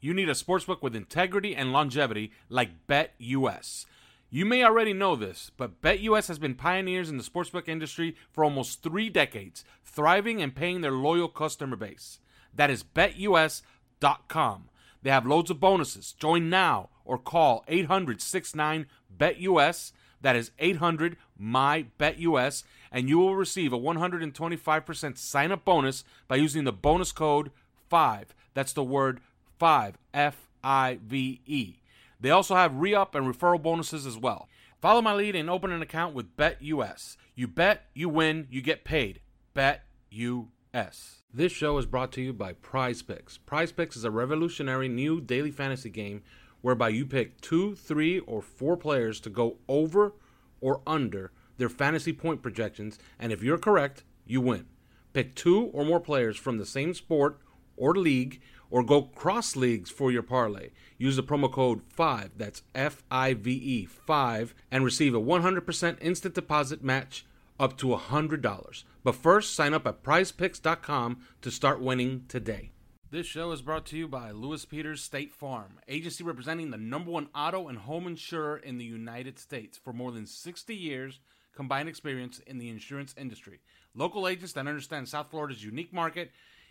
You 0.00 0.14
need 0.14 0.28
a 0.28 0.32
sportsbook 0.32 0.82
with 0.82 0.94
integrity 0.94 1.56
and 1.56 1.72
longevity 1.72 2.32
like 2.48 2.86
BetUS. 2.86 3.86
You 4.30 4.44
may 4.44 4.62
already 4.62 4.92
know 4.92 5.16
this, 5.16 5.50
but 5.56 5.80
BetUS 5.80 6.28
has 6.28 6.38
been 6.38 6.54
pioneers 6.54 7.08
in 7.08 7.16
the 7.16 7.24
sportsbook 7.24 7.66
industry 7.66 8.14
for 8.30 8.44
almost 8.44 8.82
three 8.82 9.08
decades, 9.08 9.64
thriving 9.84 10.42
and 10.42 10.54
paying 10.54 10.82
their 10.82 10.92
loyal 10.92 11.28
customer 11.28 11.76
base. 11.76 12.20
That 12.54 12.70
is 12.70 12.84
BetUS.com. 12.84 14.68
They 15.02 15.10
have 15.10 15.26
loads 15.26 15.50
of 15.50 15.60
bonuses. 15.60 16.12
Join 16.12 16.50
now 16.50 16.90
or 17.04 17.18
call 17.18 17.64
800 17.68 18.20
69 18.20 18.86
BetUS. 19.16 19.92
That 20.20 20.36
is 20.36 20.50
800 20.58 21.16
my 21.36 21.86
BetUS, 21.98 22.64
and 22.90 23.08
you 23.08 23.18
will 23.18 23.36
receive 23.36 23.72
a 23.72 23.78
125% 23.78 25.16
sign 25.16 25.52
up 25.52 25.64
bonus 25.64 26.04
by 26.26 26.36
using 26.36 26.64
the 26.64 26.72
bonus 26.72 27.12
code 27.12 27.50
5. 27.88 28.34
That's 28.54 28.72
the 28.72 28.82
word 28.82 29.20
5 29.58 29.98
F 30.14 30.48
I 30.62 30.98
V 31.04 31.40
E. 31.46 31.76
They 32.20 32.30
also 32.30 32.54
have 32.54 32.76
re 32.76 32.94
up 32.94 33.14
and 33.14 33.26
referral 33.26 33.62
bonuses 33.62 34.06
as 34.06 34.18
well. 34.18 34.48
Follow 34.80 35.02
my 35.02 35.14
lead 35.14 35.34
and 35.34 35.50
open 35.50 35.72
an 35.72 35.82
account 35.82 36.14
with 36.14 36.36
BetUS. 36.36 37.16
You 37.34 37.48
bet, 37.48 37.86
you 37.94 38.08
win, 38.08 38.46
you 38.50 38.60
get 38.62 38.84
paid. 38.84 39.20
BetUS. 39.54 41.18
This 41.32 41.52
show 41.52 41.78
is 41.78 41.86
brought 41.86 42.12
to 42.12 42.22
you 42.22 42.32
by 42.32 42.52
Prize 42.54 43.02
Picks. 43.02 43.38
Prize 43.38 43.72
Picks 43.72 43.96
is 43.96 44.04
a 44.04 44.10
revolutionary 44.10 44.88
new 44.88 45.20
daily 45.20 45.50
fantasy 45.50 45.90
game 45.90 46.22
whereby 46.60 46.88
you 46.88 47.06
pick 47.06 47.40
two, 47.40 47.74
three, 47.74 48.18
or 48.20 48.42
four 48.42 48.76
players 48.76 49.20
to 49.20 49.30
go 49.30 49.58
over 49.68 50.14
or 50.60 50.80
under 50.86 51.32
their 51.56 51.68
fantasy 51.68 52.12
point 52.12 52.42
projections, 52.42 52.98
and 53.18 53.32
if 53.32 53.42
you're 53.42 53.58
correct, 53.58 54.04
you 54.26 54.40
win. 54.40 54.66
Pick 55.12 55.34
two 55.34 55.64
or 55.72 55.84
more 55.84 56.00
players 56.00 56.36
from 56.36 56.58
the 56.58 56.66
same 56.66 56.94
sport 56.94 57.38
or 57.76 57.94
league, 57.94 58.40
or 58.70 58.82
go 58.82 59.02
cross 59.02 59.56
leagues 59.56 59.90
for 59.90 60.10
your 60.10 60.22
parlay. 60.22 60.70
Use 60.98 61.16
the 61.16 61.22
promo 61.22 61.50
code 61.50 61.82
5, 61.88 62.32
that's 62.36 62.62
F 62.74 63.02
I 63.10 63.34
V 63.34 63.52
E 63.52 63.84
5, 63.86 64.54
and 64.70 64.84
receive 64.84 65.14
a 65.14 65.20
100% 65.20 65.96
instant 66.00 66.34
deposit 66.34 66.82
match 66.82 67.24
up 67.58 67.76
to 67.78 67.86
$100. 67.88 68.84
But 69.02 69.14
first, 69.14 69.54
sign 69.54 69.74
up 69.74 69.86
at 69.86 70.02
prizepicks.com 70.02 71.20
to 71.42 71.50
start 71.50 71.80
winning 71.80 72.24
today. 72.28 72.70
This 73.10 73.26
show 73.26 73.52
is 73.52 73.62
brought 73.62 73.86
to 73.86 73.96
you 73.96 74.06
by 74.06 74.32
Lewis 74.32 74.66
Peters 74.66 75.02
State 75.02 75.32
Farm, 75.32 75.78
agency 75.88 76.22
representing 76.22 76.70
the 76.70 76.76
number 76.76 77.10
one 77.10 77.28
auto 77.34 77.68
and 77.68 77.78
home 77.78 78.06
insurer 78.06 78.58
in 78.58 78.76
the 78.76 78.84
United 78.84 79.38
States 79.38 79.78
for 79.78 79.94
more 79.94 80.12
than 80.12 80.26
60 80.26 80.74
years 80.74 81.20
combined 81.56 81.88
experience 81.88 82.38
in 82.40 82.58
the 82.58 82.68
insurance 82.68 83.14
industry. 83.16 83.60
Local 83.94 84.28
agents 84.28 84.52
that 84.52 84.68
understand 84.68 85.08
South 85.08 85.30
Florida's 85.30 85.64
unique 85.64 85.92
market. 85.92 86.30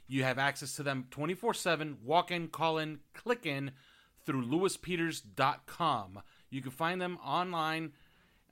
You 0.09 0.23
have 0.23 0.37
access 0.37 0.73
to 0.77 0.83
them 0.83 1.07
24 1.11 1.53
7, 1.53 1.97
walk 2.03 2.31
in, 2.31 2.47
call 2.47 2.77
in, 2.77 2.99
click 3.13 3.45
in 3.45 3.71
through 4.25 4.45
lewispeters.com. 4.45 6.21
You 6.49 6.61
can 6.61 6.71
find 6.71 7.01
them 7.01 7.17
online 7.25 7.91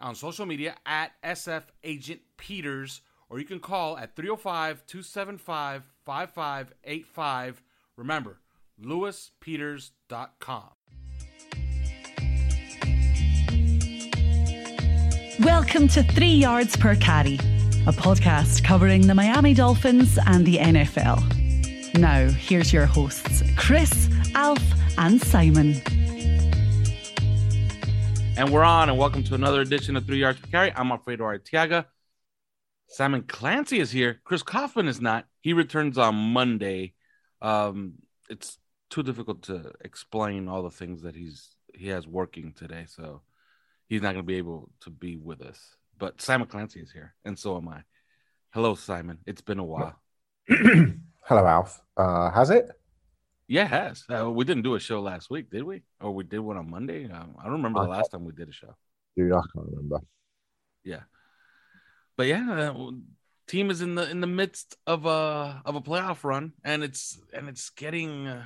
on 0.02 0.16
social 0.16 0.46
media 0.46 0.76
at 0.86 1.14
SF 1.24 1.64
Agent 1.84 2.20
Peters, 2.36 3.02
or 3.30 3.40
you 3.40 3.46
can 3.46 3.62
call 3.62 3.98
at 3.98 4.18
305 4.18 4.86
275 4.86 5.84
5585. 6.04 7.64
Remember, 7.96 8.40
lewispeters.com. 8.84 10.70
Welcome 15.40 15.88
to 15.90 16.04
Three 16.04 16.28
Yards 16.28 16.76
Per 16.76 16.96
Carry, 16.96 17.36
a 17.88 17.94
podcast 17.94 18.64
covering 18.66 19.08
the 19.08 19.16
Miami 19.16 19.54
Dolphins 19.54 20.20
and 20.26 20.46
the 20.46 20.58
NFL. 20.58 21.35
Now, 21.98 22.28
here's 22.28 22.74
your 22.74 22.86
hosts, 22.86 23.42
Chris, 23.56 24.10
Alf, 24.36 24.62
and 24.98 25.22
Simon. 25.22 25.82
And 28.36 28.52
we're 28.52 28.66
on, 28.66 28.90
and 28.90 28.98
welcome 28.98 29.24
to 29.24 29.34
another 29.34 29.62
edition 29.62 29.96
of 29.96 30.06
Three 30.06 30.18
Yards 30.18 30.42
Per 30.42 30.48
Carry. 30.48 30.74
I'm 30.76 30.92
Alfredo 30.92 31.24
Artiaga. 31.24 31.86
Simon 32.90 33.24
Clancy 33.24 33.80
is 33.80 33.92
here. 33.92 34.20
Chris 34.26 34.44
Kaufman 34.44 34.90
is 34.90 35.00
not. 35.00 35.26
He 35.40 35.54
returns 35.54 35.98
on 35.98 36.16
Monday. 36.16 36.96
Um, 37.42 37.94
it's 38.30 38.58
too 38.90 39.02
difficult 39.02 39.44
to 39.44 39.72
explain 39.80 40.50
all 40.50 40.64
the 40.64 40.72
things 40.72 41.04
that 41.04 41.16
he's 41.16 41.56
he 41.74 41.88
has 41.90 42.06
working 42.06 42.52
today, 42.52 42.88
so 42.90 43.22
he's 43.88 44.02
not 44.02 44.16
going 44.16 44.26
to 44.26 44.28
be 44.28 44.38
able 44.38 44.70
to 44.82 44.90
be 44.90 45.16
with 45.16 45.42
us. 45.42 45.78
But 45.98 46.22
Simon 46.22 46.48
Clancy 46.48 46.82
is 46.82 46.92
here, 46.92 47.16
and 47.24 47.40
so 47.40 47.56
am 47.56 47.70
I. 47.70 47.84
Hello, 48.50 48.76
Simon. 48.76 49.20
It's 49.26 49.42
been 49.42 49.60
a 49.60 49.64
while. 49.64 49.98
Hello, 51.28 51.44
Alf. 51.48 51.82
Uh, 51.98 52.30
has 52.30 52.52
it? 52.52 52.70
Yeah, 53.48 53.66
it 53.66 53.70
has. 53.70 54.04
Uh, 54.08 54.30
we 54.30 54.46
didn't 54.46 54.62
do 54.62 54.76
a 54.76 54.80
show 54.80 55.02
last 55.02 55.32
week, 55.32 55.50
did 55.50 55.64
we? 55.64 55.82
Or 56.00 56.12
we 56.12 56.24
did 56.24 56.38
one 56.38 56.56
on 56.56 56.70
Monday? 56.70 57.10
Um, 57.10 57.36
I 57.40 57.46
don't 57.46 57.54
remember 57.54 57.82
the 57.82 57.90
last 57.90 58.12
time 58.12 58.26
we 58.26 58.32
did 58.32 58.48
a 58.48 58.52
show. 58.52 58.76
Dude, 59.18 59.32
I 59.32 59.38
can't 59.38 59.66
remember. 59.72 60.02
Yeah, 60.84 61.02
but 62.16 62.28
yeah, 62.28 62.72
uh, 62.76 62.92
team 63.48 63.72
is 63.72 63.82
in 63.82 63.96
the 63.96 64.08
in 64.08 64.22
the 64.22 64.28
midst 64.28 64.78
of 64.86 65.08
a 65.08 65.64
of 65.66 65.74
a 65.74 65.82
playoff 65.82 66.24
run, 66.24 66.54
and 66.64 66.84
it's 66.84 67.20
and 67.34 67.50
it's 67.50 67.72
getting 67.72 68.28
uh, 68.28 68.46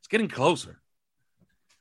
it's 0.00 0.08
getting 0.08 0.26
closer. 0.26 0.80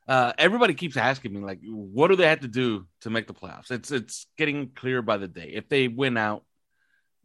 Uh, 0.08 0.34
everybody 0.38 0.76
keeps 0.76 0.98
asking 0.98 1.34
me 1.34 1.42
like, 1.42 1.62
what 1.64 2.10
do 2.10 2.16
they 2.16 2.28
have 2.28 2.42
to 2.42 2.48
do 2.48 2.86
to 3.02 3.10
make 3.10 3.26
the 3.26 3.34
playoffs? 3.34 3.72
It's 3.72 3.90
it's 3.90 4.28
getting 4.38 4.70
clear 4.70 5.02
by 5.02 5.18
the 5.18 5.28
day. 5.28 5.50
If 5.56 5.68
they 5.68 5.88
win 5.88 6.16
out, 6.16 6.44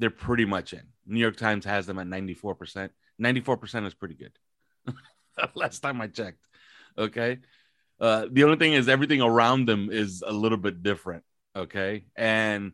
they're 0.00 0.10
pretty 0.10 0.46
much 0.46 0.72
in. 0.72 0.82
New 1.06 1.20
York 1.20 1.36
Times 1.36 1.64
has 1.66 1.86
them 1.86 1.98
at 1.98 2.06
ninety 2.06 2.34
four 2.34 2.54
percent. 2.54 2.90
Ninety 3.18 3.40
four 3.40 3.56
percent 3.56 3.86
is 3.86 3.94
pretty 3.94 4.14
good. 4.14 4.32
Last 5.54 5.80
time 5.80 6.00
I 6.00 6.08
checked. 6.08 6.44
Okay. 6.98 7.38
Uh, 8.00 8.26
the 8.32 8.44
only 8.44 8.56
thing 8.56 8.72
is 8.72 8.88
everything 8.88 9.20
around 9.20 9.66
them 9.66 9.90
is 9.92 10.24
a 10.26 10.32
little 10.32 10.58
bit 10.58 10.82
different. 10.82 11.22
Okay. 11.54 12.06
And 12.16 12.72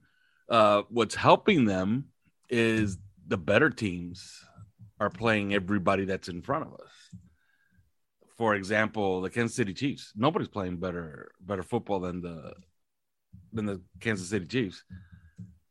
uh, 0.48 0.82
what's 0.88 1.16
helping 1.16 1.64
them 1.64 2.06
is 2.48 2.96
the 3.26 3.36
better 3.36 3.70
teams 3.70 4.44
are 5.00 5.10
playing 5.10 5.52
everybody 5.52 6.04
that's 6.04 6.28
in 6.28 6.42
front 6.42 6.66
of 6.66 6.74
us. 6.74 6.90
For 8.38 8.54
example, 8.54 9.20
the 9.22 9.30
Kansas 9.30 9.56
City 9.56 9.74
Chiefs. 9.74 10.12
Nobody's 10.14 10.48
playing 10.48 10.76
better 10.76 11.32
better 11.40 11.62
football 11.62 12.00
than 12.00 12.20
the 12.20 12.52
than 13.52 13.66
the 13.66 13.80
Kansas 14.00 14.28
City 14.28 14.46
Chiefs. 14.46 14.84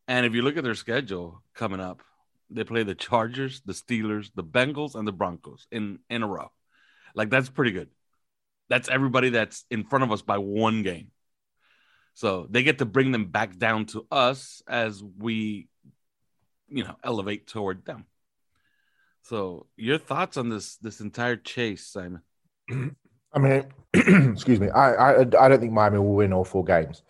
And 0.08 0.26
if 0.26 0.34
you 0.34 0.42
look 0.42 0.58
at 0.58 0.64
their 0.64 0.76
schedule 0.76 1.42
coming 1.54 1.80
up, 1.80 2.02
they 2.50 2.64
play 2.64 2.84
the 2.84 2.96
Chargers, 2.96 3.62
the 3.66 3.74
Steelers, 3.74 4.30
the 4.36 4.44
Bengals, 4.44 4.96
and 4.96 5.08
the 5.08 5.12
Broncos 5.12 5.68
in 5.72 6.00
in 6.10 6.24
a 6.24 6.28
row. 6.28 6.52
Like 7.16 7.30
that's 7.30 7.50
pretty 7.50 7.72
good. 7.72 7.90
That's 8.70 8.90
everybody 8.90 9.30
that's 9.30 9.66
in 9.70 9.84
front 9.84 10.04
of 10.04 10.12
us 10.12 10.22
by 10.22 10.38
one 10.38 10.84
game. 10.84 11.12
So 12.14 12.48
they 12.50 12.64
get 12.64 12.80
to 12.80 12.86
bring 12.86 13.12
them 13.12 13.26
back 13.26 13.58
down 13.58 13.86
to 13.88 14.06
us 14.10 14.62
as 14.68 15.04
we, 15.04 15.68
you 16.70 16.84
know, 16.84 16.96
elevate 17.04 17.48
toward 17.48 17.86
them. 17.86 18.06
So 19.24 19.66
your 19.76 19.98
thoughts 19.98 20.38
on 20.38 20.50
this 20.50 20.78
this 20.78 21.02
entire 21.02 21.36
chase, 21.36 21.88
Simon? 21.88 22.22
I 23.34 23.40
mean, 23.40 23.66
excuse 23.94 24.60
me. 24.60 24.70
I, 24.70 24.94
I 24.94 25.20
I 25.22 25.24
don't 25.50 25.60
think 25.60 25.74
Miami 25.74 26.00
will 26.00 26.14
win 26.14 26.32
all 26.32 26.46
four 26.46 26.64
games. 26.64 27.02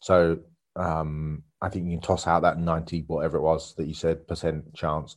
So 0.00 0.38
um, 0.76 1.42
I 1.60 1.68
think 1.68 1.86
you 1.86 1.92
can 1.92 2.00
toss 2.00 2.26
out 2.26 2.42
that 2.42 2.58
ninety 2.58 3.04
whatever 3.06 3.38
it 3.38 3.42
was 3.42 3.74
that 3.74 3.86
you 3.86 3.94
said 3.94 4.26
percent 4.26 4.74
chance. 4.74 5.16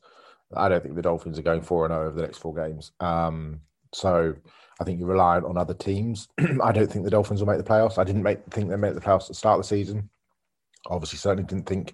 I 0.55 0.69
don't 0.69 0.83
think 0.83 0.95
the 0.95 1.01
Dolphins 1.01 1.39
are 1.39 1.43
going 1.43 1.61
four 1.61 1.85
and 1.85 1.93
zero 1.93 2.07
over 2.07 2.15
the 2.15 2.23
next 2.23 2.39
four 2.39 2.53
games. 2.53 2.91
Um, 2.99 3.61
so 3.93 4.33
I 4.79 4.83
think 4.83 4.99
you're 4.99 5.07
reliant 5.07 5.45
on 5.45 5.57
other 5.57 5.73
teams. 5.73 6.27
I 6.63 6.71
don't 6.71 6.91
think 6.91 7.05
the 7.05 7.11
Dolphins 7.11 7.39
will 7.39 7.47
make 7.47 7.63
the 7.63 7.69
playoffs. 7.69 7.97
I 7.97 8.03
didn't 8.03 8.23
make 8.23 8.43
think 8.49 8.69
they 8.69 8.75
made 8.75 8.95
the 8.95 9.01
playoffs 9.01 9.23
at 9.23 9.27
the 9.29 9.33
start 9.35 9.59
of 9.59 9.63
the 9.63 9.67
season. 9.67 10.09
Obviously, 10.87 11.17
certainly 11.17 11.43
didn't 11.43 11.67
think 11.67 11.93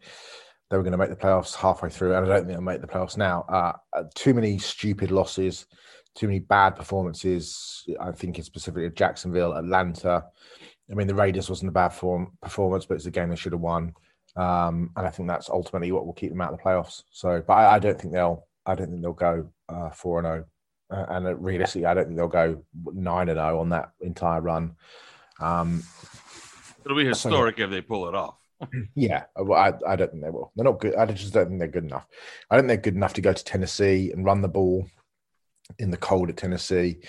they 0.69 0.77
were 0.77 0.83
going 0.83 0.93
to 0.93 0.97
make 0.97 1.09
the 1.09 1.15
playoffs 1.15 1.55
halfway 1.55 1.89
through, 1.89 2.15
and 2.15 2.25
I 2.25 2.29
don't 2.29 2.45
think 2.45 2.49
they'll 2.49 2.61
make 2.61 2.81
the 2.81 2.87
playoffs 2.87 3.17
now. 3.17 3.45
Uh, 3.49 3.73
uh, 3.93 4.03
too 4.15 4.33
many 4.33 4.57
stupid 4.57 5.11
losses, 5.11 5.65
too 6.15 6.27
many 6.27 6.39
bad 6.39 6.75
performances. 6.75 7.85
I 7.99 8.11
think 8.11 8.37
it's 8.37 8.47
specifically 8.47 8.85
at 8.85 8.95
Jacksonville, 8.95 9.53
Atlanta. 9.53 10.25
I 10.89 10.93
mean, 10.93 11.07
the 11.07 11.15
Raiders 11.15 11.49
wasn't 11.49 11.69
a 11.69 11.73
bad 11.73 11.89
form 11.89 12.37
performance, 12.41 12.85
but 12.85 12.95
it's 12.95 13.05
a 13.05 13.11
game 13.11 13.29
they 13.29 13.35
should 13.35 13.51
have 13.51 13.61
won. 13.61 13.93
Um, 14.37 14.91
and 14.95 15.07
I 15.07 15.09
think 15.09 15.27
that's 15.27 15.49
ultimately 15.49 15.91
what 15.91 16.05
will 16.05 16.13
keep 16.13 16.29
them 16.29 16.41
out 16.41 16.53
of 16.53 16.59
the 16.59 16.63
playoffs. 16.63 17.03
So, 17.11 17.43
but 17.45 17.53
I, 17.53 17.75
I 17.75 17.79
don't 17.79 17.99
think 17.99 18.13
they'll. 18.13 18.45
I 18.65 18.75
don't 18.75 18.89
think 18.89 19.01
they'll 19.01 19.13
go 19.13 19.49
uh, 19.69 19.89
four 19.89 20.19
and 20.19 20.27
zero 20.27 20.45
uh, 20.89 21.05
and 21.09 21.43
realistically, 21.43 21.85
I 21.85 21.93
don't 21.93 22.05
think 22.05 22.17
they'll 22.17 22.27
go 22.27 22.63
nine 22.93 23.29
and 23.29 23.37
zero 23.37 23.59
on 23.59 23.69
that 23.69 23.91
entire 23.99 24.41
run. 24.41 24.75
Um, 25.39 25.83
It'll 26.85 26.97
be 26.97 27.05
historic 27.05 27.57
so, 27.57 27.63
if 27.63 27.69
they 27.69 27.81
pull 27.81 28.07
it 28.07 28.15
off. 28.15 28.35
yeah, 28.95 29.25
I, 29.37 29.73
I 29.85 29.95
don't 29.95 30.11
think 30.11 30.23
they 30.23 30.29
will. 30.29 30.51
They're 30.55 30.63
not 30.63 30.79
good. 30.79 30.95
I 30.95 31.05
just 31.07 31.33
don't 31.33 31.49
think 31.49 31.59
they're 31.59 31.67
good 31.67 31.83
enough. 31.83 32.07
I 32.49 32.55
don't 32.55 32.67
think 32.67 32.83
they're 32.83 32.91
good 32.91 32.95
enough 32.95 33.13
to 33.15 33.21
go 33.21 33.33
to 33.33 33.43
Tennessee 33.43 34.11
and 34.11 34.25
run 34.25 34.41
the 34.41 34.47
ball 34.47 34.87
in 35.77 35.91
the 35.91 35.97
cold 35.97 36.29
at 36.29 36.37
Tennessee. 36.37 36.99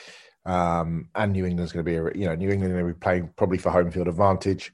Um, 0.44 1.08
and 1.14 1.32
New 1.32 1.46
England's 1.46 1.72
going 1.72 1.84
to 1.84 1.88
be, 1.88 2.18
you 2.18 2.26
know, 2.26 2.34
New 2.34 2.50
England 2.50 2.72
going 2.72 2.86
to 2.86 2.92
be 2.92 2.98
playing 2.98 3.30
probably 3.36 3.58
for 3.58 3.70
home 3.70 3.90
field 3.90 4.08
advantage, 4.08 4.72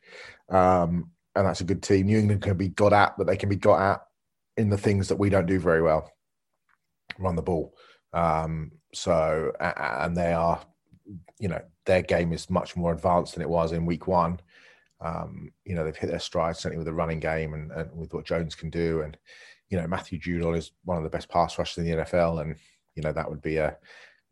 um, 0.48 1.10
and 1.34 1.46
that's 1.46 1.60
a 1.60 1.64
good 1.64 1.82
team. 1.82 2.06
New 2.06 2.18
England 2.18 2.42
can 2.42 2.56
be 2.56 2.68
got 2.68 2.92
at, 2.92 3.16
but 3.16 3.26
they 3.26 3.36
can 3.36 3.48
be 3.48 3.56
got 3.56 3.80
at 3.80 4.02
in 4.56 4.70
the 4.70 4.78
things 4.78 5.08
that 5.08 5.18
we 5.18 5.30
don't 5.30 5.46
do 5.46 5.58
very 5.58 5.82
well, 5.82 6.10
run 7.18 7.36
the 7.36 7.42
ball. 7.42 7.74
Um, 8.12 8.72
so, 8.92 9.52
and 9.60 10.16
they 10.16 10.32
are, 10.32 10.60
you 11.38 11.48
know, 11.48 11.60
their 11.86 12.02
game 12.02 12.32
is 12.32 12.48
much 12.48 12.76
more 12.76 12.92
advanced 12.92 13.34
than 13.34 13.42
it 13.42 13.48
was 13.48 13.72
in 13.72 13.86
week 13.86 14.06
one. 14.06 14.40
Um, 15.00 15.52
you 15.64 15.74
know, 15.74 15.84
they've 15.84 15.96
hit 15.96 16.10
their 16.10 16.20
stride, 16.20 16.56
certainly 16.56 16.78
with 16.78 16.86
the 16.86 16.94
running 16.94 17.20
game 17.20 17.52
and, 17.52 17.70
and 17.72 17.90
with 17.96 18.14
what 18.14 18.24
Jones 18.24 18.54
can 18.54 18.70
do. 18.70 19.02
And, 19.02 19.16
you 19.68 19.78
know, 19.78 19.86
Matthew 19.86 20.18
Judon 20.18 20.56
is 20.56 20.70
one 20.84 20.96
of 20.96 21.02
the 21.02 21.10
best 21.10 21.28
pass 21.28 21.58
rushers 21.58 21.78
in 21.78 21.84
the 21.84 22.04
NFL. 22.04 22.40
And, 22.40 22.56
you 22.94 23.02
know, 23.02 23.12
that 23.12 23.28
would 23.28 23.42
be 23.42 23.56
a, 23.56 23.76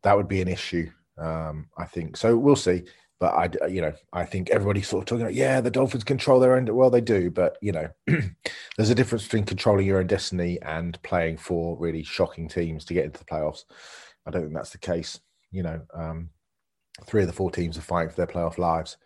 that 0.05 0.17
would 0.17 0.29
be 0.29 0.41
an 0.41 0.49
issue, 0.49 0.91
um, 1.19 1.69
I 1.77 1.85
think. 1.85 2.17
So 2.17 2.37
we'll 2.37 2.57
see. 2.57 2.85
But 3.23 3.35
I, 3.63 3.69
you 3.69 3.81
know, 3.81 3.93
I 4.13 4.25
think 4.25 4.51
everybody's 4.51 4.89
sort 4.89 5.03
of 5.03 5.07
talking 5.07 5.23
about, 5.23 5.35
yeah, 5.35 5.61
the 5.61 5.71
Dolphins 5.71 6.03
control 6.03 6.41
their 6.41 6.57
own. 6.57 6.67
Well, 6.75 6.91
they 6.91 7.01
do, 7.01 7.31
but 7.31 7.57
you 7.63 7.71
know, 7.71 7.89
there's 8.77 8.91
a 8.91 8.97
difference 8.97 9.23
between 9.23 9.45
controlling 9.45 9.87
your 9.87 10.01
own 10.01 10.09
destiny 10.09 10.61
and 10.63 11.01
playing 11.05 11.37
for 11.37 11.79
really 11.79 12.03
shocking 12.03 12.49
teams 12.49 12.85
to 12.85 12.95
get 12.95 13.05
into 13.05 13.21
the 13.21 13.25
playoffs. 13.25 13.63
I 14.27 14.33
don't 14.33 14.43
think 14.43 14.55
that's 14.55 14.71
the 14.71 14.79
case. 14.79 15.21
You 15.53 15.63
know, 15.63 15.81
um, 15.95 16.31
three 17.07 17.21
of 17.21 17.29
the 17.29 17.33
four 17.33 17.53
teams 17.53 17.79
are 17.79 17.83
fighting 17.83 18.11
for 18.11 18.17
their 18.17 18.27
playoff 18.27 18.59
lives. 18.59 18.97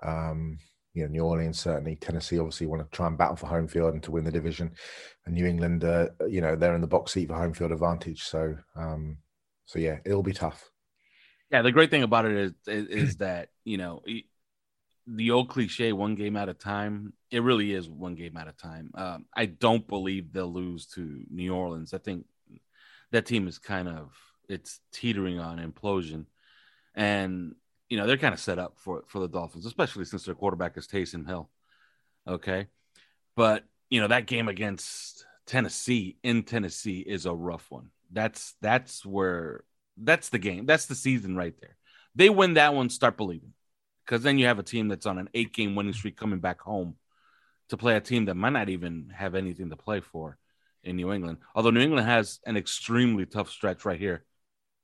Um, 0.00 0.60
you 0.94 1.02
know, 1.02 1.08
New 1.08 1.24
Orleans 1.24 1.58
certainly, 1.58 1.96
Tennessee 1.96 2.38
obviously 2.38 2.68
want 2.68 2.88
to 2.88 2.96
try 2.96 3.08
and 3.08 3.18
battle 3.18 3.34
for 3.34 3.48
home 3.48 3.66
field 3.66 3.94
and 3.94 4.02
to 4.04 4.12
win 4.12 4.22
the 4.22 4.30
division, 4.30 4.76
and 5.24 5.34
New 5.34 5.44
England, 5.44 5.82
uh, 5.82 6.06
you 6.28 6.40
know, 6.40 6.54
they're 6.54 6.76
in 6.76 6.82
the 6.82 6.86
box 6.86 7.14
seat 7.14 7.26
for 7.26 7.34
home 7.34 7.52
field 7.52 7.72
advantage. 7.72 8.22
So, 8.22 8.56
um, 8.76 9.16
so 9.64 9.80
yeah, 9.80 9.98
it'll 10.04 10.22
be 10.22 10.32
tough. 10.32 10.70
Yeah, 11.50 11.62
the 11.62 11.72
great 11.72 11.90
thing 11.90 12.02
about 12.02 12.26
it 12.26 12.32
is 12.32 12.52
is, 12.66 12.86
is 12.88 13.16
that 13.18 13.50
you 13.64 13.78
know 13.78 14.02
the 15.06 15.30
old 15.30 15.48
cliche, 15.48 15.92
one 15.92 16.14
game 16.14 16.36
at 16.36 16.48
a 16.48 16.54
time. 16.54 17.12
It 17.30 17.42
really 17.42 17.72
is 17.72 17.88
one 17.88 18.14
game 18.14 18.36
at 18.36 18.48
a 18.48 18.52
time. 18.52 18.90
Um, 18.94 19.26
I 19.34 19.46
don't 19.46 19.86
believe 19.86 20.32
they'll 20.32 20.52
lose 20.52 20.86
to 20.94 21.24
New 21.30 21.54
Orleans. 21.54 21.94
I 21.94 21.98
think 21.98 22.26
that 23.12 23.26
team 23.26 23.46
is 23.46 23.58
kind 23.58 23.88
of 23.88 24.12
it's 24.48 24.80
teetering 24.92 25.38
on 25.38 25.58
implosion, 25.58 26.26
and 26.94 27.54
you 27.88 27.96
know 27.96 28.06
they're 28.06 28.16
kind 28.16 28.34
of 28.34 28.40
set 28.40 28.58
up 28.58 28.74
for 28.78 29.04
for 29.06 29.20
the 29.20 29.28
Dolphins, 29.28 29.66
especially 29.66 30.04
since 30.04 30.24
their 30.24 30.34
quarterback 30.34 30.76
is 30.76 30.88
Taysom 30.88 31.26
Hill. 31.26 31.48
Okay, 32.26 32.66
but 33.36 33.64
you 33.88 34.00
know 34.00 34.08
that 34.08 34.26
game 34.26 34.48
against 34.48 35.24
Tennessee 35.46 36.16
in 36.24 36.42
Tennessee 36.42 37.00
is 37.00 37.26
a 37.26 37.34
rough 37.34 37.70
one. 37.70 37.90
That's 38.10 38.54
that's 38.60 39.06
where 39.06 39.62
that's 39.96 40.28
the 40.28 40.38
game. 40.38 40.66
That's 40.66 40.86
the 40.86 40.94
season 40.94 41.36
right 41.36 41.54
there. 41.60 41.76
They 42.14 42.30
win 42.30 42.54
that 42.54 42.74
one, 42.74 42.88
start 42.88 43.16
believing, 43.16 43.52
because 44.04 44.22
then 44.22 44.38
you 44.38 44.46
have 44.46 44.58
a 44.58 44.64
team 44.64 44.88
that's 44.88 45.06
on 45.06 45.18
an 45.18 45.28
eight 45.34 45.52
game 45.52 45.74
winning 45.74 45.92
streak 45.92 46.16
coming 46.16 46.40
back 46.40 46.60
home 46.60 46.96
to 47.68 47.76
play 47.76 47.96
a 47.96 48.00
team 48.00 48.26
that 48.26 48.36
might 48.36 48.50
not 48.50 48.68
even 48.68 49.12
have 49.14 49.34
anything 49.34 49.70
to 49.70 49.76
play 49.76 50.00
for 50.00 50.38
in 50.82 50.96
New 50.96 51.12
England. 51.12 51.38
Although 51.54 51.70
New 51.70 51.80
England 51.80 52.06
has 52.06 52.40
an 52.46 52.56
extremely 52.56 53.26
tough 53.26 53.50
stretch 53.50 53.84
right 53.84 53.98
here 53.98 54.24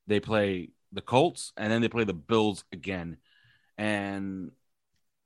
they 0.06 0.20
play 0.20 0.70
the 0.92 1.00
Colts 1.00 1.52
and 1.56 1.72
then 1.72 1.80
they 1.80 1.88
play 1.88 2.04
the 2.04 2.12
Bills 2.14 2.64
again. 2.72 3.18
And 3.78 4.50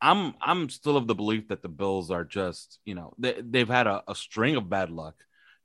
I'm 0.00 0.35
I'm 0.41 0.69
still 0.69 0.97
of 0.97 1.06
the 1.06 1.15
belief 1.15 1.49
that 1.49 1.62
the 1.62 1.69
Bills 1.69 2.11
are 2.11 2.25
just, 2.25 2.79
you 2.85 2.94
know, 2.94 3.15
they, 3.19 3.41
they've 3.41 3.69
had 3.69 3.87
a, 3.87 4.03
a 4.09 4.15
string 4.15 4.56
of 4.56 4.69
bad 4.69 4.91
luck. 4.91 5.15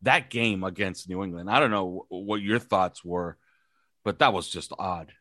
That 0.03 0.29
game 0.29 0.63
against 0.63 1.09
New 1.09 1.23
England, 1.23 1.49
I 1.49 1.59
don't 1.59 1.71
know 1.71 2.05
what 2.09 2.41
your 2.41 2.57
thoughts 2.57 3.05
were, 3.05 3.37
but 4.03 4.19
that 4.19 4.33
was 4.33 4.49
just 4.49 4.73
odd. 4.77 5.11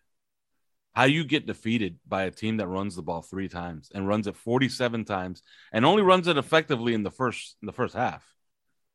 How 0.92 1.04
you 1.04 1.24
get 1.24 1.46
defeated 1.46 1.98
by 2.06 2.24
a 2.24 2.30
team 2.30 2.56
that 2.56 2.66
runs 2.66 2.96
the 2.96 3.02
ball 3.02 3.22
three 3.22 3.48
times 3.48 3.90
and 3.94 4.08
runs 4.08 4.26
it 4.26 4.36
47 4.36 5.04
times 5.04 5.42
and 5.72 5.84
only 5.84 6.02
runs 6.02 6.26
it 6.26 6.36
effectively 6.36 6.94
in 6.94 7.04
the 7.04 7.10
first 7.10 7.56
in 7.62 7.66
the 7.66 7.72
first 7.72 7.94
half 7.94 8.24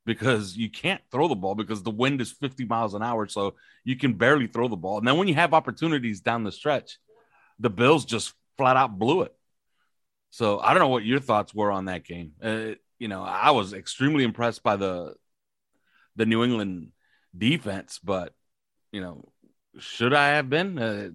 because 0.05 0.55
you 0.55 0.69
can't 0.69 1.01
throw 1.11 1.27
the 1.27 1.35
ball 1.35 1.55
because 1.55 1.83
the 1.83 1.91
wind 1.91 2.21
is 2.21 2.31
50 2.31 2.65
miles 2.65 2.93
an 2.93 3.01
hour. 3.01 3.27
So 3.27 3.55
you 3.83 3.95
can 3.95 4.13
barely 4.13 4.47
throw 4.47 4.67
the 4.67 4.75
ball. 4.75 4.97
And 4.99 5.07
then 5.07 5.17
when 5.17 5.27
you 5.27 5.35
have 5.35 5.53
opportunities 5.53 6.21
down 6.21 6.43
the 6.43 6.51
stretch, 6.51 6.97
the 7.59 7.69
Bills 7.69 8.05
just 8.05 8.33
flat 8.57 8.77
out 8.77 8.97
blew 8.97 9.23
it. 9.23 9.33
So 10.29 10.59
I 10.59 10.73
don't 10.73 10.81
know 10.81 10.89
what 10.89 11.05
your 11.05 11.19
thoughts 11.19 11.53
were 11.53 11.71
on 11.71 11.85
that 11.85 12.03
game. 12.03 12.33
Uh, 12.41 12.75
you 12.99 13.07
know, 13.07 13.23
I 13.23 13.51
was 13.51 13.73
extremely 13.73 14.23
impressed 14.23 14.63
by 14.63 14.75
the 14.75 15.15
the 16.15 16.25
New 16.25 16.43
England 16.43 16.91
defense, 17.37 17.99
but 18.03 18.33
you 18.91 19.01
know, 19.01 19.31
should 19.79 20.13
I 20.13 20.29
have 20.35 20.49
been 20.49 20.79
uh, 20.79 21.09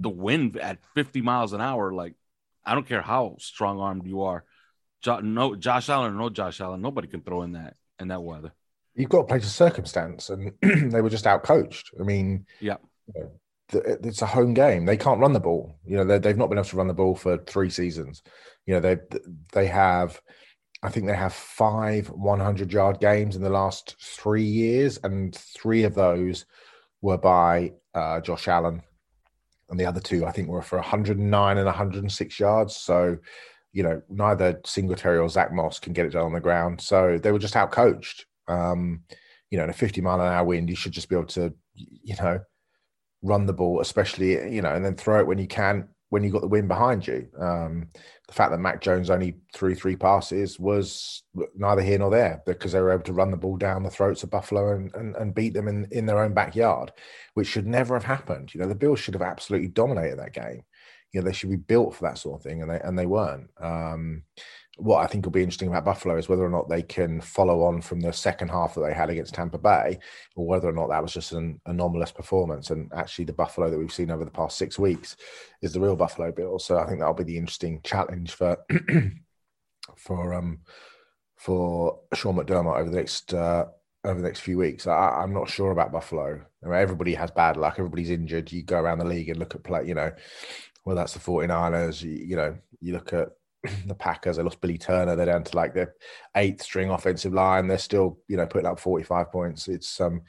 the 0.00 0.10
wind 0.10 0.56
at 0.56 0.78
50 0.94 1.22
miles 1.22 1.52
an 1.52 1.60
hour? 1.60 1.92
Like, 1.92 2.14
I 2.64 2.74
don't 2.74 2.86
care 2.86 3.02
how 3.02 3.36
strong 3.38 3.80
armed 3.80 4.06
you 4.06 4.22
are. 4.22 4.44
Jo- 5.02 5.20
no, 5.20 5.54
Josh 5.54 5.88
Allen 5.88 6.16
no 6.16 6.30
Josh 6.30 6.60
Allen, 6.60 6.80
nobody 6.80 7.08
can 7.08 7.20
throw 7.20 7.42
in 7.42 7.52
that 7.52 7.76
in 8.00 8.08
that 8.08 8.22
weather. 8.22 8.52
You've 8.94 9.10
got 9.10 9.22
to 9.22 9.24
play 9.24 9.40
to 9.40 9.46
circumstance, 9.46 10.30
and 10.30 10.52
they 10.62 11.00
were 11.00 11.10
just 11.10 11.26
outcoached. 11.26 12.00
I 12.00 12.04
mean, 12.04 12.46
yeah, 12.60 12.76
you 13.14 13.20
know, 13.22 13.30
it's 14.02 14.22
a 14.22 14.26
home 14.26 14.54
game. 14.54 14.86
They 14.86 14.96
can't 14.96 15.20
run 15.20 15.32
the 15.32 15.40
ball. 15.40 15.78
You 15.84 15.98
know, 15.98 16.18
they've 16.18 16.36
not 16.36 16.48
been 16.48 16.58
able 16.58 16.68
to 16.68 16.76
run 16.76 16.88
the 16.88 16.94
ball 16.94 17.14
for 17.14 17.38
three 17.38 17.70
seasons. 17.70 18.22
You 18.66 18.74
know, 18.74 18.80
they 18.80 18.96
they 19.52 19.66
have, 19.66 20.20
I 20.82 20.88
think 20.90 21.06
they 21.06 21.16
have 21.16 21.34
five 21.34 22.08
100 22.08 22.72
yard 22.72 23.00
games 23.00 23.36
in 23.36 23.42
the 23.42 23.50
last 23.50 23.96
three 24.00 24.44
years, 24.44 24.98
and 25.02 25.34
three 25.34 25.82
of 25.82 25.94
those 25.94 26.46
were 27.02 27.18
by 27.18 27.72
uh, 27.94 28.20
Josh 28.20 28.48
Allen, 28.48 28.82
and 29.70 29.80
the 29.80 29.86
other 29.86 30.00
two 30.00 30.26
I 30.26 30.32
think 30.32 30.48
were 30.48 30.62
for 30.62 30.78
109 30.78 31.58
and 31.58 31.66
106 31.66 32.40
yards. 32.40 32.76
So 32.76 33.18
you 33.74 33.82
know, 33.82 34.00
neither 34.08 34.60
Singletary 34.64 35.18
or 35.18 35.28
Zach 35.28 35.52
Moss 35.52 35.80
can 35.80 35.92
get 35.92 36.06
it 36.06 36.12
done 36.12 36.26
on 36.26 36.32
the 36.32 36.40
ground. 36.40 36.80
So 36.80 37.18
they 37.18 37.32
were 37.32 37.40
just 37.40 37.56
out 37.56 37.72
coached. 37.72 38.24
Um, 38.46 39.02
you 39.50 39.58
know, 39.58 39.64
in 39.64 39.70
a 39.70 39.74
50 39.74 40.00
mile 40.00 40.20
an 40.20 40.32
hour 40.32 40.44
wind, 40.44 40.70
you 40.70 40.76
should 40.76 40.92
just 40.92 41.08
be 41.08 41.16
able 41.16 41.26
to, 41.26 41.52
you 41.74 42.14
know, 42.16 42.38
run 43.22 43.46
the 43.46 43.52
ball, 43.52 43.80
especially, 43.80 44.54
you 44.54 44.62
know, 44.62 44.72
and 44.72 44.84
then 44.84 44.94
throw 44.94 45.18
it 45.18 45.26
when 45.26 45.38
you 45.38 45.48
can, 45.48 45.88
when 46.10 46.22
you 46.22 46.30
got 46.30 46.40
the 46.40 46.46
wind 46.46 46.68
behind 46.68 47.04
you. 47.04 47.26
Um, 47.38 47.88
the 48.26 48.32
fact 48.32 48.50
that 48.50 48.58
Mac 48.58 48.80
Jones 48.80 49.10
only 49.10 49.36
threw 49.52 49.74
three 49.74 49.96
passes 49.96 50.58
was 50.58 51.22
neither 51.54 51.82
here 51.82 51.98
nor 51.98 52.10
there 52.10 52.42
because 52.46 52.72
they 52.72 52.80
were 52.80 52.92
able 52.92 53.02
to 53.04 53.12
run 53.12 53.30
the 53.30 53.36
ball 53.36 53.56
down 53.56 53.82
the 53.82 53.90
throats 53.90 54.22
of 54.22 54.30
Buffalo 54.30 54.74
and, 54.74 54.94
and, 54.94 55.14
and 55.16 55.34
beat 55.34 55.52
them 55.52 55.68
in, 55.68 55.86
in 55.90 56.06
their 56.06 56.22
own 56.22 56.32
backyard, 56.32 56.92
which 57.34 57.46
should 57.46 57.66
never 57.66 57.94
have 57.94 58.04
happened. 58.04 58.54
You 58.54 58.60
know, 58.60 58.68
the 58.68 58.74
Bills 58.74 58.98
should 58.98 59.14
have 59.14 59.22
absolutely 59.22 59.68
dominated 59.68 60.18
that 60.18 60.32
game 60.32 60.62
you 61.14 61.20
know 61.20 61.24
they 61.24 61.32
should 61.32 61.50
be 61.50 61.56
built 61.56 61.94
for 61.94 62.04
that 62.04 62.18
sort 62.18 62.40
of 62.40 62.42
thing, 62.42 62.60
and 62.60 62.70
they 62.70 62.80
and 62.80 62.98
they 62.98 63.06
weren't. 63.06 63.48
Um, 63.60 64.24
what 64.76 65.04
I 65.04 65.06
think 65.06 65.24
will 65.24 65.32
be 65.32 65.42
interesting 65.42 65.68
about 65.68 65.84
Buffalo 65.84 66.16
is 66.16 66.28
whether 66.28 66.44
or 66.44 66.50
not 66.50 66.68
they 66.68 66.82
can 66.82 67.20
follow 67.20 67.62
on 67.62 67.80
from 67.80 68.00
the 68.00 68.12
second 68.12 68.48
half 68.48 68.74
that 68.74 68.80
they 68.80 68.92
had 68.92 69.08
against 69.08 69.34
Tampa 69.34 69.58
Bay, 69.58 69.98
or 70.34 70.46
whether 70.46 70.68
or 70.68 70.72
not 70.72 70.88
that 70.88 71.02
was 71.02 71.12
just 71.12 71.32
an 71.32 71.60
anomalous 71.66 72.10
performance. 72.10 72.70
And 72.70 72.90
actually, 72.94 73.26
the 73.26 73.32
Buffalo 73.32 73.70
that 73.70 73.78
we've 73.78 73.92
seen 73.92 74.10
over 74.10 74.24
the 74.24 74.30
past 74.30 74.58
six 74.58 74.78
weeks 74.78 75.16
is 75.62 75.72
the 75.72 75.80
real 75.80 75.96
Buffalo 75.96 76.32
Bill. 76.32 76.58
So 76.58 76.78
I 76.78 76.86
think 76.86 76.98
that'll 76.98 77.14
be 77.14 77.24
the 77.24 77.38
interesting 77.38 77.80
challenge 77.84 78.32
for 78.32 78.56
for 79.96 80.34
um 80.34 80.60
for 81.36 82.00
Sean 82.14 82.36
McDermott 82.36 82.78
over 82.78 82.90
the 82.90 82.96
next 82.96 83.32
uh, 83.32 83.66
over 84.04 84.20
the 84.20 84.26
next 84.26 84.40
few 84.40 84.58
weeks. 84.58 84.86
I, 84.86 85.22
am 85.22 85.32
not 85.32 85.48
sure 85.48 85.70
about 85.70 85.92
Buffalo. 85.92 86.40
I 86.62 86.66
mean, 86.66 86.74
everybody 86.74 87.14
has 87.14 87.30
bad 87.30 87.56
luck. 87.56 87.76
Everybody's 87.78 88.10
injured. 88.10 88.50
You 88.50 88.62
go 88.62 88.80
around 88.80 88.98
the 88.98 89.04
league 89.04 89.28
and 89.28 89.38
look 89.38 89.54
at 89.54 89.62
play. 89.62 89.86
You 89.86 89.94
know, 89.94 90.12
well, 90.84 90.96
that's 90.96 91.14
the 91.14 91.20
49ers. 91.20 92.02
You, 92.02 92.10
you 92.10 92.36
know, 92.36 92.56
you 92.80 92.92
look 92.92 93.12
at 93.12 93.30
the 93.86 93.94
Packers, 93.94 94.36
they 94.36 94.42
lost 94.42 94.60
Billy 94.60 94.78
Turner. 94.78 95.16
They're 95.16 95.26
down 95.26 95.44
to 95.44 95.56
like 95.56 95.74
the 95.74 95.92
eighth 96.36 96.62
string 96.62 96.90
offensive 96.90 97.32
line. 97.32 97.66
They're 97.66 97.78
still, 97.78 98.18
you 98.28 98.36
know, 98.36 98.46
putting 98.46 98.66
up 98.66 98.78
45 98.78 99.30
points. 99.30 99.68
It's, 99.68 100.00
um, 100.00 100.22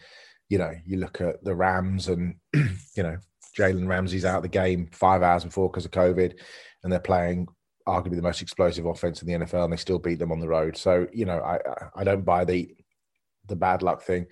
you 0.50 0.58
know, 0.58 0.74
you 0.86 0.98
look 0.98 1.22
at 1.22 1.44
the 1.44 1.56
Rams 1.56 2.08
and, 2.08 2.36
you 2.54 3.04
know, 3.04 3.18
Jalen 3.58 3.88
Ramsey's 3.88 4.26
out 4.26 4.38
of 4.38 4.44
the 4.44 4.50
game 4.50 4.90
five 4.92 5.22
hours 5.22 5.44
before 5.44 5.70
because 5.70 5.86
of 5.86 5.92
COVID, 5.92 6.38
and 6.84 6.92
they're 6.92 7.00
playing 7.00 7.48
arguably 7.88 8.16
the 8.16 8.22
most 8.22 8.42
explosive 8.42 8.86
offense 8.86 9.22
in 9.22 9.28
the 9.28 9.46
NFL, 9.46 9.64
and 9.64 9.74
they 9.74 9.78
still 9.78 10.00
beat 10.00 10.20
them 10.20 10.32
on 10.32 10.40
the 10.40 10.48
road. 10.48 10.76
So, 10.76 11.08
you 11.14 11.26
know, 11.26 11.40
I 11.40 11.60
I 11.96 12.04
don't 12.04 12.26
buy 12.26 12.44
the 12.44 12.76
the 13.48 13.56
bad 13.56 13.82
luck 13.82 14.02
thing. 14.02 14.26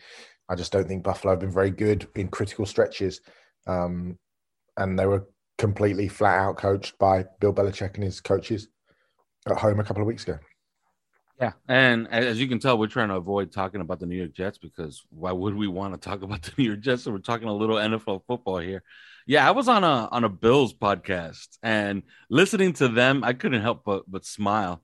I 0.49 0.55
just 0.55 0.71
don't 0.71 0.87
think 0.87 1.03
Buffalo 1.03 1.33
have 1.33 1.39
been 1.39 1.51
very 1.51 1.71
good 1.71 2.07
in 2.15 2.27
critical 2.27 2.65
stretches, 2.65 3.21
um, 3.65 4.17
and 4.77 4.99
they 4.99 5.05
were 5.05 5.27
completely 5.57 6.07
flat 6.07 6.39
out 6.39 6.57
coached 6.57 6.97
by 6.97 7.25
Bill 7.39 7.53
Belichick 7.53 7.95
and 7.95 8.03
his 8.03 8.19
coaches 8.19 8.67
at 9.47 9.57
home 9.57 9.79
a 9.79 9.83
couple 9.83 10.01
of 10.01 10.07
weeks 10.07 10.23
ago. 10.23 10.39
Yeah, 11.39 11.53
and 11.67 12.07
as 12.09 12.39
you 12.39 12.47
can 12.47 12.59
tell, 12.59 12.77
we're 12.77 12.87
trying 12.87 13.09
to 13.09 13.15
avoid 13.15 13.51
talking 13.51 13.81
about 13.81 13.99
the 13.99 14.05
New 14.05 14.15
York 14.15 14.33
Jets 14.33 14.57
because 14.57 15.03
why 15.09 15.31
would 15.31 15.55
we 15.55 15.67
want 15.67 15.93
to 15.93 15.99
talk 15.99 16.21
about 16.21 16.43
the 16.43 16.51
New 16.57 16.65
York 16.65 16.79
Jets? 16.79 17.03
So 17.03 17.11
we're 17.11 17.17
talking 17.17 17.47
a 17.47 17.53
little 17.53 17.75
NFL 17.75 18.21
football 18.27 18.59
here. 18.59 18.83
Yeah, 19.25 19.47
I 19.47 19.51
was 19.51 19.67
on 19.67 19.83
a 19.83 20.07
on 20.11 20.23
a 20.23 20.29
Bills 20.29 20.73
podcast 20.73 21.57
and 21.63 22.03
listening 22.29 22.73
to 22.73 22.87
them, 22.87 23.23
I 23.23 23.33
couldn't 23.33 23.61
help 23.61 23.83
but 23.83 24.03
but 24.09 24.25
smile. 24.25 24.83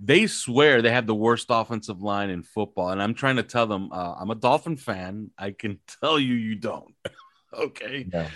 They 0.00 0.26
swear 0.26 0.80
they 0.80 0.90
have 0.90 1.06
the 1.06 1.14
worst 1.14 1.46
offensive 1.48 2.00
line 2.00 2.30
in 2.30 2.42
football, 2.42 2.90
and 2.90 3.02
I'm 3.02 3.14
trying 3.14 3.36
to 3.36 3.42
tell 3.42 3.66
them 3.66 3.90
uh, 3.92 4.14
I'm 4.18 4.30
a 4.30 4.34
Dolphin 4.34 4.76
fan. 4.76 5.30
I 5.38 5.52
can 5.52 5.78
tell 6.00 6.18
you 6.18 6.34
you 6.34 6.56
don't. 6.56 6.94
okay, 7.54 8.06
yeah. 8.12 8.28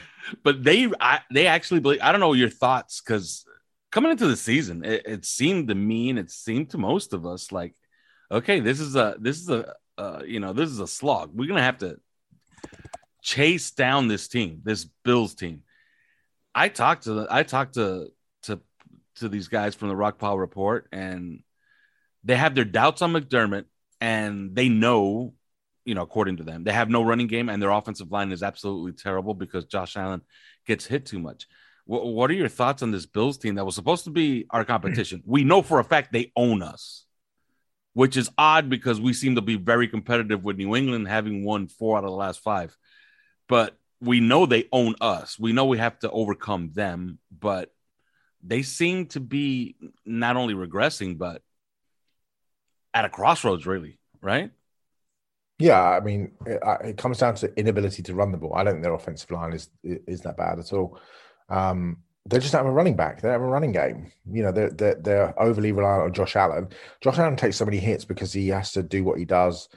but 0.42 0.62
they 0.62 0.90
I, 1.00 1.20
they 1.32 1.48
actually 1.48 1.80
believe. 1.80 2.00
I 2.02 2.12
don't 2.12 2.20
know 2.20 2.34
your 2.34 2.50
thoughts 2.50 3.00
because 3.00 3.44
coming 3.92 4.10
into 4.10 4.26
the 4.26 4.36
season, 4.36 4.84
it, 4.84 5.02
it, 5.06 5.24
seemed 5.24 5.68
to 5.68 5.74
me 5.74 6.10
and 6.10 6.18
it 6.18 6.30
seemed 6.30 6.70
to 6.70 6.78
most 6.78 7.12
of 7.12 7.24
us 7.24 7.52
like, 7.52 7.74
okay, 8.30 8.58
this 8.58 8.80
is 8.80 8.96
a 8.96 9.14
this 9.20 9.38
is 9.38 9.48
a 9.50 9.74
uh, 9.98 10.22
you 10.26 10.40
know 10.40 10.52
this 10.52 10.70
is 10.70 10.80
a 10.80 10.86
slog. 10.88 11.30
We're 11.32 11.46
gonna 11.46 11.62
have 11.62 11.78
to 11.78 11.98
chase 13.20 13.70
down 13.70 14.08
this 14.08 14.26
team, 14.26 14.62
this 14.64 14.84
Bills 15.04 15.34
team. 15.34 15.62
I 16.54 16.68
talked 16.68 17.04
to 17.04 17.12
the, 17.12 17.26
I 17.30 17.44
talked 17.44 17.74
to 17.74 18.08
to 18.44 18.60
to 19.16 19.28
these 19.28 19.48
guys 19.48 19.74
from 19.74 19.88
the 19.88 19.96
Rock 19.96 20.18
Rockpile 20.18 20.40
Report, 20.40 20.88
and 20.90 21.42
they 22.24 22.36
have 22.36 22.54
their 22.54 22.64
doubts 22.64 23.02
on 23.02 23.12
McDermott, 23.12 23.66
and 24.00 24.56
they 24.56 24.68
know, 24.70 25.34
you 25.84 25.94
know, 25.94 26.02
according 26.02 26.38
to 26.38 26.44
them, 26.44 26.64
they 26.64 26.72
have 26.72 26.88
no 26.88 27.02
running 27.02 27.26
game, 27.26 27.50
and 27.50 27.62
their 27.62 27.70
offensive 27.70 28.10
line 28.10 28.32
is 28.32 28.42
absolutely 28.42 28.92
terrible 28.92 29.34
because 29.34 29.66
Josh 29.66 29.96
Allen 29.96 30.22
gets 30.66 30.86
hit 30.86 31.04
too 31.04 31.18
much. 31.18 31.46
What, 31.84 32.06
what 32.06 32.30
are 32.30 32.34
your 32.34 32.48
thoughts 32.48 32.82
on 32.82 32.90
this 32.90 33.06
Bills 33.06 33.38
team 33.38 33.56
that 33.56 33.64
was 33.64 33.74
supposed 33.74 34.04
to 34.04 34.10
be 34.10 34.46
our 34.50 34.64
competition? 34.64 35.22
we 35.26 35.44
know 35.44 35.62
for 35.62 35.78
a 35.78 35.84
fact 35.84 36.12
they 36.12 36.32
own 36.36 36.62
us, 36.62 37.04
which 37.94 38.16
is 38.16 38.30
odd 38.38 38.68
because 38.68 39.00
we 39.00 39.12
seem 39.12 39.34
to 39.34 39.42
be 39.42 39.56
very 39.56 39.88
competitive 39.88 40.44
with 40.44 40.56
New 40.56 40.76
England 40.76 41.08
having 41.08 41.44
won 41.44 41.68
four 41.68 41.98
out 41.98 42.04
of 42.04 42.10
the 42.10 42.16
last 42.16 42.40
five. 42.40 42.76
But 43.48 43.76
we 44.00 44.20
know 44.20 44.46
they 44.46 44.68
own 44.72 44.94
us. 45.00 45.38
We 45.38 45.52
know 45.52 45.66
we 45.66 45.78
have 45.78 45.98
to 46.00 46.10
overcome 46.10 46.70
them, 46.72 47.18
but 47.36 47.72
they 48.42 48.62
seem 48.62 49.06
to 49.06 49.20
be 49.20 49.76
not 50.04 50.36
only 50.36 50.54
regressing, 50.54 51.16
but 51.16 51.42
at 52.94 53.04
a 53.04 53.08
crossroads, 53.08 53.66
really, 53.66 53.98
right? 54.20 54.50
Yeah, 55.58 55.80
I 55.80 56.00
mean, 56.00 56.32
it, 56.44 56.60
it, 56.84 56.96
comes 56.96 57.18
down 57.18 57.36
to 57.36 57.56
inability 57.56 58.02
to 58.04 58.14
run 58.14 58.32
the 58.32 58.38
ball. 58.38 58.54
I 58.54 58.64
don't 58.64 58.74
think 58.74 58.82
their 58.82 58.94
offensive 58.94 59.30
line 59.30 59.52
is 59.52 59.70
is 59.84 60.22
that 60.22 60.36
bad 60.36 60.58
at 60.58 60.72
all. 60.72 60.98
Um, 61.48 61.98
they 62.26 62.38
just 62.38 62.52
don't 62.52 62.60
have 62.60 62.72
a 62.72 62.74
running 62.74 62.96
back. 62.96 63.16
They 63.20 63.28
don't 63.28 63.32
have 63.32 63.42
a 63.42 63.46
running 63.46 63.72
game. 63.72 64.12
You 64.30 64.44
know, 64.44 64.52
they're, 64.52 64.70
they're, 64.70 64.94
they're 64.94 65.42
overly 65.42 65.72
reliant 65.72 66.04
on 66.04 66.12
Josh 66.12 66.36
Allen. 66.36 66.68
Josh 67.00 67.18
Allen 67.18 67.36
takes 67.36 67.56
so 67.56 67.64
many 67.64 67.78
hits 67.78 68.04
because 68.04 68.32
he 68.32 68.48
has 68.48 68.72
to 68.72 68.82
do 68.82 69.02
what 69.02 69.18
he 69.18 69.24
does 69.24 69.68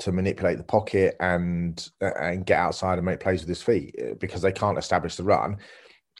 to 0.00 0.12
manipulate 0.12 0.56
the 0.56 0.64
pocket 0.64 1.14
and 1.20 1.90
and 2.00 2.46
get 2.46 2.58
outside 2.58 2.98
and 2.98 3.04
make 3.04 3.20
plays 3.20 3.40
with 3.40 3.48
his 3.48 3.62
feet 3.62 3.94
uh, 4.00 4.14
because 4.14 4.42
they 4.42 4.52
can't 4.52 4.78
establish 4.78 5.16
the 5.16 5.22
run. 5.22 5.58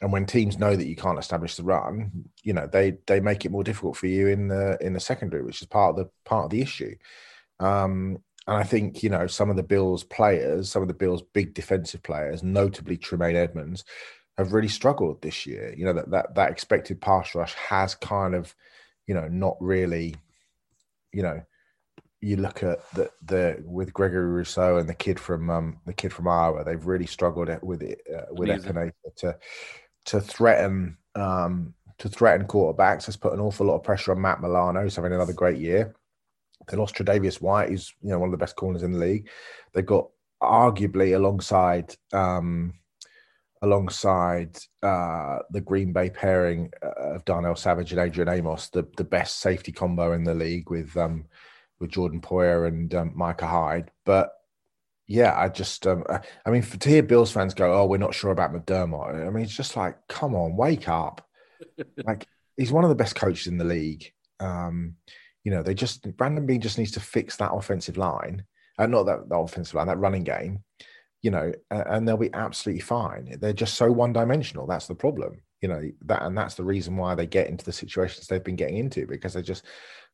And 0.01 0.11
when 0.11 0.25
teams 0.25 0.57
know 0.57 0.75
that 0.75 0.87
you 0.87 0.95
can't 0.95 1.19
establish 1.19 1.55
the 1.55 1.63
run, 1.63 2.11
you 2.43 2.53
know 2.53 2.67
they 2.71 2.97
they 3.07 3.19
make 3.19 3.45
it 3.45 3.51
more 3.51 3.63
difficult 3.63 3.97
for 3.97 4.07
you 4.07 4.27
in 4.27 4.47
the 4.47 4.77
in 4.81 4.93
the 4.93 4.99
secondary, 4.99 5.43
which 5.43 5.61
is 5.61 5.67
part 5.67 5.91
of 5.91 5.95
the 5.97 6.11
part 6.25 6.45
of 6.45 6.51
the 6.51 6.61
issue. 6.61 6.95
Um, 7.59 8.19
and 8.47 8.57
I 8.57 8.63
think 8.63 9.03
you 9.03 9.09
know 9.09 9.27
some 9.27 9.49
of 9.49 9.55
the 9.55 9.63
Bills 9.63 10.03
players, 10.03 10.69
some 10.69 10.81
of 10.81 10.87
the 10.87 10.93
Bills 10.93 11.23
big 11.33 11.53
defensive 11.53 12.03
players, 12.03 12.43
notably 12.43 12.97
Tremaine 12.97 13.35
Edmunds, 13.35 13.83
have 14.37 14.53
really 14.53 14.67
struggled 14.67 15.21
this 15.21 15.45
year. 15.45 15.73
You 15.77 15.85
know 15.85 15.93
that 15.93 16.09
that 16.11 16.35
that 16.35 16.51
expected 16.51 17.01
pass 17.01 17.35
rush 17.35 17.53
has 17.53 17.95
kind 17.95 18.35
of, 18.35 18.55
you 19.07 19.13
know, 19.13 19.27
not 19.27 19.57
really, 19.59 20.15
you 21.11 21.23
know, 21.23 21.41
you 22.21 22.37
look 22.37 22.63
at 22.63 22.79
the 22.93 23.09
the 23.23 23.63
with 23.65 23.93
Gregory 23.93 24.25
Rousseau 24.25 24.77
and 24.77 24.87
the 24.87 24.93
kid 24.93 25.19
from 25.19 25.49
um 25.49 25.79
the 25.85 25.93
kid 25.93 26.13
from 26.13 26.27
Iowa, 26.27 26.63
they've 26.63 26.85
really 26.85 27.07
struggled 27.07 27.49
with 27.63 27.81
it 27.81 28.01
uh, 28.13 28.25
with 28.31 28.49
Epenesa 28.49 28.91
to 29.17 29.37
to 30.05 30.21
threaten 30.21 30.97
um 31.15 31.73
to 31.97 32.09
threaten 32.09 32.47
quarterbacks. 32.47 33.05
Has 33.05 33.17
put 33.17 33.33
an 33.33 33.39
awful 33.39 33.65
lot 33.65 33.75
of 33.75 33.83
pressure 33.83 34.11
on 34.11 34.21
Matt 34.21 34.41
Milano, 34.41 34.81
who's 34.81 34.95
having 34.95 35.13
another 35.13 35.33
great 35.33 35.57
year. 35.57 35.95
They 36.67 36.77
lost 36.77 36.95
Tre'Davious 36.95 37.41
White, 37.41 37.69
who's 37.69 37.93
you 38.01 38.09
know 38.09 38.19
one 38.19 38.29
of 38.29 38.31
the 38.31 38.37
best 38.37 38.55
corners 38.55 38.83
in 38.83 38.91
the 38.91 38.99
league. 38.99 39.27
They've 39.73 39.85
got 39.85 40.09
arguably 40.41 41.15
alongside 41.15 41.95
um 42.13 42.73
alongside 43.61 44.57
uh, 44.81 45.39
the 45.51 45.61
Green 45.61 45.93
Bay 45.93 46.09
pairing 46.09 46.71
uh, 46.83 47.15
of 47.15 47.25
Darnell 47.25 47.55
Savage 47.55 47.91
and 47.91 48.01
Adrian 48.01 48.29
Amos, 48.29 48.69
the, 48.69 48.87
the 48.97 49.03
best 49.03 49.39
safety 49.39 49.71
combo 49.71 50.13
in 50.13 50.23
the 50.23 50.33
league 50.33 50.69
with 50.69 50.95
um, 50.97 51.25
with 51.79 51.91
Jordan 51.91 52.21
Poyer 52.21 52.67
and 52.67 52.93
um, 52.95 53.11
Micah 53.15 53.47
Hyde. 53.47 53.91
But 54.05 54.31
yeah, 55.07 55.37
I 55.37 55.49
just 55.49 55.85
um, 55.85 56.03
I 56.45 56.49
mean, 56.49 56.63
for 56.63 56.77
to 56.77 56.89
hear 56.89 57.03
Bills 57.03 57.31
fans 57.31 57.53
go, 57.53 57.73
"Oh, 57.73 57.85
we're 57.85 57.97
not 57.97 58.15
sure 58.15 58.31
about 58.31 58.53
McDermott," 58.53 59.27
I 59.27 59.29
mean, 59.29 59.43
it's 59.43 59.55
just 59.55 59.77
like, 59.77 59.97
come 60.07 60.35
on, 60.35 60.55
wake 60.55 60.89
up! 60.89 61.27
like 62.05 62.25
he's 62.57 62.71
one 62.71 62.83
of 62.83 62.89
the 62.89 62.95
best 62.95 63.15
coaches 63.15 63.47
in 63.47 63.57
the 63.57 63.65
league. 63.65 64.11
Um, 64.39 64.95
you 65.43 65.51
know, 65.51 65.61
they 65.63 65.73
just 65.73 66.15
Brandon 66.17 66.45
Beane 66.45 66.61
just 66.61 66.77
needs 66.77 66.91
to 66.91 66.99
fix 66.99 67.37
that 67.37 67.53
offensive 67.53 67.97
line, 67.97 68.45
uh, 68.79 68.87
not 68.87 69.03
that, 69.03 69.29
that 69.29 69.35
offensive 69.35 69.75
line, 69.75 69.87
that 69.87 69.99
running 69.99 70.23
game 70.23 70.63
you 71.21 71.29
know, 71.31 71.51
and 71.69 72.07
they'll 72.07 72.17
be 72.17 72.33
absolutely 72.33 72.81
fine. 72.81 73.37
They're 73.39 73.53
just 73.53 73.75
so 73.75 73.91
one 73.91 74.13
dimensional. 74.13 74.65
That's 74.65 74.87
the 74.87 74.95
problem, 74.95 75.41
you 75.61 75.69
know, 75.69 75.91
that, 76.05 76.23
and 76.23 76.37
that's 76.37 76.55
the 76.55 76.63
reason 76.63 76.97
why 76.97 77.13
they 77.15 77.27
get 77.27 77.47
into 77.47 77.63
the 77.63 77.71
situations 77.71 78.27
they've 78.27 78.43
been 78.43 78.55
getting 78.55 78.77
into 78.77 79.05
because 79.05 79.33
they 79.33 79.43
just, 79.43 79.63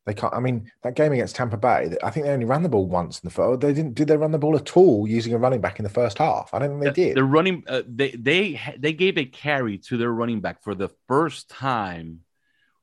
they 0.04 0.12
can't. 0.14 0.34
I 0.34 0.40
mean, 0.40 0.70
that 0.82 0.94
game 0.94 1.12
against 1.12 1.36
Tampa 1.36 1.56
Bay, 1.56 1.96
I 2.02 2.10
think 2.10 2.26
they 2.26 2.32
only 2.32 2.44
ran 2.44 2.62
the 2.62 2.68
ball 2.68 2.86
once 2.86 3.20
in 3.20 3.26
the 3.26 3.34
first. 3.34 3.60
They 3.60 3.72
didn't. 3.72 3.94
Did 3.94 4.08
they 4.08 4.16
run 4.16 4.32
the 4.32 4.38
ball 4.38 4.56
at 4.56 4.76
all 4.76 5.06
using 5.08 5.34
a 5.34 5.38
running 5.38 5.60
back 5.60 5.78
in 5.78 5.82
the 5.82 5.90
first 5.90 6.18
half? 6.18 6.50
I 6.52 6.58
don't 6.58 6.80
think 6.80 6.94
they 6.94 7.04
did. 7.08 7.16
The 7.16 7.24
running, 7.24 7.64
uh, 7.66 7.82
they 7.86 8.10
they 8.10 8.60
they 8.78 8.92
gave 8.92 9.18
a 9.18 9.26
carry 9.26 9.78
to 9.78 9.96
their 9.96 10.12
running 10.12 10.40
back 10.40 10.62
for 10.62 10.74
the 10.74 10.88
first 11.08 11.50
time, 11.50 12.20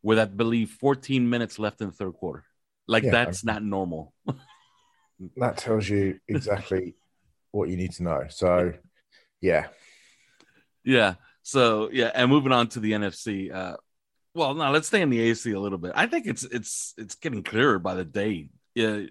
with 0.03 0.19
I 0.19 0.25
believe 0.25 0.71
14 0.71 1.27
minutes 1.27 1.57
left 1.57 1.81
in 1.81 1.87
the 1.87 1.93
third 1.93 2.13
quarter. 2.13 2.43
Like 2.87 3.03
yeah, 3.03 3.11
that's 3.11 3.43
I 3.43 3.53
mean, 3.53 3.55
not 3.55 3.63
normal. 3.63 4.13
that 5.37 5.57
tells 5.57 5.89
you 5.89 6.19
exactly 6.27 6.95
what 7.55 7.69
you 7.69 7.77
need 7.77 7.93
to 7.93 8.03
know. 8.03 8.25
So, 8.29 8.73
yeah. 9.41 9.67
Yeah. 10.83 11.15
So, 11.43 11.89
yeah. 11.91 12.11
And 12.13 12.29
moving 12.29 12.51
on 12.51 12.67
to 12.69 12.79
the 12.79 12.91
NFC. 12.91 13.53
Uh, 13.53 13.77
well, 14.33 14.53
now 14.53 14.71
let's 14.71 14.87
stay 14.87 15.01
in 15.01 15.09
the 15.09 15.21
AC 15.21 15.51
a 15.51 15.59
little 15.59 15.77
bit. 15.77 15.93
I 15.95 16.07
think 16.07 16.27
it's 16.27 16.43
it's 16.43 16.93
it's 16.97 17.15
getting 17.15 17.43
clearer 17.43 17.79
by 17.79 17.95
the 17.95 18.03
day. 18.03 18.49
Yeah. 18.73 19.03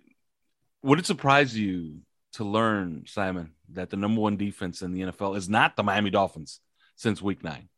Would 0.83 0.99
it 0.99 1.07
surprise 1.07 1.57
you 1.57 2.01
to 2.35 2.45
learn, 2.45 3.05
Simon, 3.07 3.53
that 3.73 3.89
the 3.91 3.97
number 3.97 4.21
one 4.21 4.37
defense 4.37 4.83
in 4.83 4.93
the 4.93 5.01
NFL 5.01 5.37
is 5.37 5.49
not 5.49 5.77
the 5.77 5.83
Miami 5.83 6.11
Dolphins 6.11 6.61
since 6.97 7.23
week 7.23 7.43
nine? 7.43 7.69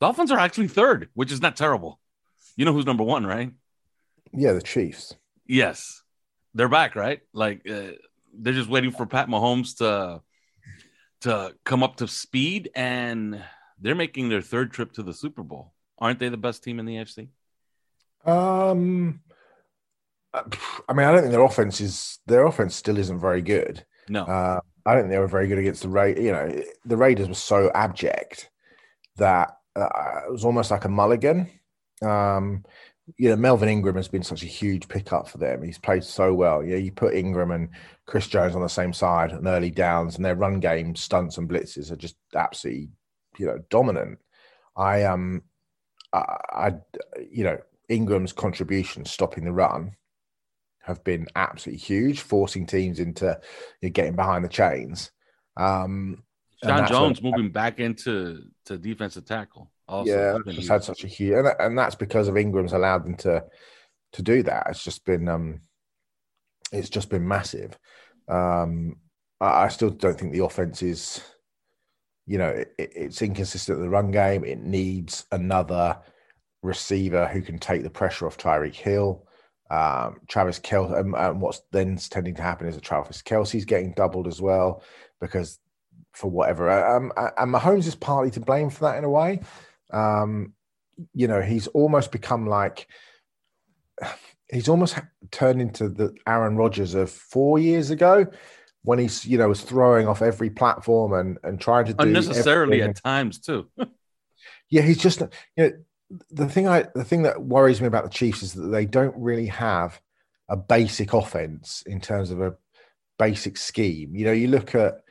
Dolphins 0.00 0.30
are 0.30 0.38
actually 0.38 0.68
third, 0.68 1.10
which 1.14 1.32
is 1.32 1.42
not 1.42 1.56
terrible. 1.56 2.00
You 2.56 2.64
know 2.64 2.72
who's 2.72 2.86
number 2.86 3.04
one, 3.04 3.26
right? 3.26 3.52
Yeah, 4.32 4.52
the 4.52 4.62
Chiefs. 4.62 5.14
Yes, 5.46 6.02
they're 6.54 6.68
back, 6.68 6.96
right? 6.96 7.20
Like 7.34 7.68
uh, 7.68 7.92
they're 8.38 8.52
just 8.52 8.68
waiting 8.70 8.90
for 8.90 9.06
Pat 9.06 9.28
Mahomes 9.28 9.76
to 9.78 10.20
to 11.22 11.54
come 11.64 11.82
up 11.82 11.96
to 11.96 12.08
speed, 12.08 12.70
and 12.74 13.42
they're 13.80 13.94
making 13.94 14.28
their 14.28 14.42
third 14.42 14.70
trip 14.72 14.92
to 14.92 15.02
the 15.02 15.14
Super 15.14 15.42
Bowl. 15.42 15.72
Aren't 15.98 16.18
they 16.18 16.28
the 16.28 16.36
best 16.36 16.62
team 16.62 16.78
in 16.78 16.86
the 16.86 16.96
AFC? 16.96 17.28
Um, 18.24 19.20
I 20.34 20.92
mean, 20.92 21.06
I 21.06 21.12
don't 21.12 21.20
think 21.22 21.32
their 21.32 21.42
offense 21.44 21.80
is 21.80 22.18
their 22.26 22.46
offense 22.46 22.74
still 22.74 22.98
isn't 22.98 23.18
very 23.20 23.40
good. 23.42 23.84
No, 24.08 24.24
Uh, 24.24 24.60
I 24.84 24.92
don't 24.94 25.02
think 25.04 25.12
they 25.12 25.18
were 25.18 25.26
very 25.26 25.48
good 25.48 25.58
against 25.58 25.82
the 25.82 25.88
Raiders. 25.88 26.24
You 26.24 26.32
know, 26.32 26.62
the 26.84 26.96
Raiders 26.96 27.28
were 27.28 27.34
so 27.34 27.70
abject 27.74 28.50
that 29.16 29.56
uh, 29.74 30.20
it 30.26 30.32
was 30.32 30.44
almost 30.44 30.70
like 30.70 30.84
a 30.84 30.88
mulligan. 30.88 31.48
Um, 32.02 32.64
you 33.16 33.28
know, 33.28 33.36
Melvin 33.36 33.68
Ingram 33.68 33.96
has 33.96 34.08
been 34.08 34.22
such 34.22 34.42
a 34.42 34.46
huge 34.46 34.88
pickup 34.88 35.28
for 35.28 35.38
them. 35.38 35.62
He's 35.62 35.78
played 35.78 36.02
so 36.02 36.34
well. 36.34 36.64
Yeah, 36.64 36.76
you 36.76 36.90
put 36.90 37.14
Ingram 37.14 37.52
and 37.52 37.68
Chris 38.06 38.26
Jones 38.26 38.56
on 38.56 38.62
the 38.62 38.68
same 38.68 38.92
side 38.92 39.30
and 39.30 39.46
early 39.46 39.70
downs, 39.70 40.16
and 40.16 40.24
their 40.24 40.34
run 40.34 40.58
game 40.58 40.96
stunts 40.96 41.38
and 41.38 41.48
blitzes 41.48 41.92
are 41.92 41.96
just 41.96 42.16
absolutely, 42.34 42.88
you 43.38 43.46
know, 43.46 43.58
dominant. 43.70 44.18
I 44.76 45.04
um, 45.04 45.42
I, 46.12 46.36
I 46.52 46.74
you 47.30 47.44
know, 47.44 47.58
Ingram's 47.88 48.32
contribution 48.32 49.04
stopping 49.04 49.44
the 49.44 49.52
run 49.52 49.92
have 50.82 51.02
been 51.04 51.26
absolutely 51.36 51.80
huge, 51.80 52.20
forcing 52.20 52.66
teams 52.66 52.98
into 52.98 53.40
you 53.80 53.88
know, 53.88 53.92
getting 53.92 54.16
behind 54.16 54.44
the 54.44 54.48
chains. 54.48 55.12
Um, 55.56 56.24
John 56.64 56.88
Jones 56.88 57.22
when- 57.22 57.32
moving 57.32 57.52
back 57.52 57.78
into 57.78 58.42
to 58.64 58.78
defensive 58.78 59.26
tackle. 59.26 59.70
Also, 59.88 60.42
yeah, 60.46 60.52
just 60.52 60.68
had 60.68 60.82
such 60.82 61.04
a 61.04 61.06
huge, 61.06 61.34
and, 61.34 61.48
and 61.60 61.78
that's 61.78 61.94
because 61.94 62.28
of 62.28 62.36
Ingram's 62.36 62.72
allowed 62.72 63.04
them 63.04 63.16
to 63.18 63.44
to 64.12 64.22
do 64.22 64.42
that. 64.42 64.66
It's 64.68 64.82
just 64.82 65.04
been 65.04 65.28
um, 65.28 65.60
it's 66.72 66.88
just 66.88 67.08
been 67.08 67.26
massive. 67.26 67.78
Um, 68.28 68.96
I, 69.40 69.64
I 69.64 69.68
still 69.68 69.90
don't 69.90 70.18
think 70.18 70.32
the 70.32 70.44
offense 70.44 70.82
is, 70.82 71.22
you 72.26 72.38
know, 72.38 72.48
it, 72.48 72.74
it's 72.78 73.22
inconsistent 73.22 73.78
in 73.78 73.84
the 73.84 73.90
run 73.90 74.10
game. 74.10 74.44
It 74.44 74.60
needs 74.60 75.24
another 75.30 75.98
receiver 76.62 77.28
who 77.28 77.42
can 77.42 77.58
take 77.58 77.82
the 77.82 77.90
pressure 77.90 78.26
off 78.26 78.38
Tyreek 78.38 78.74
Hill. 78.74 79.22
Um, 79.68 80.20
Travis 80.28 80.60
Kelce, 80.60 80.98
and, 80.98 81.14
and 81.16 81.40
what's 81.40 81.60
then 81.72 81.96
tending 81.96 82.36
to 82.36 82.42
happen 82.42 82.68
is 82.68 82.76
that 82.76 82.84
Travis 82.84 83.20
Kelce's 83.20 83.64
getting 83.64 83.94
doubled 83.94 84.28
as 84.28 84.40
well 84.40 84.82
because 85.20 85.58
for 86.12 86.30
whatever. 86.30 86.70
Um, 86.70 87.12
and 87.16 87.52
Mahomes 87.52 87.86
is 87.86 87.94
partly 87.94 88.30
to 88.32 88.40
blame 88.40 88.70
for 88.70 88.84
that 88.84 88.96
in 88.96 89.04
a 89.04 89.10
way. 89.10 89.40
Um, 89.92 90.54
you 91.14 91.28
know, 91.28 91.42
he's 91.42 91.66
almost 91.68 92.12
become 92.12 92.46
like 92.46 92.88
he's 94.50 94.68
almost 94.68 94.98
turned 95.30 95.60
into 95.60 95.88
the 95.88 96.14
Aaron 96.26 96.56
Rodgers 96.56 96.94
of 96.94 97.10
four 97.10 97.58
years 97.58 97.90
ago 97.90 98.26
when 98.82 98.98
he's 98.98 99.24
you 99.24 99.36
know 99.36 99.48
was 99.48 99.62
throwing 99.62 100.06
off 100.06 100.22
every 100.22 100.50
platform 100.50 101.12
and 101.12 101.38
and 101.42 101.60
trying 101.60 101.86
to 101.86 101.92
do 101.92 102.04
unnecessarily 102.04 102.82
everything. 102.82 102.90
at 102.90 103.02
times 103.02 103.38
too. 103.38 103.68
Yeah, 104.68 104.82
he's 104.82 104.98
just 104.98 105.20
you 105.20 105.64
know 105.64 105.70
the 106.30 106.48
thing 106.48 106.66
I 106.66 106.86
the 106.94 107.04
thing 107.04 107.22
that 107.22 107.42
worries 107.42 107.80
me 107.80 107.86
about 107.86 108.02
the 108.02 108.10
Chiefs 108.10 108.42
is 108.42 108.54
that 108.54 108.66
they 108.68 108.84
don't 108.84 109.14
really 109.16 109.46
have 109.46 110.00
a 110.48 110.56
basic 110.56 111.12
offense 111.12 111.82
in 111.86 112.00
terms 112.00 112.30
of 112.30 112.40
a 112.40 112.56
basic 113.18 113.56
scheme. 113.56 114.14
You 114.14 114.26
know, 114.26 114.32
you 114.32 114.48
look 114.48 114.74
at 114.74 115.02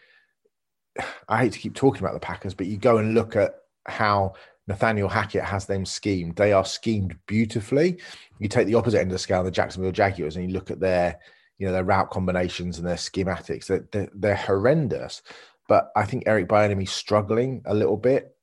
I 1.28 1.40
hate 1.40 1.54
to 1.54 1.60
keep 1.60 1.74
talking 1.76 2.02
about 2.02 2.14
the 2.14 2.20
Packers, 2.20 2.54
but 2.54 2.68
you 2.68 2.78
go 2.78 2.98
and 2.98 3.14
look 3.14 3.36
at 3.36 3.56
how 3.86 4.34
Nathaniel 4.68 5.10
Hackett 5.10 5.44
has 5.44 5.66
them 5.66 5.86
schemed. 5.86 6.36
They 6.36 6.52
are 6.52 6.66
schemed 6.66 7.16
beautifully. 7.28 8.00
You 8.40 8.48
take 8.48 8.68
the 8.68 8.76
opposite 8.76 9.00
end 9.00 9.12
of 9.12 9.16
the 9.16 9.20
scale, 9.20 9.44
the 9.44 9.52
Jacksonville 9.52 9.92
Jaguars, 9.92 10.36
and 10.36 10.46
you 10.46 10.54
look 10.54 10.72
at 10.72 10.80
their, 10.80 11.20
you 11.60 11.68
know, 11.68 11.74
their 11.74 11.84
route 11.84 12.10
combinations 12.10 12.78
and 12.78 12.88
their 12.88 12.96
schematics. 12.96 13.68
They're, 13.68 13.88
they're, 13.92 14.10
they're 14.14 14.36
horrendous. 14.36 15.22
But 15.68 15.92
I 15.96 16.06
think 16.06 16.24
Eric 16.26 16.48
Bieniemy's 16.48 16.92
struggling 16.92 17.62
a 17.66 17.74
little 17.74 17.98
bit, 17.98 18.36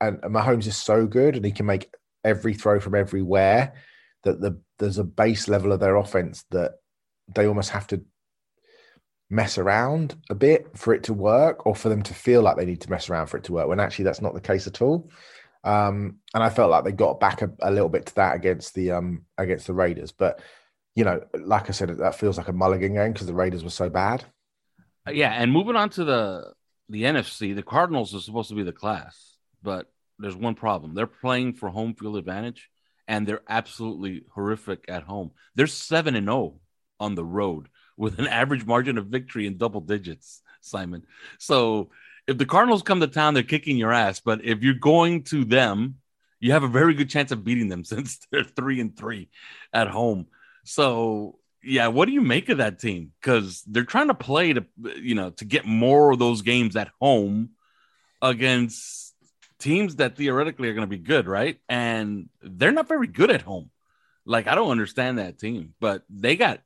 and, 0.00 0.20
and 0.22 0.34
Mahomes 0.34 0.66
is 0.66 0.76
so 0.76 1.06
good, 1.06 1.36
and 1.36 1.44
he 1.44 1.52
can 1.52 1.66
make 1.66 1.92
every 2.24 2.54
throw 2.54 2.78
from 2.78 2.94
everywhere. 2.94 3.74
That 4.22 4.40
the 4.40 4.58
there's 4.78 4.98
a 4.98 5.04
base 5.04 5.48
level 5.48 5.72
of 5.72 5.80
their 5.80 5.96
offense 5.96 6.44
that 6.50 6.72
they 7.34 7.46
almost 7.46 7.70
have 7.70 7.86
to 7.88 8.02
mess 9.30 9.58
around 9.58 10.16
a 10.30 10.34
bit 10.34 10.66
for 10.76 10.94
it 10.94 11.02
to 11.04 11.14
work 11.14 11.66
or 11.66 11.74
for 11.74 11.88
them 11.88 12.02
to 12.02 12.14
feel 12.14 12.42
like 12.42 12.56
they 12.56 12.64
need 12.64 12.80
to 12.80 12.90
mess 12.90 13.08
around 13.08 13.26
for 13.26 13.36
it 13.36 13.44
to 13.44 13.52
work 13.52 13.66
when 13.66 13.80
actually 13.80 14.04
that's 14.04 14.20
not 14.20 14.34
the 14.34 14.40
case 14.40 14.66
at 14.66 14.82
all 14.82 15.10
um 15.64 16.18
and 16.34 16.42
i 16.42 16.48
felt 16.50 16.70
like 16.70 16.84
they 16.84 16.92
got 16.92 17.20
back 17.20 17.42
a, 17.42 17.50
a 17.62 17.70
little 17.70 17.88
bit 17.88 18.06
to 18.06 18.14
that 18.16 18.36
against 18.36 18.74
the 18.74 18.90
um 18.92 19.24
against 19.38 19.66
the 19.66 19.72
raiders 19.74 20.12
but 20.12 20.40
you 20.94 21.04
know 21.04 21.20
like 21.34 21.68
i 21.68 21.72
said 21.72 21.88
that 21.90 22.14
feels 22.14 22.38
like 22.38 22.48
a 22.48 22.52
mulligan 22.52 22.94
game 22.94 23.12
because 23.12 23.26
the 23.26 23.34
raiders 23.34 23.64
were 23.64 23.70
so 23.70 23.88
bad 23.88 24.24
Uh, 25.06 25.12
yeah, 25.12 25.30
and 25.32 25.52
moving 25.52 25.76
on 25.76 25.90
to 25.90 26.04
the 26.04 26.52
the 26.88 27.02
NFC, 27.04 27.54
the 27.54 27.62
Cardinals 27.62 28.14
are 28.14 28.20
supposed 28.20 28.50
to 28.50 28.54
be 28.54 28.62
the 28.62 28.72
class, 28.72 29.36
but 29.62 29.86
there's 30.18 30.36
one 30.36 30.54
problem. 30.54 30.94
They're 30.94 31.06
playing 31.06 31.54
for 31.54 31.68
home 31.70 31.94
field 31.94 32.16
advantage, 32.16 32.70
and 33.08 33.26
they're 33.26 33.42
absolutely 33.48 34.24
horrific 34.34 34.84
at 34.88 35.02
home. 35.04 35.32
They're 35.54 35.66
seven 35.66 36.14
and 36.14 36.26
zero 36.26 36.60
on 37.00 37.14
the 37.14 37.24
road 37.24 37.68
with 37.96 38.18
an 38.18 38.26
average 38.40 38.64
margin 38.66 38.98
of 38.98 39.06
victory 39.06 39.46
in 39.46 39.56
double 39.58 39.80
digits. 39.80 40.42
Simon, 40.60 41.04
so 41.38 41.90
if 42.26 42.38
the 42.38 42.46
Cardinals 42.46 42.82
come 42.82 43.00
to 43.00 43.06
town, 43.06 43.34
they're 43.34 43.42
kicking 43.42 43.76
your 43.76 43.92
ass. 43.92 44.20
But 44.20 44.44
if 44.44 44.62
you're 44.62 44.74
going 44.74 45.24
to 45.24 45.44
them, 45.44 45.96
you 46.40 46.52
have 46.52 46.62
a 46.62 46.68
very 46.68 46.94
good 46.94 47.10
chance 47.10 47.32
of 47.32 47.44
beating 47.44 47.68
them 47.68 47.84
since 47.84 48.18
they're 48.30 48.44
three 48.44 48.80
and 48.80 48.96
three 48.96 49.28
at 49.72 49.88
home. 49.88 50.26
So 50.64 51.38
yeah, 51.62 51.88
what 51.88 52.06
do 52.06 52.12
you 52.12 52.20
make 52.20 52.48
of 52.48 52.58
that 52.58 52.78
team? 52.78 53.12
Because 53.20 53.62
they're 53.66 53.84
trying 53.84 54.08
to 54.08 54.14
play 54.14 54.52
to 54.52 54.64
you 54.96 55.14
know 55.14 55.30
to 55.30 55.44
get 55.44 55.64
more 55.64 56.12
of 56.12 56.18
those 56.18 56.42
games 56.42 56.76
at 56.76 56.90
home 57.00 57.50
against 58.20 59.14
teams 59.58 59.96
that 59.96 60.16
theoretically 60.16 60.68
are 60.68 60.74
going 60.74 60.88
to 60.88 60.96
be 60.96 61.02
good, 61.02 61.26
right? 61.26 61.58
And 61.68 62.28
they're 62.42 62.72
not 62.72 62.88
very 62.88 63.06
good 63.06 63.30
at 63.30 63.42
home. 63.42 63.70
Like 64.26 64.46
I 64.46 64.54
don't 64.54 64.70
understand 64.70 65.18
that 65.18 65.38
team, 65.38 65.74
but 65.80 66.02
they 66.08 66.36
got 66.36 66.60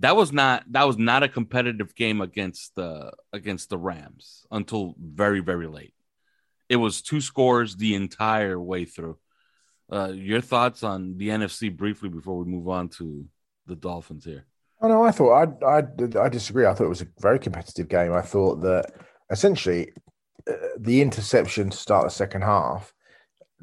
that 0.00 0.16
was 0.16 0.32
not 0.32 0.64
that 0.72 0.86
was 0.86 0.98
not 0.98 1.22
a 1.22 1.28
competitive 1.28 1.94
game 1.94 2.20
against 2.20 2.74
the 2.74 3.12
against 3.32 3.70
the 3.70 3.78
Rams 3.78 4.46
until 4.50 4.94
very 4.98 5.40
very 5.40 5.66
late. 5.66 5.94
It 6.68 6.76
was 6.76 7.02
two 7.02 7.20
scores 7.20 7.76
the 7.76 7.94
entire 7.94 8.60
way 8.60 8.84
through. 8.84 9.18
Uh, 9.90 10.10
your 10.12 10.40
thoughts 10.40 10.82
on 10.82 11.16
the 11.16 11.28
NFC 11.28 11.74
briefly 11.74 12.08
before 12.08 12.38
we 12.38 12.44
move 12.44 12.68
on 12.68 12.88
to 12.88 13.24
the 13.66 13.76
Dolphins 13.76 14.24
here? 14.24 14.44
Oh 14.82 14.88
no, 14.88 15.02
I 15.04 15.10
thought 15.10 15.62
I 15.64 15.78
I 15.78 15.82
I 16.20 16.28
disagree. 16.28 16.66
I 16.66 16.74
thought 16.74 16.86
it 16.86 16.88
was 16.88 17.02
a 17.02 17.08
very 17.20 17.38
competitive 17.38 17.88
game. 17.88 18.12
I 18.12 18.22
thought 18.22 18.60
that 18.62 18.92
essentially 19.30 19.92
uh, 20.48 20.54
the 20.78 21.00
interception 21.00 21.70
to 21.70 21.76
start 21.76 22.04
the 22.04 22.10
second 22.10 22.42
half 22.42 22.92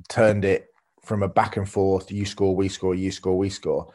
turned 0.10 0.46
it 0.46 0.68
from 1.04 1.22
a 1.22 1.28
back 1.28 1.58
and 1.58 1.70
forth, 1.70 2.12
you 2.12 2.26
score, 2.26 2.56
we 2.56 2.70
score, 2.70 2.96
you 2.96 3.12
score, 3.12 3.38
we 3.38 3.50
score, 3.50 3.94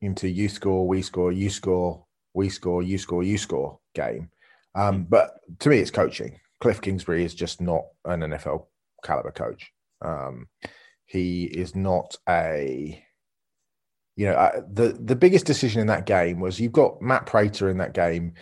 into 0.00 0.28
you 0.28 0.48
score, 0.48 0.86
we 0.86 1.02
score, 1.02 1.32
you 1.32 1.50
score, 1.50 2.04
we 2.34 2.48
score, 2.48 2.82
you 2.82 2.98
score, 2.98 3.22
you 3.22 3.38
score 3.38 3.78
game. 3.94 4.30
Um, 4.74 5.04
but 5.08 5.40
to 5.60 5.68
me, 5.68 5.78
it's 5.78 5.90
coaching. 5.90 6.38
Cliff 6.60 6.80
Kingsbury 6.80 7.24
is 7.24 7.34
just 7.34 7.60
not 7.60 7.84
an 8.04 8.20
NFL 8.20 8.66
caliber 9.04 9.30
coach. 9.30 9.72
Um, 10.02 10.48
he 11.06 11.44
is 11.44 11.74
not 11.74 12.16
a 12.28 13.02
you 14.16 14.26
know, 14.26 14.32
uh, 14.32 14.62
the 14.72 14.98
the 14.98 15.14
biggest 15.14 15.44
decision 15.44 15.80
in 15.80 15.86
that 15.88 16.06
game 16.06 16.40
was 16.40 16.58
you've 16.58 16.72
got 16.72 17.02
Matt 17.02 17.26
Prater 17.26 17.68
in 17.68 17.76
that 17.78 17.92
game, 17.92 18.32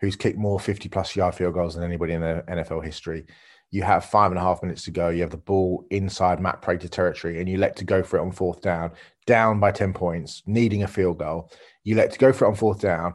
who's 0.00 0.16
kicked 0.16 0.38
more 0.38 0.58
fifty 0.58 0.88
plus 0.88 1.14
yard 1.14 1.34
field 1.34 1.54
goals 1.54 1.74
than 1.74 1.84
anybody 1.84 2.14
in 2.14 2.20
the 2.20 2.44
NFL 2.48 2.84
history. 2.84 3.26
You 3.70 3.84
have 3.84 4.04
five 4.04 4.32
and 4.32 4.38
a 4.38 4.42
half 4.42 4.62
minutes 4.62 4.82
to 4.84 4.90
go. 4.90 5.08
You 5.08 5.22
have 5.22 5.30
the 5.30 5.36
ball 5.36 5.86
inside 5.90 6.40
Matt 6.40 6.62
Prater 6.62 6.88
territory, 6.88 7.38
and 7.38 7.48
you 7.48 7.58
let 7.58 7.76
to 7.76 7.84
go 7.84 8.02
for 8.02 8.18
it 8.18 8.22
on 8.22 8.32
fourth 8.32 8.60
down, 8.60 8.90
down 9.30 9.60
by 9.60 9.70
ten 9.70 9.92
points, 9.92 10.42
needing 10.44 10.82
a 10.82 10.88
field 10.88 11.18
goal. 11.18 11.52
You 11.84 11.94
let 11.94 12.10
to 12.12 12.18
go 12.18 12.32
for 12.32 12.46
it 12.46 12.48
on 12.48 12.56
fourth 12.56 12.80
down. 12.80 13.14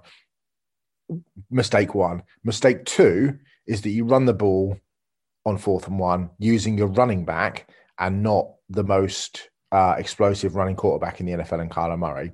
Mistake 1.51 1.93
one. 1.93 2.23
Mistake 2.45 2.85
two 2.85 3.37
is 3.67 3.81
that 3.81 3.89
you 3.89 4.05
run 4.05 4.25
the 4.25 4.33
ball 4.33 4.77
on 5.45 5.57
fourth 5.57 5.87
and 5.87 5.99
one 5.99 6.29
using 6.39 6.77
your 6.77 6.87
running 6.87 7.25
back 7.25 7.69
and 7.99 8.23
not 8.23 8.47
the 8.69 8.83
most 8.83 9.49
uh, 9.73 9.95
explosive 9.97 10.55
running 10.55 10.77
quarterback 10.77 11.19
in 11.19 11.25
the 11.25 11.33
NFL 11.33 11.59
and 11.59 11.69
Kyler 11.69 11.99
Murray. 11.99 12.31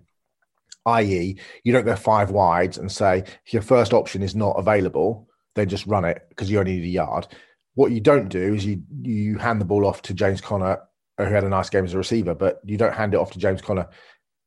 I.e., 0.85 1.39
you 1.63 1.73
don't 1.73 1.85
go 1.85 1.95
five 1.95 2.29
wides 2.29 2.77
and 2.77 2.91
say 2.91 3.23
your 3.47 3.63
first 3.63 3.93
option 3.93 4.21
is 4.21 4.35
not 4.35 4.59
available, 4.59 5.27
then 5.55 5.69
just 5.69 5.87
run 5.87 6.05
it 6.05 6.23
because 6.29 6.51
you 6.51 6.59
only 6.59 6.75
need 6.75 6.83
a 6.83 6.87
yard. 6.87 7.27
What 7.73 7.91
you 7.91 7.99
don't 7.99 8.29
do 8.29 8.53
is 8.53 8.63
you 8.65 8.83
you 9.01 9.37
hand 9.39 9.59
the 9.59 9.65
ball 9.65 9.85
off 9.87 10.01
to 10.03 10.13
James 10.13 10.41
Conner, 10.41 10.79
who 11.25 11.33
had 11.33 11.43
a 11.43 11.49
nice 11.49 11.69
game 11.69 11.85
as 11.85 11.93
a 11.93 11.97
receiver, 11.97 12.35
but 12.35 12.59
you 12.65 12.77
don't 12.77 12.93
hand 12.93 13.13
it 13.13 13.17
off 13.17 13.31
to 13.31 13.39
James 13.39 13.61
Conner 13.61 13.87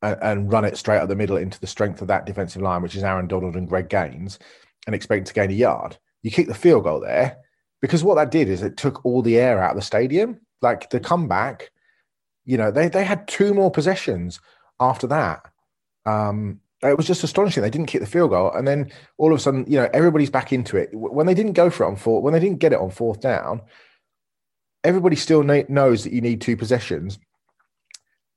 and, 0.01 0.17
and 0.21 0.51
run 0.51 0.65
it 0.65 0.77
straight 0.77 0.99
up 0.99 1.07
the 1.07 1.15
middle 1.15 1.37
into 1.37 1.59
the 1.59 1.67
strength 1.67 2.01
of 2.01 2.07
that 2.07 2.25
defensive 2.25 2.61
line, 2.61 2.81
which 2.81 2.95
is 2.95 3.03
Aaron 3.03 3.27
Donald 3.27 3.55
and 3.55 3.67
Greg 3.67 3.89
Gaines, 3.89 4.39
and 4.85 4.95
expect 4.95 5.27
to 5.27 5.33
gain 5.33 5.49
a 5.49 5.53
yard. 5.53 5.97
You 6.21 6.31
kick 6.31 6.47
the 6.47 6.53
field 6.53 6.83
goal 6.83 6.99
there 6.99 7.37
because 7.81 8.03
what 8.03 8.15
that 8.15 8.31
did 8.31 8.49
is 8.49 8.63
it 8.63 8.77
took 8.77 9.05
all 9.05 9.21
the 9.21 9.37
air 9.37 9.61
out 9.61 9.71
of 9.71 9.77
the 9.77 9.81
stadium. 9.81 10.39
Like 10.61 10.89
the 10.89 10.99
comeback, 10.99 11.71
you 12.45 12.57
know, 12.57 12.71
they 12.71 12.87
they 12.87 13.03
had 13.03 13.27
two 13.27 13.53
more 13.53 13.69
possessions 13.69 14.39
after 14.79 15.05
that. 15.07 15.51
Um, 16.05 16.61
it 16.81 16.97
was 16.97 17.07
just 17.07 17.23
astonishing. 17.23 17.61
They 17.61 17.69
didn't 17.69 17.87
kick 17.87 18.01
the 18.01 18.07
field 18.07 18.31
goal, 18.31 18.51
and 18.51 18.67
then 18.67 18.91
all 19.17 19.31
of 19.31 19.37
a 19.37 19.41
sudden, 19.41 19.65
you 19.67 19.77
know, 19.77 19.89
everybody's 19.93 20.29
back 20.29 20.53
into 20.53 20.77
it. 20.77 20.89
When 20.93 21.25
they 21.25 21.33
didn't 21.33 21.53
go 21.53 21.69
for 21.69 21.83
it 21.83 21.87
on 21.87 21.95
fourth, 21.95 22.23
when 22.23 22.33
they 22.33 22.39
didn't 22.39 22.59
get 22.59 22.73
it 22.73 22.79
on 22.79 22.89
fourth 22.89 23.19
down, 23.19 23.61
everybody 24.85 25.15
still 25.15 25.43
kn- 25.43 25.65
knows 25.67 26.03
that 26.03 26.13
you 26.13 26.21
need 26.21 26.41
two 26.41 26.55
possessions. 26.55 27.19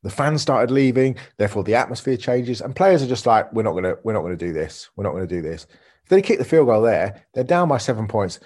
the 0.02 0.11
fans 0.11 0.40
started 0.40 0.70
leaving, 0.70 1.16
therefore 1.38 1.64
the 1.64 1.74
atmosphere 1.74 2.16
changes, 2.16 2.61
and 2.61 2.74
players 2.74 3.02
are 3.02 3.08
just 3.08 3.26
like, 3.26 3.52
we're 3.52 3.62
not 3.62 3.72
gonna, 3.72 3.96
we're 4.04 4.12
not 4.12 4.22
gonna 4.22 4.37
do 4.37 4.52
this. 4.52 4.88
We're 4.96 5.04
not 5.04 5.12
gonna 5.12 5.26
do 5.26 5.42
this. 5.42 5.66
If 6.04 6.08
they 6.08 6.22
kick 6.22 6.38
the 6.38 6.44
field 6.44 6.68
goal 6.68 6.82
there, 6.82 7.26
they're 7.34 7.44
down 7.44 7.68
by 7.68 7.78
seven 7.78 8.08
points. 8.08 8.40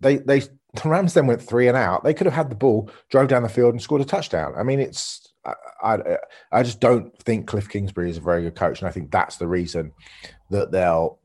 They 0.00 0.16
they 0.16 0.40
the 0.82 0.88
Rams 0.88 1.14
then 1.14 1.26
went 1.26 1.42
three 1.42 1.68
and 1.68 1.76
out. 1.76 2.02
They 2.02 2.14
could 2.14 2.26
have 2.26 2.34
had 2.34 2.50
the 2.50 2.56
ball, 2.56 2.90
drove 3.10 3.28
down 3.28 3.44
the 3.44 3.48
field, 3.48 3.74
and 3.74 3.82
scored 3.82 4.00
a 4.00 4.04
touchdown. 4.04 4.54
I 4.56 4.62
mean, 4.64 4.80
it's 4.80 5.32
I, 5.46 5.54
I, 5.82 5.98
I 6.50 6.62
just 6.62 6.80
don't 6.80 7.16
think 7.22 7.46
Cliff 7.46 7.68
Kingsbury 7.68 8.10
is 8.10 8.16
a 8.16 8.22
very 8.22 8.42
good 8.42 8.56
coach, 8.56 8.80
and 8.80 8.88
I 8.88 8.92
think 8.92 9.10
that's 9.10 9.36
the 9.36 9.46
reason 9.46 9.92
that 10.50 10.72
they'll 10.72 11.20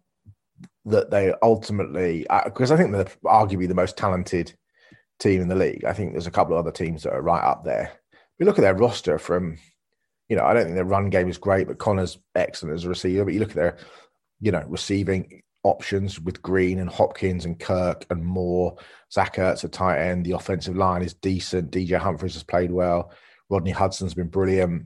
that 0.85 1.09
they 1.09 1.33
ultimately 1.41 2.27
uh, 2.27 2.43
because 2.45 2.71
I 2.71 2.77
think 2.77 2.91
they're 2.91 3.05
arguably 3.25 3.67
the 3.67 3.73
most 3.73 3.97
talented 3.97 4.53
team 5.19 5.41
in 5.41 5.47
the 5.47 5.55
league. 5.55 5.85
I 5.85 5.93
think 5.93 6.11
there's 6.11 6.27
a 6.27 6.31
couple 6.31 6.53
of 6.53 6.59
other 6.59 6.71
teams 6.71 7.03
that 7.03 7.13
are 7.13 7.21
right 7.21 7.43
up 7.43 7.63
there. 7.63 7.91
We 8.39 8.45
look 8.45 8.57
at 8.57 8.61
their 8.61 8.75
roster 8.75 9.19
from, 9.19 9.57
you 10.29 10.35
know, 10.35 10.45
I 10.45 10.53
don't 10.53 10.63
think 10.63 10.75
their 10.75 10.85
run 10.85 11.09
game 11.09 11.29
is 11.29 11.37
great, 11.37 11.67
but 11.67 11.77
Conner's 11.77 12.17
excellent 12.35 12.75
as 12.75 12.85
a 12.85 12.89
receiver. 12.89 13.25
But 13.25 13.33
you 13.33 13.39
look 13.39 13.49
at 13.49 13.55
their, 13.55 13.77
you 14.39 14.51
know, 14.51 14.63
receiving 14.67 15.41
options 15.63 16.19
with 16.19 16.41
Green 16.41 16.79
and 16.79 16.89
Hopkins 16.89 17.45
and 17.45 17.59
Kirk 17.59 18.05
and 18.09 18.23
Moore, 18.23 18.77
Zach 19.11 19.35
Ertz 19.35 19.63
at 19.63 19.71
tight 19.71 19.99
end. 19.99 20.25
The 20.25 20.31
offensive 20.31 20.77
line 20.77 21.01
is 21.01 21.13
decent. 21.13 21.71
DJ 21.71 21.97
Humphries 21.97 22.35
has 22.35 22.43
played 22.43 22.71
well. 22.71 23.11
Rodney 23.49 23.71
Hudson's 23.71 24.13
been 24.13 24.27
brilliant. 24.27 24.85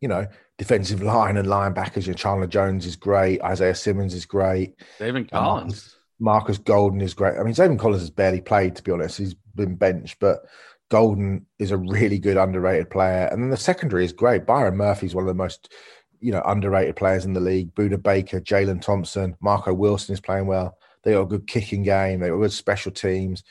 You 0.00 0.08
know, 0.08 0.26
defensive 0.58 1.02
line 1.14 1.38
and 1.38 1.48
linebackers. 1.48 2.06
You 2.06 2.12
know, 2.12 2.18
Chandler 2.18 2.46
Jones 2.46 2.84
is 2.84 2.96
great. 2.96 3.42
Isaiah 3.42 3.74
Simmons 3.74 4.14
is 4.14 4.26
great. 4.26 4.74
David 4.98 5.30
um, 5.32 5.44
Collins. 5.44 5.96
Marcus 6.20 6.58
Golden 6.58 7.00
is 7.00 7.14
great. 7.14 7.38
I 7.38 7.42
mean, 7.42 7.54
Zaven 7.54 7.78
Collins 7.78 8.02
has 8.02 8.10
barely 8.10 8.40
played, 8.40 8.76
to 8.76 8.82
be 8.82 8.92
honest. 8.92 9.18
He's 9.18 9.34
been 9.54 9.74
benched, 9.74 10.20
but 10.20 10.44
Golden 10.90 11.46
is 11.58 11.70
a 11.70 11.78
really 11.78 12.18
good 12.18 12.36
underrated 12.36 12.90
player. 12.90 13.28
And 13.32 13.42
then 13.42 13.50
the 13.50 13.56
secondary 13.56 14.04
is 14.04 14.12
great. 14.12 14.46
Byron 14.46 14.76
Murphy 14.76 15.06
is 15.06 15.14
one 15.14 15.24
of 15.24 15.28
the 15.28 15.34
most, 15.34 15.72
you 16.20 16.30
know, 16.30 16.42
underrated 16.44 16.96
players 16.96 17.24
in 17.24 17.32
the 17.32 17.40
league. 17.40 17.74
Budda 17.74 18.02
Baker, 18.02 18.40
Jalen 18.40 18.82
Thompson, 18.82 19.36
Marco 19.40 19.72
Wilson 19.72 20.12
is 20.12 20.20
playing 20.20 20.46
well. 20.46 20.76
They 21.02 21.12
got 21.12 21.22
a 21.22 21.26
good 21.26 21.46
kicking 21.46 21.82
game. 21.82 22.20
They 22.20 22.28
got 22.28 22.36
good 22.36 22.52
special 22.52 22.92
teams. 22.92 23.42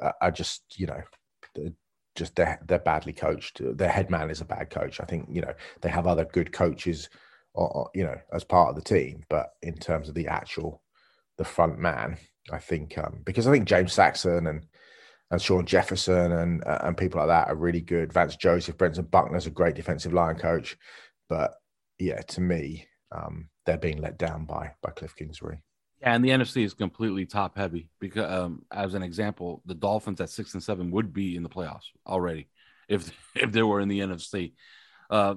Uh, 0.00 0.12
I 0.22 0.30
just, 0.30 0.62
you 0.78 0.86
know, 0.86 1.02
just 2.14 2.36
they're 2.36 2.60
they're 2.66 2.78
badly 2.78 3.12
coached. 3.12 3.60
Their 3.60 3.88
head 3.88 4.10
man 4.10 4.30
is 4.30 4.40
a 4.40 4.44
bad 4.44 4.70
coach. 4.70 5.00
I 5.00 5.04
think 5.04 5.28
you 5.30 5.40
know 5.40 5.54
they 5.80 5.88
have 5.88 6.06
other 6.06 6.24
good 6.24 6.52
coaches, 6.52 7.08
or, 7.54 7.68
or, 7.68 7.90
you 7.94 8.04
know, 8.04 8.16
as 8.32 8.44
part 8.44 8.68
of 8.68 8.76
the 8.76 8.82
team. 8.82 9.24
But 9.28 9.54
in 9.62 9.74
terms 9.74 10.08
of 10.08 10.14
the 10.14 10.28
actual 10.28 10.82
the 11.38 11.44
front 11.44 11.78
man. 11.78 12.18
I 12.50 12.58
think 12.58 12.98
um, 12.98 13.20
because 13.24 13.46
I 13.46 13.52
think 13.52 13.66
James 13.66 13.92
Saxon 13.92 14.46
and 14.46 14.66
and 15.30 15.40
Shawn 15.40 15.66
Jefferson 15.66 16.32
and 16.32 16.64
uh, 16.64 16.78
and 16.82 16.96
people 16.96 17.20
like 17.20 17.28
that 17.28 17.48
are 17.48 17.56
really 17.56 17.80
good. 17.80 18.12
Vance 18.12 18.36
Joseph, 18.36 18.76
Brentson 18.76 19.10
Buckner's 19.10 19.46
a 19.46 19.50
great 19.50 19.74
defensive 19.74 20.12
line 20.12 20.36
coach, 20.36 20.76
but 21.28 21.54
yeah, 21.98 22.20
to 22.20 22.40
me, 22.40 22.86
um, 23.12 23.48
they're 23.66 23.78
being 23.78 24.00
let 24.00 24.18
down 24.18 24.44
by 24.44 24.72
by 24.82 24.90
Cliff 24.90 25.14
Kingsbury. 25.16 25.62
Yeah, 26.00 26.14
and 26.14 26.24
the 26.24 26.30
NFC 26.30 26.64
is 26.64 26.74
completely 26.74 27.26
top 27.26 27.56
heavy 27.56 27.88
because, 27.98 28.30
um, 28.30 28.62
as 28.72 28.94
an 28.94 29.02
example, 29.02 29.62
the 29.66 29.74
Dolphins 29.74 30.20
at 30.20 30.30
six 30.30 30.54
and 30.54 30.62
seven 30.62 30.90
would 30.92 31.12
be 31.12 31.34
in 31.34 31.42
the 31.42 31.48
playoffs 31.48 31.86
already 32.06 32.48
if 32.88 33.10
if 33.34 33.52
they 33.52 33.62
were 33.62 33.80
in 33.80 33.88
the 33.88 34.00
NFC. 34.00 34.52
Uh, 35.10 35.36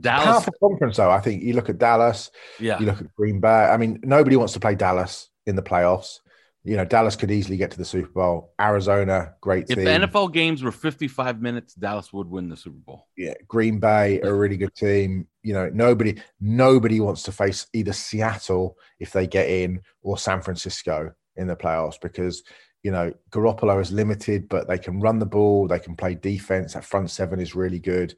Dallas 0.00 0.26
powerful 0.26 0.54
conference 0.60 0.96
though. 0.96 1.10
I 1.10 1.20
think 1.20 1.42
you 1.42 1.54
look 1.54 1.68
at 1.68 1.78
Dallas. 1.78 2.30
Yeah. 2.58 2.78
You 2.78 2.86
look 2.86 3.00
at 3.00 3.14
Green 3.14 3.40
Bay. 3.40 3.48
I 3.48 3.76
mean, 3.76 4.00
nobody 4.02 4.36
wants 4.36 4.52
to 4.54 4.60
play 4.60 4.74
Dallas 4.74 5.30
in 5.46 5.56
the 5.56 5.62
playoffs. 5.62 6.20
You 6.64 6.76
know, 6.76 6.84
Dallas 6.84 7.14
could 7.14 7.30
easily 7.30 7.56
get 7.56 7.70
to 7.70 7.78
the 7.78 7.84
Super 7.84 8.08
Bowl. 8.08 8.52
Arizona, 8.60 9.34
great 9.40 9.70
if 9.70 9.76
team. 9.76 9.86
If 9.86 10.00
the 10.00 10.06
NFL 10.08 10.32
games 10.32 10.64
were 10.64 10.72
55 10.72 11.40
minutes, 11.40 11.74
Dallas 11.74 12.12
would 12.12 12.28
win 12.28 12.48
the 12.48 12.56
Super 12.56 12.78
Bowl. 12.78 13.06
Yeah, 13.16 13.34
Green 13.46 13.78
Bay, 13.78 14.20
a 14.20 14.34
really 14.34 14.56
good 14.56 14.74
team. 14.74 15.28
You 15.44 15.54
know, 15.54 15.70
nobody 15.72 16.20
nobody 16.40 16.98
wants 16.98 17.22
to 17.24 17.32
face 17.32 17.68
either 17.72 17.92
Seattle 17.92 18.76
if 18.98 19.12
they 19.12 19.28
get 19.28 19.48
in 19.48 19.80
or 20.02 20.18
San 20.18 20.42
Francisco 20.42 21.12
in 21.36 21.46
the 21.46 21.54
playoffs 21.54 22.00
because 22.00 22.42
you 22.82 22.90
know 22.90 23.12
Garoppolo 23.30 23.80
is 23.80 23.92
limited, 23.92 24.48
but 24.48 24.66
they 24.66 24.78
can 24.78 24.98
run 24.98 25.20
the 25.20 25.26
ball, 25.26 25.68
they 25.68 25.78
can 25.78 25.94
play 25.94 26.16
defense. 26.16 26.74
That 26.74 26.84
front 26.84 27.10
seven 27.10 27.38
is 27.38 27.54
really 27.54 27.78
good. 27.78 28.16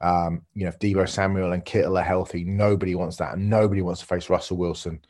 Um, 0.00 0.42
you 0.54 0.64
know, 0.64 0.68
if 0.68 0.78
Deebo 0.78 1.08
Samuel 1.08 1.52
and 1.52 1.64
Kittle 1.64 1.98
are 1.98 2.02
healthy, 2.02 2.44
nobody 2.44 2.94
wants 2.94 3.16
that. 3.16 3.34
And 3.34 3.48
nobody 3.48 3.82
wants 3.82 4.00
to 4.00 4.06
face 4.06 4.28
Russell 4.28 4.56
Wilson 4.56 5.00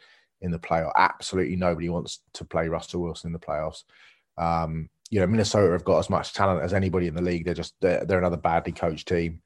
in 0.41 0.51
the 0.51 0.59
playoff. 0.59 0.93
Absolutely 0.97 1.57
nobody 1.57 1.89
wants 1.89 2.21
to 2.35 2.45
play 2.45 2.69
Russell 2.69 3.03
Wilson 3.03 3.29
in 3.29 3.33
the 3.33 3.39
playoffs. 3.39 3.85
Um, 4.37 4.89
you 5.11 5.21
know, 5.21 5.27
Minnesota 5.27 5.73
have 5.73 5.85
got 5.85 5.99
as 5.99 6.11
much 6.11 6.33
talent 6.33 6.63
as 6.63 6.75
anybody 6.75 7.07
in 7.07 7.15
the 7.15 7.23
league. 7.23 7.45
They're 7.45 7.55
just 7.55 7.75
they're, 7.81 8.05
they're 8.05 8.19
another 8.19 8.37
badly 8.37 8.73
coached 8.73 9.09
team. 9.09 9.41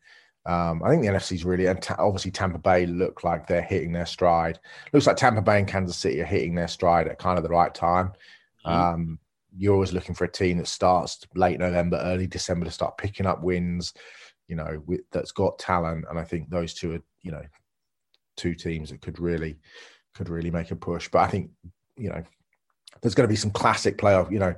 Um, 0.47 0.83
I 0.83 0.89
think 0.89 1.03
the 1.03 1.09
NFC's 1.09 1.45
really 1.45 1.67
and 1.67 1.81
ta- 1.81 1.97
obviously 1.99 2.31
Tampa 2.31 2.59
Bay 2.59 2.87
look 2.87 3.23
like 3.23 3.47
they're 3.47 3.61
hitting 3.61 3.93
their 3.93 4.07
stride. 4.07 4.59
Looks 4.93 5.07
like 5.07 5.17
Tampa 5.17 5.43
Bay 5.43 5.59
and 5.59 5.69
Kansas 5.69 5.97
City 5.97 6.21
are 6.21 6.27
hitting 6.27 6.55
their 6.55 6.69
stride 6.69 7.07
at 7.07 7.19
kind 7.19 7.37
of 7.37 7.45
the 7.45 7.51
right 7.51 7.75
time. 7.75 8.13
Mm-hmm. 8.67 8.71
Um, 8.71 9.19
you're 9.57 9.75
always 9.75 9.93
looking 9.93 10.15
for 10.15 10.25
a 10.25 10.33
team 10.33 10.59
that 10.59 10.69
starts 10.69 11.21
late 11.35 11.59
November, 11.59 12.01
early 12.03 12.27
December 12.27 12.65
to 12.65 12.71
start 12.71 12.97
picking 12.97 13.27
up 13.27 13.43
wins 13.43 13.93
you 14.49 14.57
know, 14.57 14.83
with, 14.87 15.01
that's 15.13 15.33
got 15.33 15.59
talent. 15.59 16.07
And 16.11 16.19
I 16.19 16.25
think 16.25 16.51
those 16.51 16.75
two 16.75 16.95
are, 16.95 17.03
you 17.23 17.31
know, 17.31 17.43
two 18.37 18.55
teams 18.55 18.91
that 18.91 19.01
could 19.01 19.21
really, 19.21 19.59
could 20.15 20.29
really 20.29 20.51
make 20.51 20.71
a 20.71 20.77
push. 20.77 21.09
But 21.09 21.21
I 21.21 21.29
think, 21.29 21.51
you 21.97 22.09
know, 22.09 22.23
there's 23.03 23.15
going 23.15 23.29
to 23.29 23.33
be 23.33 23.37
some 23.37 23.51
classic 23.51 23.99
playoff, 23.99 24.31
you 24.31 24.39
know, 24.39 24.55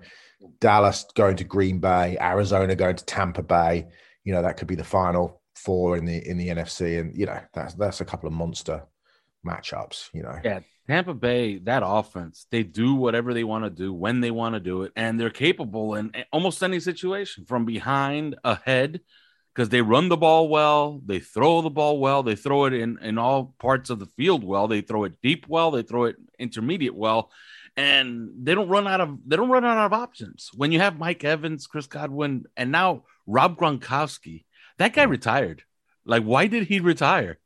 Dallas 0.60 1.04
going 1.14 1.36
to 1.36 1.44
Green 1.44 1.78
Bay, 1.78 2.16
Arizona 2.20 2.74
going 2.74 2.96
to 2.96 3.04
Tampa 3.04 3.42
Bay. 3.42 3.86
You 4.24 4.32
know, 4.32 4.42
that 4.42 4.56
could 4.56 4.68
be 4.68 4.74
the 4.74 4.84
final 4.84 5.40
four 5.54 5.96
in 5.96 6.04
the 6.04 6.26
in 6.28 6.38
the 6.38 6.48
NFC, 6.48 6.98
and 6.98 7.16
you 7.16 7.26
know 7.26 7.38
that's 7.52 7.74
that's 7.74 8.00
a 8.00 8.04
couple 8.04 8.26
of 8.26 8.32
monster 8.32 8.82
matchups. 9.46 10.08
You 10.12 10.22
know, 10.22 10.38
yeah, 10.44 10.60
Tampa 10.88 11.14
Bay, 11.14 11.58
that 11.58 11.82
offense, 11.84 12.46
they 12.50 12.62
do 12.62 12.94
whatever 12.94 13.34
they 13.34 13.44
want 13.44 13.64
to 13.64 13.70
do 13.70 13.92
when 13.92 14.20
they 14.20 14.30
want 14.30 14.54
to 14.54 14.60
do 14.60 14.82
it, 14.82 14.92
and 14.96 15.18
they're 15.18 15.30
capable 15.30 15.94
in 15.94 16.12
almost 16.32 16.62
any 16.62 16.80
situation, 16.80 17.44
from 17.44 17.64
behind, 17.64 18.36
ahead, 18.44 19.00
because 19.54 19.68
they 19.68 19.82
run 19.82 20.08
the 20.08 20.16
ball 20.16 20.48
well, 20.48 21.00
they 21.04 21.18
throw 21.18 21.60
the 21.62 21.70
ball 21.70 21.98
well, 21.98 22.22
they 22.22 22.36
throw 22.36 22.66
it 22.66 22.72
in 22.72 22.98
in 23.02 23.18
all 23.18 23.54
parts 23.58 23.90
of 23.90 23.98
the 23.98 24.06
field 24.06 24.44
well, 24.44 24.68
they 24.68 24.80
throw 24.80 25.04
it 25.04 25.20
deep 25.22 25.46
well, 25.48 25.70
they 25.70 25.82
throw 25.82 26.04
it 26.04 26.16
intermediate 26.38 26.94
well, 26.94 27.30
and 27.76 28.30
they 28.42 28.54
don't 28.54 28.68
run 28.68 28.86
out 28.86 29.00
of 29.00 29.18
they 29.26 29.36
don't 29.36 29.50
run 29.50 29.64
out 29.64 29.78
of 29.78 29.92
options. 29.92 30.50
When 30.54 30.72
you 30.72 30.80
have 30.80 30.98
Mike 30.98 31.24
Evans, 31.24 31.66
Chris 31.66 31.86
Godwin, 31.86 32.44
and 32.56 32.70
now 32.70 33.04
Rob 33.26 33.58
Gronkowski, 33.58 34.44
that 34.78 34.92
guy 34.92 35.04
retired. 35.04 35.62
Like, 36.04 36.22
why 36.22 36.46
did 36.46 36.66
he 36.66 36.80
retire? 36.80 37.38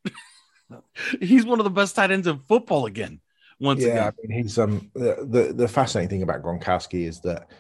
he's 1.21 1.45
one 1.45 1.61
of 1.61 1.65
the 1.65 1.71
best 1.71 1.97
tight 1.97 2.11
ends 2.11 2.27
in 2.27 2.39
football 2.39 2.87
again. 2.87 3.21
Once 3.61 3.83
yeah, 3.83 3.89
again. 3.89 4.05
I 4.07 4.27
mean, 4.27 4.43
he's 4.43 4.59
um 4.59 4.91
the, 4.95 5.27
the 5.29 5.53
the 5.53 5.69
fascinating 5.69 6.11
thing 6.11 6.23
about 6.23 6.43
Gronkowski 6.43 7.07
is 7.07 7.21
that 7.21 7.51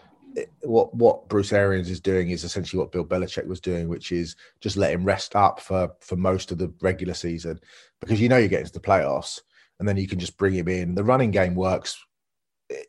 what 0.62 0.94
what 0.94 1.28
Bruce 1.28 1.52
Arians 1.52 1.90
is 1.90 2.00
doing 2.00 2.30
is 2.30 2.44
essentially 2.44 2.80
what 2.80 2.92
Bill 2.92 3.04
Belichick 3.04 3.46
was 3.46 3.60
doing, 3.60 3.88
which 3.88 4.12
is 4.12 4.36
just 4.60 4.76
let 4.76 4.92
him 4.92 5.04
rest 5.04 5.36
up 5.36 5.60
for 5.60 5.92
for 6.00 6.16
most 6.16 6.50
of 6.50 6.58
the 6.58 6.72
regular 6.80 7.14
season 7.14 7.60
because 8.00 8.20
you 8.20 8.28
know 8.28 8.36
you're 8.36 8.48
getting 8.48 8.66
to 8.66 8.72
the 8.72 8.80
playoffs, 8.80 9.40
and 9.78 9.88
then 9.88 9.96
you 9.96 10.08
can 10.08 10.18
just 10.18 10.36
bring 10.36 10.54
him 10.54 10.68
in. 10.68 10.94
The 10.94 11.04
running 11.04 11.30
game 11.30 11.54
works 11.54 12.02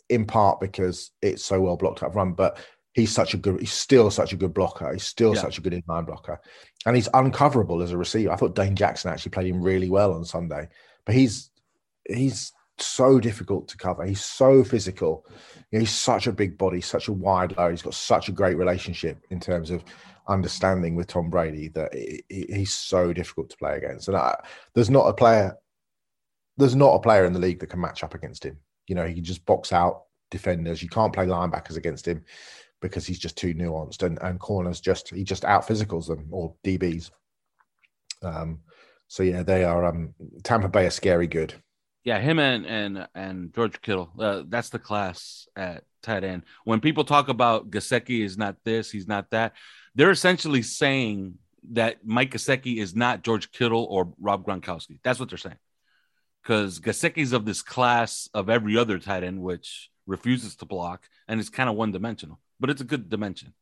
in 0.10 0.26
part 0.26 0.60
because 0.60 1.12
it's 1.22 1.44
so 1.44 1.62
well 1.62 1.78
blocked 1.78 2.04
up 2.04 2.16
run, 2.16 2.34
but 2.34 2.58
he's 2.94 3.12
such 3.12 3.34
a 3.34 3.38
good 3.38 3.60
he's 3.60 3.74
still 3.74 4.10
such 4.10 4.34
a 4.34 4.38
good 4.38 4.54
blocker. 4.54 4.92
He's 4.92 5.04
still 5.04 5.36
yeah. 5.36 5.42
such 5.42 5.58
a 5.58 5.62
good 5.62 5.74
inline 5.74 6.08
blocker, 6.08 6.40
and 6.86 6.96
he's 6.96 7.10
uncoverable 7.10 7.84
as 7.84 7.92
a 7.92 7.98
receiver. 7.98 8.32
I 8.32 8.38
thought 8.38 8.56
Dane 8.56 8.76
Jackson 8.76 9.12
actually 9.12 9.32
played 9.32 9.48
him 9.48 9.62
really 9.62 9.90
well 9.90 10.14
on 10.14 10.26
Sunday, 10.26 10.68
but 11.06 11.16
he's 11.16 11.52
he's 12.08 12.54
so 12.80 13.20
difficult 13.20 13.68
to 13.70 13.78
cover. 13.78 14.06
He's 14.06 14.24
so 14.24 14.64
physical. 14.64 15.26
He's 15.72 15.92
such 15.92 16.28
a 16.28 16.32
big 16.32 16.58
body, 16.58 16.82
such 16.82 17.08
a 17.08 17.14
wide 17.14 17.56
low. 17.58 17.70
He's 17.70 17.82
got 17.82 17.94
such 17.94 18.30
a 18.30 18.34
great 18.34 18.58
relationship 18.58 19.20
in 19.30 19.40
terms 19.40 19.72
of 19.72 19.84
understanding 20.28 20.96
with 20.96 21.08
Tom 21.08 21.30
Brady 21.30 21.70
that 21.70 21.94
he's 22.30 22.74
so 22.74 23.14
difficult 23.14 23.50
to 23.52 23.58
play 23.58 23.78
against. 23.78 24.08
And 24.08 24.18
I, 24.18 24.36
there's 24.74 24.90
not 24.90 25.08
a 25.08 25.14
player, 25.14 25.56
there's 26.58 26.76
not 26.76 26.96
a 26.96 27.00
player 27.00 27.26
in 27.26 27.34
the 27.34 27.40
league 27.40 27.60
that 27.60 27.68
can 27.68 27.82
match 27.82 28.04
up 28.04 28.14
against 28.14 28.46
him. 28.46 28.58
You 28.88 28.96
know, 28.96 29.06
he 29.06 29.16
can 29.16 29.24
just 29.24 29.46
box 29.46 29.72
out 29.72 30.04
defenders. 30.32 30.82
You 30.82 30.90
can't 30.90 31.14
play 31.14 31.26
linebackers 31.26 31.78
against 31.78 32.08
him 32.08 32.24
because 32.82 33.06
he's 33.06 33.20
just 33.20 33.38
too 33.38 33.54
nuanced. 33.54 34.04
And 34.04 34.20
and 34.22 34.40
corners 34.40 34.80
just 34.80 35.10
he 35.10 35.24
just 35.24 35.46
out 35.46 35.68
physicals 35.68 36.08
them 36.08 36.28
or 36.32 36.54
DBs. 36.64 37.12
Um, 38.22 38.60
so 39.08 39.24
yeah, 39.24 39.44
they 39.44 39.64
are. 39.64 39.86
Um, 39.86 40.14
Tampa 40.44 40.70
Bay 40.70 40.86
are 40.86 40.92
scary 40.92 41.28
good. 41.28 41.54
Yeah, 42.06 42.20
him 42.20 42.38
and 42.38 42.65
and 42.68 43.08
and 43.15 43.54
George 43.54 43.82
Kittle. 43.82 44.12
Uh, 44.18 44.44
that's 44.48 44.70
the 44.70 44.80
class 44.80 45.48
at 45.56 45.84
tight 46.04 46.24
end. 46.24 46.44
When 46.63 46.80
people 46.80 47.04
talk 47.04 47.30
about 47.30 47.72
Gesicki 47.72 48.24
is 48.24 48.38
not 48.38 48.58
this, 48.63 48.91
he's 48.91 49.08
not 49.08 49.32
that. 49.32 49.54
They're 49.96 50.12
essentially 50.12 50.62
saying 50.62 51.39
that 51.72 52.06
Mike 52.06 52.32
Gesicki 52.32 52.78
is 52.78 52.96
not 52.96 53.24
George 53.24 53.52
Kittle 53.52 53.88
or 53.89 54.13
Rob 54.20 54.46
Gronkowski. 54.46 55.00
That's 55.04 55.20
what 55.20 55.30
they're 55.30 55.39
saying. 55.39 55.58
Because 56.44 56.80
Gesicki's 56.80 57.34
of 57.34 57.44
this 57.44 57.63
class 57.63 58.30
of 58.36 58.52
every 58.52 58.78
other 58.78 59.00
tight 59.00 59.24
end, 59.24 59.41
which 59.41 59.89
refuses 60.06 60.56
to 60.58 60.65
block 60.65 61.10
and 61.28 61.39
is 61.39 61.50
kind 61.50 61.70
of 61.70 61.76
one 61.76 61.91
dimensional, 61.91 62.39
but 62.60 62.70
it's 62.70 62.82
a 62.82 62.86
good 62.86 63.10
dimension. 63.10 63.56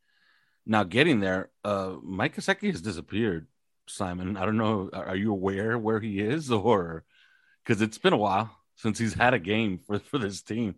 Now 0.65 0.83
getting 0.83 1.21
there, 1.21 1.49
uh, 1.63 1.93
Mike 2.03 2.35
Gesicki 2.35 2.71
has 2.71 2.81
disappeared 2.81 3.47
Simon. 3.87 4.35
I 4.35 4.45
don't 4.45 4.57
know. 4.57 4.89
Are 4.91 5.15
you 5.15 5.31
aware 5.31 5.77
where 5.77 6.01
he 6.01 6.19
is, 6.19 6.51
or 6.51 7.05
because 7.63 7.81
it's 7.81 7.97
been 7.97 8.13
a 8.13 8.17
while 8.17 8.55
since 8.75 8.99
he's 8.99 9.13
had 9.13 9.33
a 9.33 9.39
game 9.39 9.79
for 9.79 9.99
for 9.99 10.17
this 10.17 10.41
team? 10.41 10.75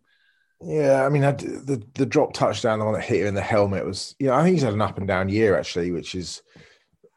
Yeah, 0.61 1.05
I 1.05 1.09
mean, 1.09 1.23
I, 1.23 1.31
the 1.31 1.83
the 1.95 2.05
drop 2.05 2.33
touchdown, 2.33 2.79
the 2.79 2.85
one 2.85 2.93
that 2.93 3.03
hit 3.03 3.21
him 3.21 3.27
in 3.27 3.35
the 3.35 3.41
helmet 3.41 3.85
was, 3.85 4.15
you 4.19 4.27
know, 4.27 4.33
I 4.33 4.43
think 4.43 4.53
he's 4.55 4.63
had 4.63 4.73
an 4.73 4.81
up 4.81 4.97
and 4.97 5.07
down 5.07 5.29
year 5.29 5.57
actually, 5.57 5.91
which 5.91 6.15
is 6.15 6.41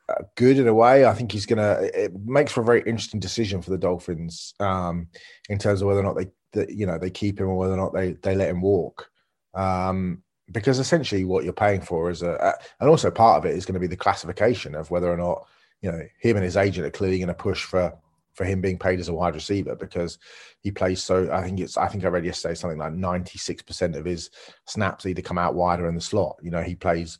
uh, 0.08 0.22
good 0.36 0.58
in 0.58 0.66
a 0.66 0.74
way. 0.74 1.06
I 1.06 1.14
think 1.14 1.30
he's 1.30 1.46
gonna. 1.46 1.78
It 1.94 2.12
makes 2.24 2.52
for 2.52 2.62
a 2.62 2.64
very 2.64 2.80
interesting 2.80 3.20
decision 3.20 3.62
for 3.62 3.70
the 3.70 3.78
Dolphins 3.78 4.54
um, 4.58 5.08
in 5.48 5.58
terms 5.58 5.80
of 5.80 5.88
whether 5.88 6.00
or 6.00 6.04
not 6.04 6.16
they, 6.16 6.26
the, 6.52 6.74
you 6.74 6.86
know, 6.86 6.98
they 6.98 7.10
keep 7.10 7.40
him 7.40 7.48
or 7.48 7.56
whether 7.56 7.74
or 7.74 7.76
not 7.76 7.94
they 7.94 8.12
they 8.22 8.34
let 8.34 8.50
him 8.50 8.60
walk. 8.60 9.08
Um, 9.54 10.22
because 10.50 10.78
essentially, 10.78 11.24
what 11.24 11.44
you're 11.44 11.52
paying 11.52 11.82
for 11.82 12.10
is 12.10 12.22
a, 12.22 12.54
and 12.80 12.88
also 12.88 13.10
part 13.10 13.38
of 13.38 13.44
it 13.50 13.56
is 13.56 13.66
going 13.66 13.74
to 13.74 13.80
be 13.80 13.86
the 13.86 13.96
classification 13.96 14.74
of 14.74 14.90
whether 14.90 15.12
or 15.12 15.16
not 15.16 15.46
you 15.80 15.92
know 15.92 16.02
him 16.20 16.36
and 16.36 16.44
his 16.44 16.56
agent 16.56 16.86
are 16.86 16.90
clearly 16.90 17.18
going 17.18 17.28
to 17.28 17.34
push 17.34 17.62
for 17.64 17.96
for 18.38 18.44
him 18.44 18.60
being 18.60 18.78
paid 18.78 19.00
as 19.00 19.08
a 19.08 19.12
wide 19.12 19.34
receiver 19.34 19.74
because 19.74 20.16
he 20.60 20.70
plays 20.70 21.02
so. 21.02 21.30
I 21.30 21.42
think 21.42 21.58
it's. 21.58 21.76
I 21.76 21.88
think 21.88 22.04
I 22.04 22.08
read 22.08 22.24
yesterday 22.24 22.54
something 22.54 22.78
like 22.78 22.92
ninety 22.92 23.36
six 23.36 23.62
percent 23.62 23.96
of 23.96 24.04
his 24.04 24.30
snaps 24.66 25.04
either 25.04 25.20
come 25.20 25.36
out 25.36 25.56
wider 25.56 25.88
in 25.88 25.96
the 25.96 26.00
slot. 26.00 26.36
You 26.40 26.52
know, 26.52 26.62
he 26.62 26.76
plays 26.76 27.18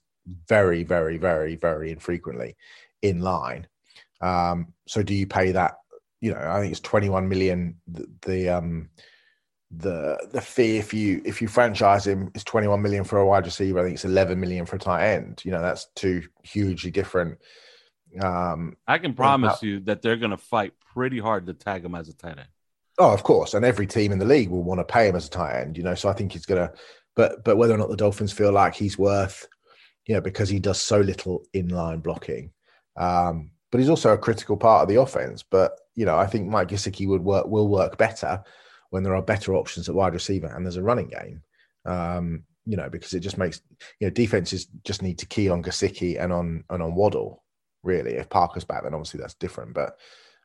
very, 0.49 0.85
very, 0.85 1.19
very, 1.19 1.57
very 1.57 1.91
infrequently 1.91 2.57
in 3.03 3.21
line. 3.21 3.67
Um, 4.21 4.73
so 4.87 5.03
do 5.03 5.13
you 5.13 5.27
pay 5.27 5.53
that? 5.53 5.75
You 6.21 6.33
know, 6.33 6.41
I 6.41 6.61
think 6.61 6.71
it's 6.71 6.81
21 6.81 7.29
million. 7.29 7.81
The, 7.89 8.07
the 8.23 8.49
um, 8.49 8.89
the 9.71 10.17
the 10.33 10.41
fee 10.41 10.79
if 10.79 10.95
you 10.95 11.21
if 11.25 11.43
you 11.43 11.49
franchise 11.49 12.07
him 12.07 12.31
is 12.35 12.45
21 12.45 12.81
million 12.81 13.03
for 13.03 13.19
a 13.19 13.27
wide 13.27 13.45
receiver. 13.45 13.81
I 13.81 13.83
think 13.83 13.95
it's 13.95 14.05
11 14.05 14.39
million 14.39 14.67
for 14.67 14.77
a 14.77 14.79
tight 14.79 15.09
end. 15.09 15.43
You 15.45 15.51
know, 15.51 15.61
that's 15.61 15.89
two 15.97 16.23
hugely 16.45 16.93
different. 16.93 17.39
Um, 18.21 18.77
I 18.87 18.99
can 18.99 19.15
promise 19.15 19.63
you 19.63 19.81
that 19.81 20.03
they're 20.03 20.17
going 20.17 20.31
to 20.31 20.37
fight 20.37 20.73
pretty 20.95 21.19
hard 21.19 21.47
to 21.47 21.55
tag 21.55 21.85
him 21.85 21.95
as 21.95 22.09
a 22.09 22.15
tight 22.15 22.39
end. 22.39 22.49
Oh, 22.99 23.13
of 23.13 23.23
course, 23.23 23.55
and 23.55 23.65
every 23.65 23.87
team 23.87 24.11
in 24.11 24.19
the 24.19 24.25
league 24.25 24.49
will 24.49 24.65
want 24.65 24.81
to 24.81 24.85
pay 24.85 25.09
him 25.09 25.17
as 25.17 25.27
a 25.27 25.31
tight 25.31 25.61
end. 25.61 25.77
You 25.77 25.85
know, 25.85 25.95
so 25.95 26.09
I 26.09 26.13
think 26.13 26.33
he's 26.33 26.47
going 26.47 26.67
to. 26.67 26.75
But 27.15 27.45
but 27.45 27.57
whether 27.57 27.75
or 27.75 27.79
not 27.79 27.91
the 27.91 27.97
Dolphins 27.97 28.33
feel 28.33 28.53
like 28.53 28.75
he's 28.75 28.99
worth, 28.99 29.47
you 30.07 30.15
know, 30.15 30.21
because 30.21 30.49
he 30.49 30.59
does 30.59 30.81
so 30.81 31.01
little 31.01 31.45
inline 31.55 32.03
blocking, 32.03 32.53
um, 32.97 33.51
but 33.71 33.79
he's 33.79 33.91
also 33.91 34.13
a 34.13 34.19
critical 34.19 34.57
part 34.57 34.83
of 34.83 34.89
the 34.89 35.01
offense. 35.01 35.45
But 35.49 35.79
you 35.95 36.07
know, 36.07 36.17
I 36.17 36.27
think 36.27 36.49
Mike 36.49 36.69
Gesicki 36.69 37.07
would 37.09 37.23
work 37.23 37.47
will 37.47 37.69
work 37.69 37.99
better 37.99 38.43
when 38.91 39.03
there 39.03 39.15
are 39.15 39.23
better 39.23 39.55
options 39.55 39.89
at 39.89 39.95
wide 39.95 40.15
receiver 40.15 40.47
and 40.47 40.65
there's 40.65 40.77
a 40.77 40.83
running 40.83 41.09
game. 41.09 41.43
Um, 41.85 42.45
you 42.65 42.77
know, 42.77 42.89
because 42.91 43.15
it 43.15 43.21
just 43.21 43.39
makes 43.39 43.63
you 44.01 44.07
know 44.07 44.11
defenses 44.13 44.67
just 44.85 45.03
need 45.03 45.19
to 45.19 45.27
key 45.27 45.49
on 45.49 45.63
Gesicki 45.63 46.23
and 46.23 46.33
on 46.33 46.65
and 46.69 46.83
on 46.83 46.95
Waddle. 46.95 47.43
Really, 47.83 48.13
if 48.13 48.29
Parker's 48.29 48.65
back, 48.65 48.83
then 48.83 48.95
obviously 48.95 49.21
that's 49.21 49.35
different. 49.35 49.75
But 49.75 49.97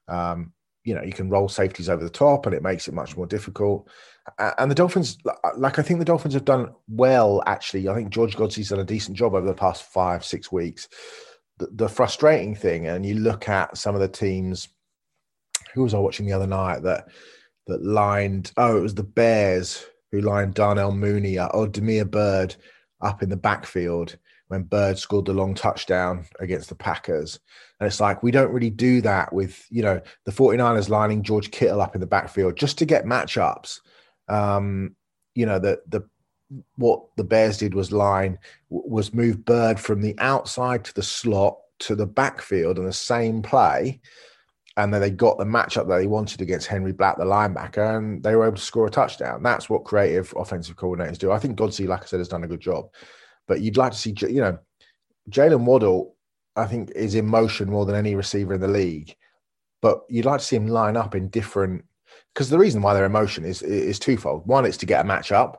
um, 0.08 0.54
you 0.84 0.93
know, 0.93 1.04
you 1.04 1.13
can 1.13 1.30
roll 1.30 1.50
safeties 1.50 1.89
over 1.89 2.04
the 2.04 2.10
top, 2.10 2.46
and 2.46 2.54
it 2.54 2.63
makes 2.63 2.88
it 2.88 2.93
much 2.93 3.15
more 3.17 3.26
difficult. 3.26 3.89
And 4.38 4.72
the 4.72 4.76
Dolphins, 4.76 5.17
like 5.58 5.80
I 5.80 5.82
think 5.82 6.00
the 6.00 6.06
Dolphins 6.06 6.34
have 6.34 6.46
done 6.46 6.74
well. 6.88 7.43
Actually, 7.46 7.89
I 7.89 7.96
think 7.96 8.10
George 8.10 8.36
Godsey's 8.36 8.69
done 8.69 8.80
a 8.80 8.86
decent 8.86 9.17
job 9.17 9.34
over 9.34 9.46
the 9.46 9.54
past 9.54 9.84
five 9.84 10.24
six 10.24 10.52
weeks 10.52 10.88
the, 11.58 11.67
the 11.74 11.89
frustrating 11.89 12.56
thing, 12.56 12.88
and 12.88 13.06
you 13.06 13.15
look 13.15 13.50
at 13.50 13.78
some 13.78 13.96
of 13.96 14.02
the 14.02 14.08
teams. 14.08 14.69
Who 15.74 15.84
was 15.84 15.93
I 15.93 16.00
watching 16.00 16.26
the 16.26 16.34
other 16.34 16.48
night 16.48 16.84
that 16.84 17.08
that 17.67 17.84
lined? 17.84 18.52
Oh, 18.58 18.78
it 18.78 18.82
was 18.82 18.96
the 18.96 19.04
Bears 19.04 19.86
who 20.12 20.22
lined 20.22 20.54
Darnell 20.54 20.91
Mooney 20.91 21.39
or 21.39 21.50
oh, 21.54 21.67
Byrd 21.67 22.56
up 23.02 23.24
in 23.24 23.30
the 23.30 23.38
backfield 23.38 24.17
when 24.47 24.63
Byrd 24.63 24.97
scored 24.97 25.25
the 25.25 25.34
long 25.34 25.56
touchdown 25.56 26.25
against 26.39 26.69
the 26.69 26.75
Packers. 26.75 27.39
And 27.79 27.88
it's 27.88 27.99
like, 27.99 28.23
we 28.23 28.32
don't 28.32 28.51
really 28.51 28.69
do 28.69 29.01
that 29.01 29.34
with, 29.34 29.65
you 29.69 29.82
know, 29.82 30.01
the 30.25 30.32
49ers 30.32 30.89
lining 30.89 31.23
George 31.23 31.51
Kittle 31.51 31.82
up 31.82 31.95
in 31.95 32.01
the 32.01 32.08
backfield 32.08 32.56
just 32.56 32.77
to 32.79 32.86
get 32.86 33.06
matchups. 33.06 33.79
Um, 34.29 34.95
you 35.36 35.45
know, 35.45 35.60
the, 35.60 35.82
the 35.88 36.08
what 36.75 37.03
the 37.17 37.23
Bears 37.23 37.58
did 37.58 37.73
was 37.73 37.91
line 37.91 38.38
was 38.69 39.13
move 39.13 39.43
Byrd 39.43 39.79
from 39.79 40.01
the 40.01 40.15
outside 40.19 40.84
to 40.86 40.93
the 40.93 41.03
slot 41.03 41.58
to 41.79 41.95
the 41.95 42.06
backfield 42.06 42.77
in 42.77 42.86
the 42.86 42.93
same 42.93 43.41
play. 43.41 44.01
And 44.75 44.91
then 44.91 45.01
they 45.01 45.12
got 45.12 45.38
the 45.38 45.45
matchup 45.45 45.88
that 45.88 45.97
they 45.97 46.08
wanted 46.08 46.41
against 46.41 46.65
Henry 46.65 46.93
Black, 46.93 47.17
the 47.17 47.25
linebacker, 47.25 47.97
and 47.97 48.23
they 48.23 48.36
were 48.36 48.45
able 48.47 48.56
to 48.56 48.62
score 48.62 48.88
a 48.88 48.91
touchdown. 48.91 49.43
That's 49.43 49.69
what 49.69 49.84
creative 49.84 50.34
offensive 50.36 50.75
coordinators 50.75 51.19
do. 51.19 51.32
I 51.32 51.38
think 51.38 51.58
Godsey, 51.58 51.88
like 51.88 52.01
I 52.01 52.06
said, 52.06 52.19
has 52.19 52.27
done 52.27 52.43
a 52.43 52.47
good 52.47 52.60
job. 52.60 52.89
But 53.47 53.62
you'd 53.62 53.77
like 53.77 53.91
to 53.91 53.97
see, 53.97 54.15
you 54.19 54.41
know, 54.41 54.58
Jalen 55.29 55.65
Waddle, 55.65 56.15
I 56.56 56.65
think, 56.65 56.91
is 56.91 57.15
in 57.15 57.25
motion 57.25 57.69
more 57.69 57.86
than 57.86 57.95
any 57.95 58.15
receiver 58.15 58.53
in 58.53 58.62
the 58.62 58.67
league. 58.67 59.15
But 59.82 60.01
you'd 60.10 60.25
like 60.25 60.39
to 60.39 60.45
see 60.45 60.56
him 60.56 60.67
line 60.67 60.95
up 60.95 61.15
in 61.15 61.29
different 61.29 61.86
because 62.34 62.49
the 62.49 62.58
reason 62.58 62.82
why 62.82 62.93
they're 62.93 63.06
in 63.06 63.12
motion 63.12 63.43
is 63.43 63.62
is 63.62 63.99
twofold. 63.99 64.47
One, 64.47 64.65
it's 64.65 64.77
to 64.77 64.86
get 64.86 65.06
a 65.06 65.08
matchup, 65.08 65.58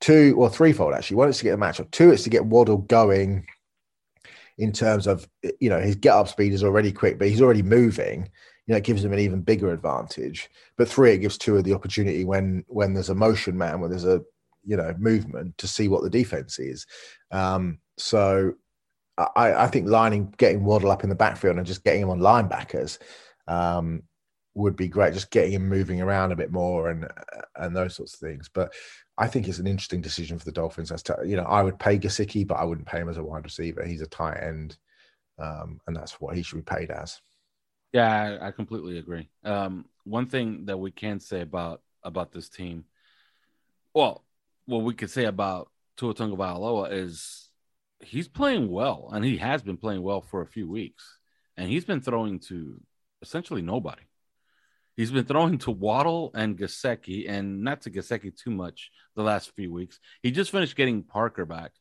Two 0.00 0.34
or 0.36 0.50
threefold 0.50 0.92
actually. 0.92 1.16
One 1.16 1.28
is 1.28 1.38
to 1.38 1.44
get 1.44 1.54
a 1.54 1.58
matchup. 1.58 1.90
Two 1.90 2.12
is 2.12 2.22
to 2.24 2.30
get 2.30 2.44
Waddle 2.44 2.78
going 2.78 3.46
in 4.58 4.72
terms 4.72 5.06
of 5.06 5.26
you 5.58 5.70
know 5.70 5.80
his 5.80 5.96
get 5.96 6.14
up 6.14 6.28
speed 6.28 6.52
is 6.52 6.62
already 6.62 6.92
quick, 6.92 7.18
but 7.18 7.28
he's 7.28 7.40
already 7.40 7.62
moving. 7.62 8.30
You 8.66 8.72
know, 8.72 8.76
it 8.76 8.84
gives 8.84 9.02
him 9.02 9.12
an 9.12 9.20
even 9.20 9.40
bigger 9.40 9.72
advantage. 9.72 10.50
But 10.76 10.88
three, 10.88 11.12
it 11.12 11.18
gives 11.18 11.38
Tua 11.38 11.62
the 11.62 11.72
opportunity 11.72 12.24
when 12.24 12.64
when 12.68 12.92
there's 12.92 13.08
a 13.08 13.14
motion 13.14 13.56
man, 13.56 13.80
when 13.80 13.90
there's 13.90 14.04
a 14.04 14.22
you 14.66 14.76
know 14.76 14.94
movement 14.98 15.56
to 15.58 15.68
see 15.68 15.88
what 15.88 16.02
the 16.02 16.10
defense 16.10 16.58
is. 16.58 16.86
Um, 17.30 17.78
so 17.96 18.54
I, 19.18 19.64
I 19.64 19.66
think 19.68 19.88
lining, 19.88 20.34
getting 20.36 20.64
Waddle 20.64 20.90
up 20.90 21.02
in 21.02 21.08
the 21.08 21.14
backfield 21.14 21.56
and 21.56 21.66
just 21.66 21.84
getting 21.84 22.02
him 22.02 22.10
on 22.10 22.20
linebackers 22.20 22.98
um, 23.48 24.02
would 24.54 24.76
be 24.76 24.88
great. 24.88 25.14
Just 25.14 25.30
getting 25.30 25.52
him 25.52 25.68
moving 25.68 26.02
around 26.02 26.32
a 26.32 26.36
bit 26.36 26.52
more 26.52 26.90
and 26.90 27.08
and 27.56 27.74
those 27.74 27.94
sorts 27.94 28.14
of 28.14 28.20
things. 28.20 28.50
But 28.52 28.74
I 29.16 29.26
think 29.26 29.48
it's 29.48 29.58
an 29.58 29.66
interesting 29.66 30.02
decision 30.02 30.38
for 30.38 30.44
the 30.44 30.52
Dolphins. 30.52 30.92
As 30.92 31.02
to, 31.04 31.18
you 31.24 31.36
know, 31.36 31.44
I 31.44 31.62
would 31.62 31.78
pay 31.78 31.98
Gesicki, 31.98 32.46
but 32.46 32.56
I 32.56 32.64
wouldn't 32.64 32.86
pay 32.86 32.98
him 32.98 33.08
as 33.08 33.16
a 33.16 33.24
wide 33.24 33.44
receiver. 33.44 33.84
He's 33.84 34.02
a 34.02 34.06
tight 34.06 34.42
end, 34.42 34.76
um, 35.38 35.80
and 35.86 35.96
that's 35.96 36.20
what 36.20 36.36
he 36.36 36.42
should 36.42 36.56
be 36.56 36.76
paid 36.76 36.90
as. 36.90 37.18
Yeah, 37.92 38.38
I, 38.42 38.48
I 38.48 38.50
completely 38.50 38.98
agree. 38.98 39.30
Um, 39.44 39.86
one 40.04 40.26
thing 40.26 40.66
that 40.66 40.76
we 40.78 40.90
can 40.90 41.20
say 41.20 41.40
about 41.40 41.80
about 42.02 42.32
this 42.32 42.50
team, 42.50 42.84
well, 43.94 44.25
what 44.66 44.82
we 44.82 44.94
could 44.94 45.10
say 45.10 45.24
about 45.24 45.70
Tua 45.96 46.14
Tagovailoa 46.14 46.92
is 46.92 47.48
he's 48.00 48.28
playing 48.28 48.70
well, 48.70 49.10
and 49.12 49.24
he 49.24 49.38
has 49.38 49.62
been 49.62 49.76
playing 49.76 50.02
well 50.02 50.20
for 50.20 50.42
a 50.42 50.46
few 50.46 50.68
weeks, 50.68 51.18
and 51.56 51.68
he's 51.68 51.84
been 51.84 52.00
throwing 52.00 52.40
to 52.40 52.80
essentially 53.22 53.62
nobody. 53.62 54.02
He's 54.96 55.10
been 55.10 55.24
throwing 55.26 55.58
to 55.58 55.70
Waddle 55.70 56.30
and 56.34 56.58
Gesicki, 56.58 57.28
and 57.28 57.62
not 57.62 57.82
to 57.82 57.90
Gesicki 57.90 58.36
too 58.36 58.50
much 58.50 58.90
the 59.14 59.22
last 59.22 59.52
few 59.54 59.72
weeks. 59.72 59.98
He 60.22 60.30
just 60.30 60.50
finished 60.50 60.76
getting 60.76 61.02
Parker 61.02 61.44
back. 61.44 61.72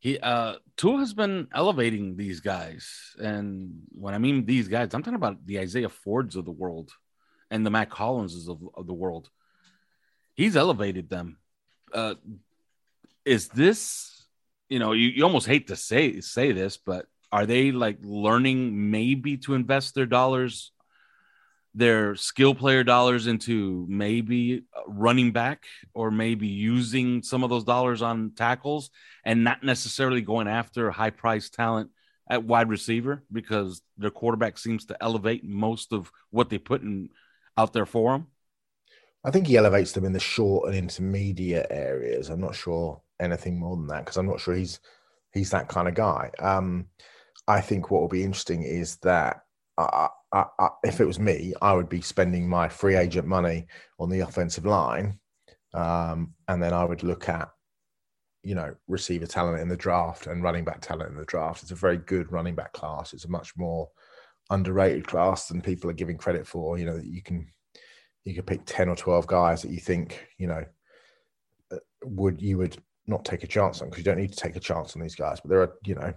He 0.00 0.18
uh 0.18 0.54
Tua 0.76 0.98
has 0.98 1.12
been 1.12 1.48
elevating 1.52 2.16
these 2.16 2.40
guys, 2.40 3.14
and 3.18 3.82
when 3.90 4.14
I 4.14 4.18
mean 4.18 4.44
these 4.44 4.68
guys, 4.68 4.94
I'm 4.94 5.02
talking 5.02 5.14
about 5.14 5.44
the 5.44 5.58
Isaiah 5.58 5.88
Fords 5.88 6.36
of 6.36 6.44
the 6.44 6.52
world 6.52 6.90
and 7.50 7.64
the 7.64 7.70
Mack 7.70 7.90
Hollinses 7.90 8.48
of, 8.48 8.60
of 8.74 8.86
the 8.86 8.94
world. 8.94 9.28
He's 10.34 10.56
elevated 10.56 11.10
them. 11.10 11.38
Uh, 11.92 12.14
is 13.24 13.48
this, 13.48 14.26
you 14.68 14.78
know, 14.78 14.92
you, 14.92 15.08
you 15.08 15.24
almost 15.24 15.46
hate 15.46 15.68
to 15.68 15.76
say 15.76 16.20
say 16.20 16.52
this, 16.52 16.76
but 16.76 17.06
are 17.30 17.46
they 17.46 17.72
like 17.72 17.98
learning 18.02 18.90
maybe 18.90 19.36
to 19.38 19.54
invest 19.54 19.94
their 19.94 20.06
dollars 20.06 20.72
their 21.74 22.16
skill 22.16 22.54
player 22.54 22.82
dollars 22.82 23.26
into 23.28 23.86
maybe 23.88 24.62
running 24.86 25.30
back 25.30 25.64
or 25.94 26.10
maybe 26.10 26.48
using 26.48 27.22
some 27.22 27.44
of 27.44 27.50
those 27.50 27.64
dollars 27.64 28.02
on 28.02 28.32
tackles 28.34 28.90
and 29.24 29.44
not 29.44 29.62
necessarily 29.62 30.20
going 30.20 30.48
after 30.48 30.90
high 30.90 31.10
price 31.10 31.50
talent 31.50 31.90
at 32.28 32.42
wide 32.42 32.68
receiver 32.68 33.22
because 33.30 33.80
their 33.96 34.10
quarterback 34.10 34.58
seems 34.58 34.86
to 34.86 34.96
elevate 35.00 35.44
most 35.44 35.92
of 35.92 36.10
what 36.30 36.50
they 36.50 36.58
put 36.58 36.82
in 36.82 37.10
out 37.56 37.72
there 37.72 37.86
for 37.86 38.12
them. 38.12 38.26
I 39.24 39.30
think 39.30 39.46
he 39.46 39.56
elevates 39.56 39.92
them 39.92 40.04
in 40.04 40.12
the 40.12 40.20
short 40.20 40.68
and 40.68 40.76
intermediate 40.76 41.66
areas. 41.70 42.28
I'm 42.28 42.40
not 42.40 42.54
sure 42.54 43.00
anything 43.20 43.58
more 43.58 43.76
than 43.76 43.88
that 43.88 44.04
because 44.04 44.16
I'm 44.16 44.28
not 44.28 44.40
sure 44.40 44.54
he's 44.54 44.80
he's 45.32 45.50
that 45.50 45.68
kind 45.68 45.88
of 45.88 45.94
guy. 45.94 46.30
Um, 46.38 46.86
I 47.46 47.60
think 47.60 47.90
what 47.90 48.00
will 48.00 48.08
be 48.08 48.24
interesting 48.24 48.62
is 48.62 48.96
that 48.98 49.42
I, 49.76 50.08
I, 50.32 50.44
I, 50.58 50.68
if 50.84 51.00
it 51.00 51.06
was 51.06 51.18
me, 51.18 51.54
I 51.62 51.72
would 51.72 51.88
be 51.88 52.00
spending 52.00 52.48
my 52.48 52.68
free 52.68 52.96
agent 52.96 53.26
money 53.26 53.66
on 53.98 54.10
the 54.10 54.20
offensive 54.20 54.66
line, 54.66 55.18
um, 55.74 56.34
and 56.48 56.62
then 56.62 56.72
I 56.72 56.84
would 56.84 57.02
look 57.02 57.28
at, 57.28 57.48
you 58.42 58.54
know, 58.54 58.74
receiver 58.86 59.26
talent 59.26 59.60
in 59.60 59.68
the 59.68 59.76
draft 59.76 60.26
and 60.26 60.42
running 60.42 60.64
back 60.64 60.80
talent 60.80 61.10
in 61.10 61.16
the 61.16 61.24
draft. 61.24 61.62
It's 61.62 61.72
a 61.72 61.76
very 61.76 61.98
good 61.98 62.30
running 62.32 62.54
back 62.54 62.72
class. 62.72 63.12
It's 63.12 63.24
a 63.24 63.30
much 63.30 63.56
more 63.56 63.88
underrated 64.50 65.06
class 65.06 65.48
than 65.48 65.60
people 65.60 65.90
are 65.90 65.94
giving 65.94 66.18
credit 66.18 66.46
for. 66.46 66.78
You 66.78 66.86
know, 66.86 66.96
that 66.96 67.06
you 67.06 67.22
can 67.22 67.48
you 68.28 68.34
could 68.34 68.46
pick 68.46 68.60
ten 68.66 68.88
or 68.88 68.96
twelve 68.96 69.26
guys 69.26 69.62
that 69.62 69.70
you 69.70 69.80
think 69.80 70.26
you 70.36 70.46
know 70.46 70.64
uh, 71.72 71.76
would 72.04 72.42
you 72.42 72.58
would 72.58 72.76
not 73.06 73.24
take 73.24 73.42
a 73.42 73.46
chance 73.46 73.80
on 73.80 73.88
because 73.88 73.98
you 73.98 74.04
don't 74.04 74.20
need 74.20 74.32
to 74.32 74.36
take 74.36 74.54
a 74.54 74.60
chance 74.60 74.94
on 74.94 75.02
these 75.02 75.14
guys. 75.14 75.40
But 75.40 75.48
there 75.48 75.62
are 75.62 75.72
you 75.84 75.94
know 75.94 76.12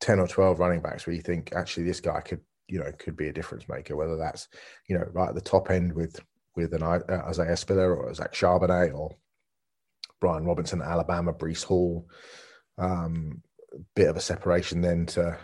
ten 0.00 0.20
or 0.20 0.28
twelve 0.28 0.60
running 0.60 0.80
backs 0.80 1.06
where 1.06 1.16
you 1.16 1.22
think 1.22 1.52
actually 1.52 1.84
this 1.84 2.00
guy 2.00 2.20
could 2.20 2.40
you 2.68 2.78
know 2.78 2.92
could 2.98 3.16
be 3.16 3.28
a 3.28 3.32
difference 3.32 3.68
maker. 3.68 3.96
Whether 3.96 4.16
that's 4.16 4.48
you 4.88 4.96
know 4.96 5.04
right 5.12 5.28
at 5.28 5.34
the 5.34 5.40
top 5.40 5.70
end 5.70 5.92
with 5.92 6.20
with 6.54 6.72
an 6.72 6.84
uh, 6.84 7.00
Isaiah 7.26 7.56
Spiller 7.56 7.94
or 7.94 8.14
Zach 8.14 8.32
Charbonnet 8.32 8.94
or 8.94 9.16
Brian 10.20 10.44
Robinson 10.44 10.82
Alabama, 10.82 11.32
Breece 11.32 11.64
Hall. 11.64 12.06
Um, 12.78 13.42
bit 13.96 14.08
of 14.08 14.16
a 14.16 14.20
separation 14.20 14.80
then 14.80 15.06
to 15.06 15.36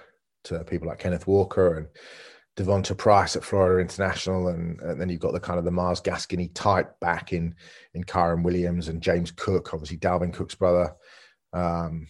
to 0.44 0.62
people 0.64 0.86
like 0.86 1.00
Kenneth 1.00 1.26
Walker 1.26 1.76
and 1.76 1.88
D'Vonte 2.60 2.96
Price 2.96 3.36
at 3.36 3.44
Florida 3.44 3.80
International, 3.80 4.48
and, 4.48 4.80
and, 4.80 5.00
then 5.00 5.08
you've 5.08 5.20
got 5.20 5.32
the 5.32 5.40
kind 5.40 5.58
of 5.58 5.64
the 5.64 5.70
Myles 5.70 6.00
Gaskin 6.00 6.50
type 6.54 6.98
back 7.00 7.32
in 7.32 7.54
in 7.94 8.04
Kyren 8.04 8.42
Williams 8.42 8.88
and 8.88 9.02
James 9.02 9.30
Cook, 9.30 9.72
obviously 9.72 9.96
Dalvin 9.96 10.32
Cook's 10.32 10.54
brother, 10.54 10.94
um, 11.52 12.06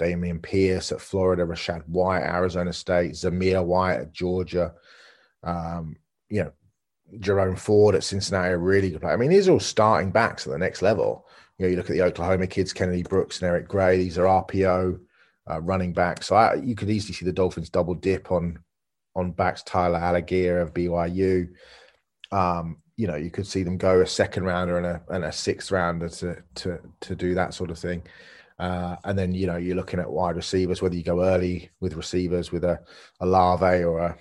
Dameon 0.00 0.42
Pierce 0.42 0.92
at 0.92 1.00
Florida, 1.00 1.44
Rachaad 1.44 1.86
White, 1.86 2.22
Arizona 2.22 2.72
State, 2.72 3.12
Zamir 3.12 3.64
White 3.64 4.00
at 4.00 4.12
Georgia, 4.12 4.72
um, 5.42 5.96
you 6.28 6.44
know, 6.44 6.52
Jerome 7.18 7.56
Ford 7.56 7.94
at 7.94 8.04
Cincinnati, 8.04 8.54
a 8.54 8.58
really 8.58 8.90
good 8.90 9.00
player. 9.00 9.14
I 9.14 9.16
mean, 9.16 9.30
these 9.30 9.48
are 9.48 9.52
all 9.52 9.60
starting 9.60 10.10
backs 10.10 10.46
at 10.46 10.52
the 10.52 10.58
next 10.58 10.80
level. 10.80 11.26
You 11.58 11.66
know, 11.66 11.70
you 11.70 11.76
look 11.76 11.90
at 11.90 11.92
the 11.92 12.02
Oklahoma 12.02 12.46
kids, 12.46 12.72
Kennedy 12.72 13.02
Brooks 13.02 13.40
and 13.40 13.48
Eric 13.48 13.68
Gray. 13.68 13.98
These 13.98 14.16
are 14.16 14.24
RPO 14.24 15.00
uh, 15.50 15.60
running 15.60 15.92
backs. 15.92 16.28
So 16.28 16.36
I, 16.36 16.54
you 16.54 16.74
could 16.74 16.88
easily 16.88 17.12
see 17.12 17.24
the 17.24 17.32
Dolphins 17.32 17.68
double 17.68 17.94
dip 17.94 18.30
on 18.30 18.58
on 19.14 19.32
backs. 19.32 19.62
Tyler 19.62 19.98
Allgeier 19.98 20.62
of 20.62 20.74
BYU. 20.74 21.48
Um, 22.32 22.78
you 22.96 23.06
know, 23.06 23.16
you 23.16 23.30
could 23.30 23.46
see 23.46 23.62
them 23.62 23.78
go 23.78 24.00
a 24.00 24.06
second 24.06 24.44
rounder 24.44 24.76
and 24.76 24.86
a 24.86 25.02
and 25.08 25.24
a 25.24 25.32
sixth 25.32 25.70
rounder 25.70 26.08
to 26.08 26.36
to 26.56 26.78
to 27.00 27.14
do 27.14 27.34
that 27.34 27.54
sort 27.54 27.70
of 27.70 27.78
thing. 27.78 28.02
Uh, 28.58 28.96
and 29.04 29.18
then 29.18 29.32
you 29.32 29.46
know 29.46 29.56
you're 29.56 29.76
looking 29.76 30.00
at 30.00 30.10
wide 30.10 30.36
receivers, 30.36 30.82
whether 30.82 30.94
you 30.94 31.02
go 31.02 31.22
early 31.22 31.70
with 31.80 31.94
receivers 31.94 32.52
with 32.52 32.64
a 32.64 32.78
a 33.20 33.24
Olave 33.24 33.84
or 33.84 34.00
a 34.00 34.18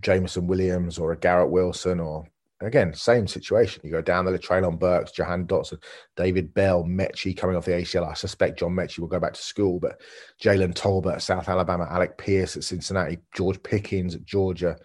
Jameson 0.00 0.46
Williams 0.46 0.98
or 0.98 1.12
a 1.12 1.16
Garrett 1.16 1.50
Wilson 1.50 1.98
or 1.98 2.24
again, 2.60 2.92
same 2.94 3.26
situation. 3.26 3.80
You 3.84 3.90
go 3.90 4.02
down 4.02 4.24
the 4.26 4.38
Treylon 4.38 4.78
Burks, 4.78 5.12
Jahan 5.12 5.46
Dotson, 5.46 5.82
David 6.16 6.52
Bell, 6.52 6.84
Metchie 6.84 7.36
coming 7.36 7.56
off 7.56 7.64
the 7.64 7.72
ACL. 7.72 8.08
I 8.08 8.14
suspect 8.14 8.58
John 8.58 8.72
Metchie 8.72 8.98
will 8.98 9.08
go 9.08 9.20
back 9.20 9.32
to 9.34 9.42
school, 9.42 9.80
but 9.80 10.00
Jalen 10.42 10.74
Tolbert 10.74 11.14
at 11.14 11.22
South 11.22 11.48
Alabama, 11.48 11.86
Alec 11.90 12.18
Pierce 12.18 12.56
at 12.56 12.64
Cincinnati, 12.64 13.18
George 13.34 13.62
Pickens 13.62 14.14
at 14.14 14.24
Georgia, 14.24 14.76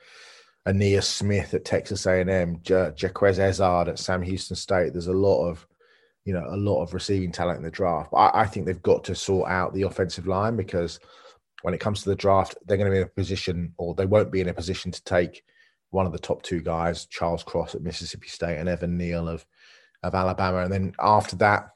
Ainias 0.67 1.03
Smith 1.03 1.53
at 1.53 1.65
Texas 1.65 2.05
A&M, 2.05 2.59
J- 2.61 2.91
Jequez 2.95 3.37
Ezzard 3.37 3.89
at 3.89 3.99
Sam 3.99 4.21
Houston 4.21 4.55
State. 4.55 4.93
There's 4.93 5.07
a 5.07 5.13
lot 5.13 5.47
of, 5.47 5.67
you 6.23 6.33
know, 6.33 6.45
a 6.47 6.57
lot 6.57 6.81
of 6.81 6.93
receiving 6.93 7.31
talent 7.31 7.57
in 7.57 7.63
the 7.63 7.71
draft. 7.71 8.11
But 8.11 8.17
I, 8.17 8.41
I 8.41 8.45
think 8.47 8.65
they've 8.65 8.81
got 8.81 9.03
to 9.05 9.15
sort 9.15 9.49
out 9.49 9.73
the 9.73 9.83
offensive 9.83 10.27
line 10.27 10.55
because 10.55 10.99
when 11.61 11.73
it 11.73 11.79
comes 11.79 12.03
to 12.03 12.09
the 12.09 12.15
draft, 12.15 12.57
they're 12.65 12.77
going 12.77 12.89
to 12.89 12.95
be 12.95 13.01
in 13.01 13.03
a 13.03 13.07
position, 13.07 13.73
or 13.77 13.93
they 13.93 14.05
won't 14.05 14.31
be 14.31 14.41
in 14.41 14.49
a 14.49 14.53
position 14.53 14.91
to 14.91 15.03
take– 15.03 15.43
one 15.91 16.05
of 16.05 16.11
the 16.11 16.19
top 16.19 16.41
two 16.43 16.61
guys, 16.61 17.05
Charles 17.05 17.43
Cross 17.43 17.75
at 17.75 17.81
Mississippi 17.81 18.27
State 18.27 18.57
and 18.57 18.69
Evan 18.69 18.97
Neal 18.97 19.27
of 19.27 19.45
of 20.03 20.13
Alabama. 20.13 20.59
And 20.59 20.71
then 20.71 20.93
after 20.99 21.35
that, 21.37 21.71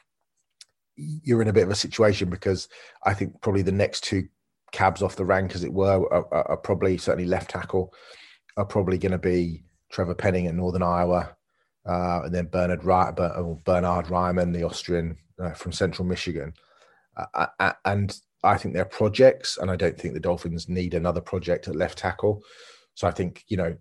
you're 0.95 1.41
in 1.41 1.47
a 1.47 1.53
bit 1.53 1.63
of 1.63 1.71
a 1.71 1.75
situation 1.75 2.29
because 2.29 2.67
I 3.03 3.13
think 3.13 3.41
probably 3.41 3.61
the 3.61 3.71
next 3.71 4.03
two 4.03 4.27
cabs 4.71 5.01
off 5.01 5.15
the 5.15 5.25
rank, 5.25 5.55
as 5.55 5.63
it 5.63 5.73
were, 5.73 6.01
are, 6.13 6.49
are 6.49 6.57
probably 6.57 6.97
certainly 6.97 7.27
left 7.27 7.49
tackle, 7.49 7.93
are 8.57 8.65
probably 8.65 8.97
going 8.97 9.13
to 9.13 9.17
be 9.17 9.63
Trevor 9.89 10.15
Penning 10.15 10.47
at 10.47 10.55
Northern 10.55 10.83
Iowa, 10.83 11.35
uh, 11.87 12.21
and 12.25 12.35
then 12.35 12.47
Bernard 12.47 12.83
Bernhard 12.83 14.05
Raimann, 14.05 14.53
the 14.53 14.63
Austrian 14.63 15.17
uh, 15.41 15.51
from 15.51 15.71
Central 15.71 16.07
Michigan. 16.07 16.53
Uh, 17.17 17.47
uh 17.59 17.73
and 17.85 18.19
I 18.43 18.57
think 18.57 18.73
they're 18.73 18.85
projects, 18.85 19.57
and 19.57 19.71
I 19.71 19.75
don't 19.75 19.97
think 19.97 20.13
the 20.13 20.19
Dolphins 20.19 20.69
need 20.69 20.93
another 20.93 21.21
project 21.21 21.67
at 21.67 21.75
left 21.75 21.97
tackle. 21.97 22.43
So 22.93 23.07
I 23.07 23.11
think 23.11 23.43
you 23.47 23.57
know 23.57 23.75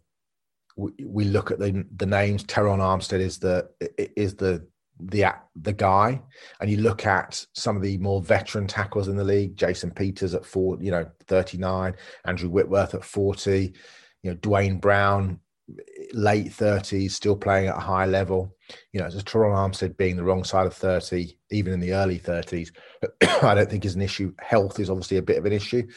we, 0.79 1.25
look 1.25 1.51
at 1.51 1.59
the 1.59 1.85
the 1.97 2.07
names. 2.07 2.45
Terron 2.45 2.79
Armstead 2.79 3.21
is 3.21 3.39
the 3.39 3.69
is 4.17 4.37
the 4.37 4.67
the 5.01 5.35
the 5.61 5.73
guy, 5.73 6.23
and 6.61 6.71
you 6.71 6.79
look 6.79 7.05
at 7.05 7.45
some 7.53 7.77
of 7.77 7.83
the 7.83 7.99
more 7.99 8.23
veteran 8.23 8.67
tackles 8.67 9.09
in 9.09 9.17
the 9.17 9.25
league. 9.25 9.57
Jason 9.57 9.91
Peters 9.91 10.35
at 10.35 10.47
four, 10.47 10.79
you 10.81 10.93
know, 10.93 11.07
thirty 11.27 11.59
nine. 11.59 11.95
Andrew 12.25 12.49
Whitworth 12.49 12.95
at 12.95 13.05
forty. 13.05 13.75
You 14.23 14.31
know, 14.31 14.37
Duane 14.37 14.79
Brown, 14.79 15.41
late 16.13 16.53
thirties, 16.53 17.15
still 17.15 17.37
playing 17.37 17.69
at 17.69 17.77
a 17.77 17.81
high 17.81 18.07
level. 18.07 18.57
You 18.93 19.01
know, 19.01 19.11
just 19.11 19.27
Terron 19.27 19.55
Armstead 19.55 19.97
being 19.97 20.17
the 20.17 20.25
wrong 20.25 20.45
side 20.45 20.67
of 20.67 20.75
thirty, 20.75 21.39
even 21.51 21.73
in 21.73 21.81
the 21.81 21.95
early 21.95 22.19
thirties, 22.19 22.71
I 23.43 23.55
don't 23.55 23.69
think 23.69 23.85
is 23.85 23.97
an 23.97 24.03
issue. 24.03 24.33
Health 24.39 24.79
is 24.79 24.91
obviously 24.91 25.17
a 25.17 25.23
bit 25.23 25.39
of 25.39 25.45
an 25.45 25.53
issue. 25.53 25.89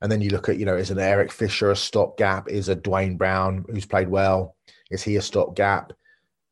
And 0.00 0.10
then 0.10 0.20
you 0.20 0.30
look 0.30 0.48
at, 0.48 0.58
you 0.58 0.66
know, 0.66 0.76
is 0.76 0.90
an 0.90 0.98
Eric 0.98 1.32
Fisher 1.32 1.70
a 1.70 1.76
stopgap? 1.76 2.48
Is 2.48 2.68
a 2.68 2.74
Duane 2.74 3.16
Brown 3.16 3.64
who's 3.68 3.86
played 3.86 4.08
well? 4.08 4.56
Is 4.90 5.02
he 5.02 5.16
a 5.16 5.22
stopgap? 5.22 5.92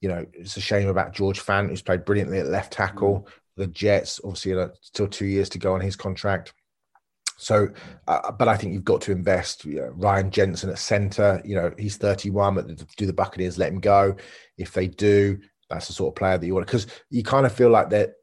You 0.01 0.09
know, 0.09 0.27
it's 0.33 0.57
a 0.57 0.61
shame 0.61 0.89
about 0.89 1.15
George 1.15 1.41
Fant, 1.41 1.69
who's 1.69 1.83
played 1.83 2.05
brilliantly 2.05 2.39
at 2.39 2.47
left 2.47 2.73
tackle. 2.73 3.21
Mm. 3.21 3.33
The 3.57 3.67
Jets, 3.69 4.21
obviously, 4.23 4.55
uh, 4.55 4.69
still 4.81 5.09
two 5.09 5.27
years 5.27 5.49
to 5.51 5.59
go 5.59 5.75
on 5.75 5.81
his 5.81 5.97
contract. 5.97 6.53
So, 7.39 7.69
uh, 8.09 8.33
but 8.33 8.49
I 8.49 8.57
think 8.57 8.73
you've 8.73 8.85
got 8.85 9.01
to 9.03 9.13
invest. 9.13 9.65
You 9.65 9.77
know, 9.77 9.93
Ryan 9.95 10.31
Jensen 10.31 10.71
at 10.71 10.79
center, 10.79 11.41
you 11.45 11.55
know, 11.55 11.73
he's 11.79 11.97
31, 11.97 12.55
but 12.55 12.97
do 12.97 13.07
the 13.07 13.13
Buccaneers 13.13 13.59
let 13.59 13.73
him 13.73 13.81
go? 13.81 14.17
If 14.59 14.73
they 14.73 14.89
do, 14.89 15.39
that's 15.69 15.87
the 15.87 15.93
sort 15.93 16.13
of 16.13 16.17
player 16.17 16.39
that 16.39 16.47
you 16.47 16.55
want 16.55 16.67
because 16.67 16.87
you 17.11 17.23
kind 17.23 17.47
of 17.47 17.53
feel 17.53 17.71
like 17.71 17.91
that 17.91 18.15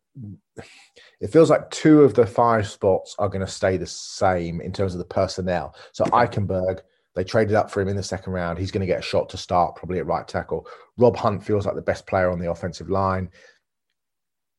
it 1.19 1.31
feels 1.31 1.49
like 1.49 1.69
two 1.71 2.01
of 2.01 2.13
the 2.13 2.25
five 2.25 2.67
spots 2.67 3.15
are 3.19 3.29
going 3.29 3.45
to 3.45 3.51
stay 3.51 3.77
the 3.77 3.87
same 3.87 4.61
in 4.61 4.71
terms 4.71 4.93
of 4.93 4.99
the 4.99 5.05
personnel. 5.05 5.75
So 5.91 6.05
Eichenberg, 6.05 6.81
they 7.15 7.23
traded 7.23 7.55
up 7.55 7.71
for 7.71 7.81
him 7.81 7.87
in 7.87 7.95
the 7.95 8.03
second 8.03 8.33
round. 8.33 8.57
He's 8.57 8.71
going 8.71 8.81
to 8.81 8.87
get 8.87 8.99
a 8.99 9.03
shot 9.03 9.29
to 9.29 9.37
start, 9.37 9.75
probably 9.75 9.99
at 9.99 10.05
right 10.05 10.27
tackle. 10.27 10.67
Rob 10.97 11.15
Hunt 11.15 11.43
feels 11.43 11.65
like 11.65 11.75
the 11.75 11.81
best 11.81 12.07
player 12.07 12.31
on 12.31 12.39
the 12.39 12.51
offensive 12.51 12.89
line. 12.89 13.29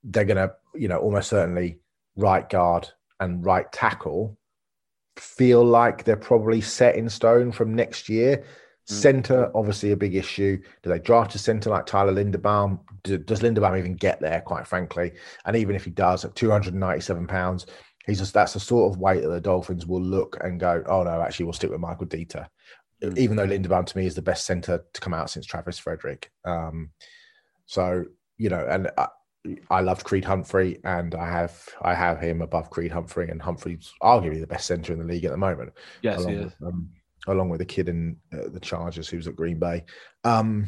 They're 0.04 0.24
going 0.24 0.36
to, 0.36 0.54
you 0.74 0.88
know, 0.88 0.98
almost 0.98 1.30
certainly 1.30 1.80
right 2.16 2.48
guard 2.48 2.88
and 3.20 3.44
right 3.44 3.70
tackle 3.72 4.38
feel 5.16 5.64
like 5.64 6.04
they're 6.04 6.16
probably 6.16 6.60
set 6.60 6.96
in 6.96 7.08
stone 7.08 7.52
from 7.52 7.74
next 7.74 8.08
year. 8.08 8.44
Mm. 8.88 8.92
Center, 8.92 9.50
obviously, 9.54 9.92
a 9.92 9.96
big 9.96 10.14
issue. 10.14 10.58
Do 10.82 10.90
they 10.90 10.98
draft 10.98 11.34
a 11.34 11.38
center 11.38 11.70
like 11.70 11.86
Tyler 11.86 12.12
Linderbaum? 12.12 12.80
Do, 13.02 13.18
does 13.18 13.40
Linderbaum 13.40 13.78
even 13.78 13.94
get 13.94 14.20
there, 14.20 14.42
quite 14.42 14.66
frankly? 14.66 15.12
And 15.46 15.56
even 15.56 15.74
if 15.74 15.84
he 15.84 15.90
does, 15.90 16.24
at 16.24 16.34
297 16.34 17.26
pounds, 17.26 17.66
he's 18.06 18.18
just 18.18 18.34
that's 18.34 18.52
the 18.52 18.60
sort 18.60 18.92
of 18.92 19.00
weight 19.00 19.22
that 19.22 19.28
the 19.28 19.40
Dolphins 19.40 19.86
will 19.86 20.02
look 20.02 20.36
and 20.42 20.60
go, 20.60 20.82
oh 20.86 21.02
no, 21.02 21.22
actually, 21.22 21.46
we'll 21.46 21.54
stick 21.54 21.70
with 21.70 21.80
Michael 21.80 22.06
Deiter. 22.06 22.46
Mm. 23.02 23.16
Even 23.16 23.36
though 23.36 23.46
Linderbaum 23.46 23.86
to 23.86 23.98
me 23.98 24.06
is 24.06 24.14
the 24.14 24.22
best 24.22 24.44
center 24.44 24.84
to 24.92 25.00
come 25.00 25.14
out 25.14 25.30
since 25.30 25.46
Travis 25.46 25.78
Frederick. 25.78 26.30
Um, 26.44 26.90
so, 27.66 28.04
you 28.36 28.50
know, 28.50 28.66
and 28.68 28.90
I, 28.98 29.08
I 29.70 29.80
loved 29.80 30.04
Creed 30.04 30.24
Humphrey, 30.24 30.78
and 30.84 31.14
I 31.14 31.30
have 31.30 31.68
I 31.82 31.94
have 31.94 32.20
him 32.20 32.40
above 32.42 32.70
Creed 32.70 32.92
Humphrey, 32.92 33.28
and 33.28 33.40
Humphrey's 33.40 33.92
arguably 34.02 34.40
the 34.40 34.46
best 34.46 34.66
center 34.66 34.92
in 34.92 34.98
the 34.98 35.04
league 35.04 35.24
at 35.24 35.30
the 35.30 35.36
moment. 35.36 35.72
Yes, 36.02 36.24
he 36.24 36.32
is. 36.32 36.44
With, 36.44 36.68
um, 36.68 36.88
along 37.26 37.48
with 37.48 37.58
the 37.58 37.64
kid 37.64 37.88
in 37.88 38.16
uh, 38.32 38.48
the 38.48 38.60
Chargers 38.60 39.08
who's 39.08 39.26
at 39.26 39.36
Green 39.36 39.58
Bay. 39.58 39.84
Um, 40.24 40.66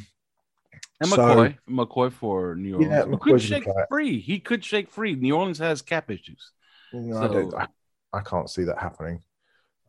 and 1.01 1.11
McCoy, 1.11 1.55
so, 1.55 1.73
McCoy 1.73 2.13
for 2.13 2.55
New 2.55 2.75
Orleans. 2.77 2.93
Yeah, 2.93 3.11
he 3.11 3.17
could 3.19 3.43
shake 3.43 3.69
free. 3.89 4.21
He 4.21 4.41
could 4.41 4.65
shake 4.65 4.91
free. 4.91 5.15
New 5.15 5.37
Orleans 5.37 5.59
has 5.59 5.83
cap 5.83 6.11
issues. 6.11 6.53
No, 6.93 7.51
so, 7.51 7.57
I, 7.57 7.65
I, 7.65 7.67
I, 8.15 8.21
can't 8.21 8.49
see 8.49 8.65
that 8.65 8.79
happening. 8.79 9.23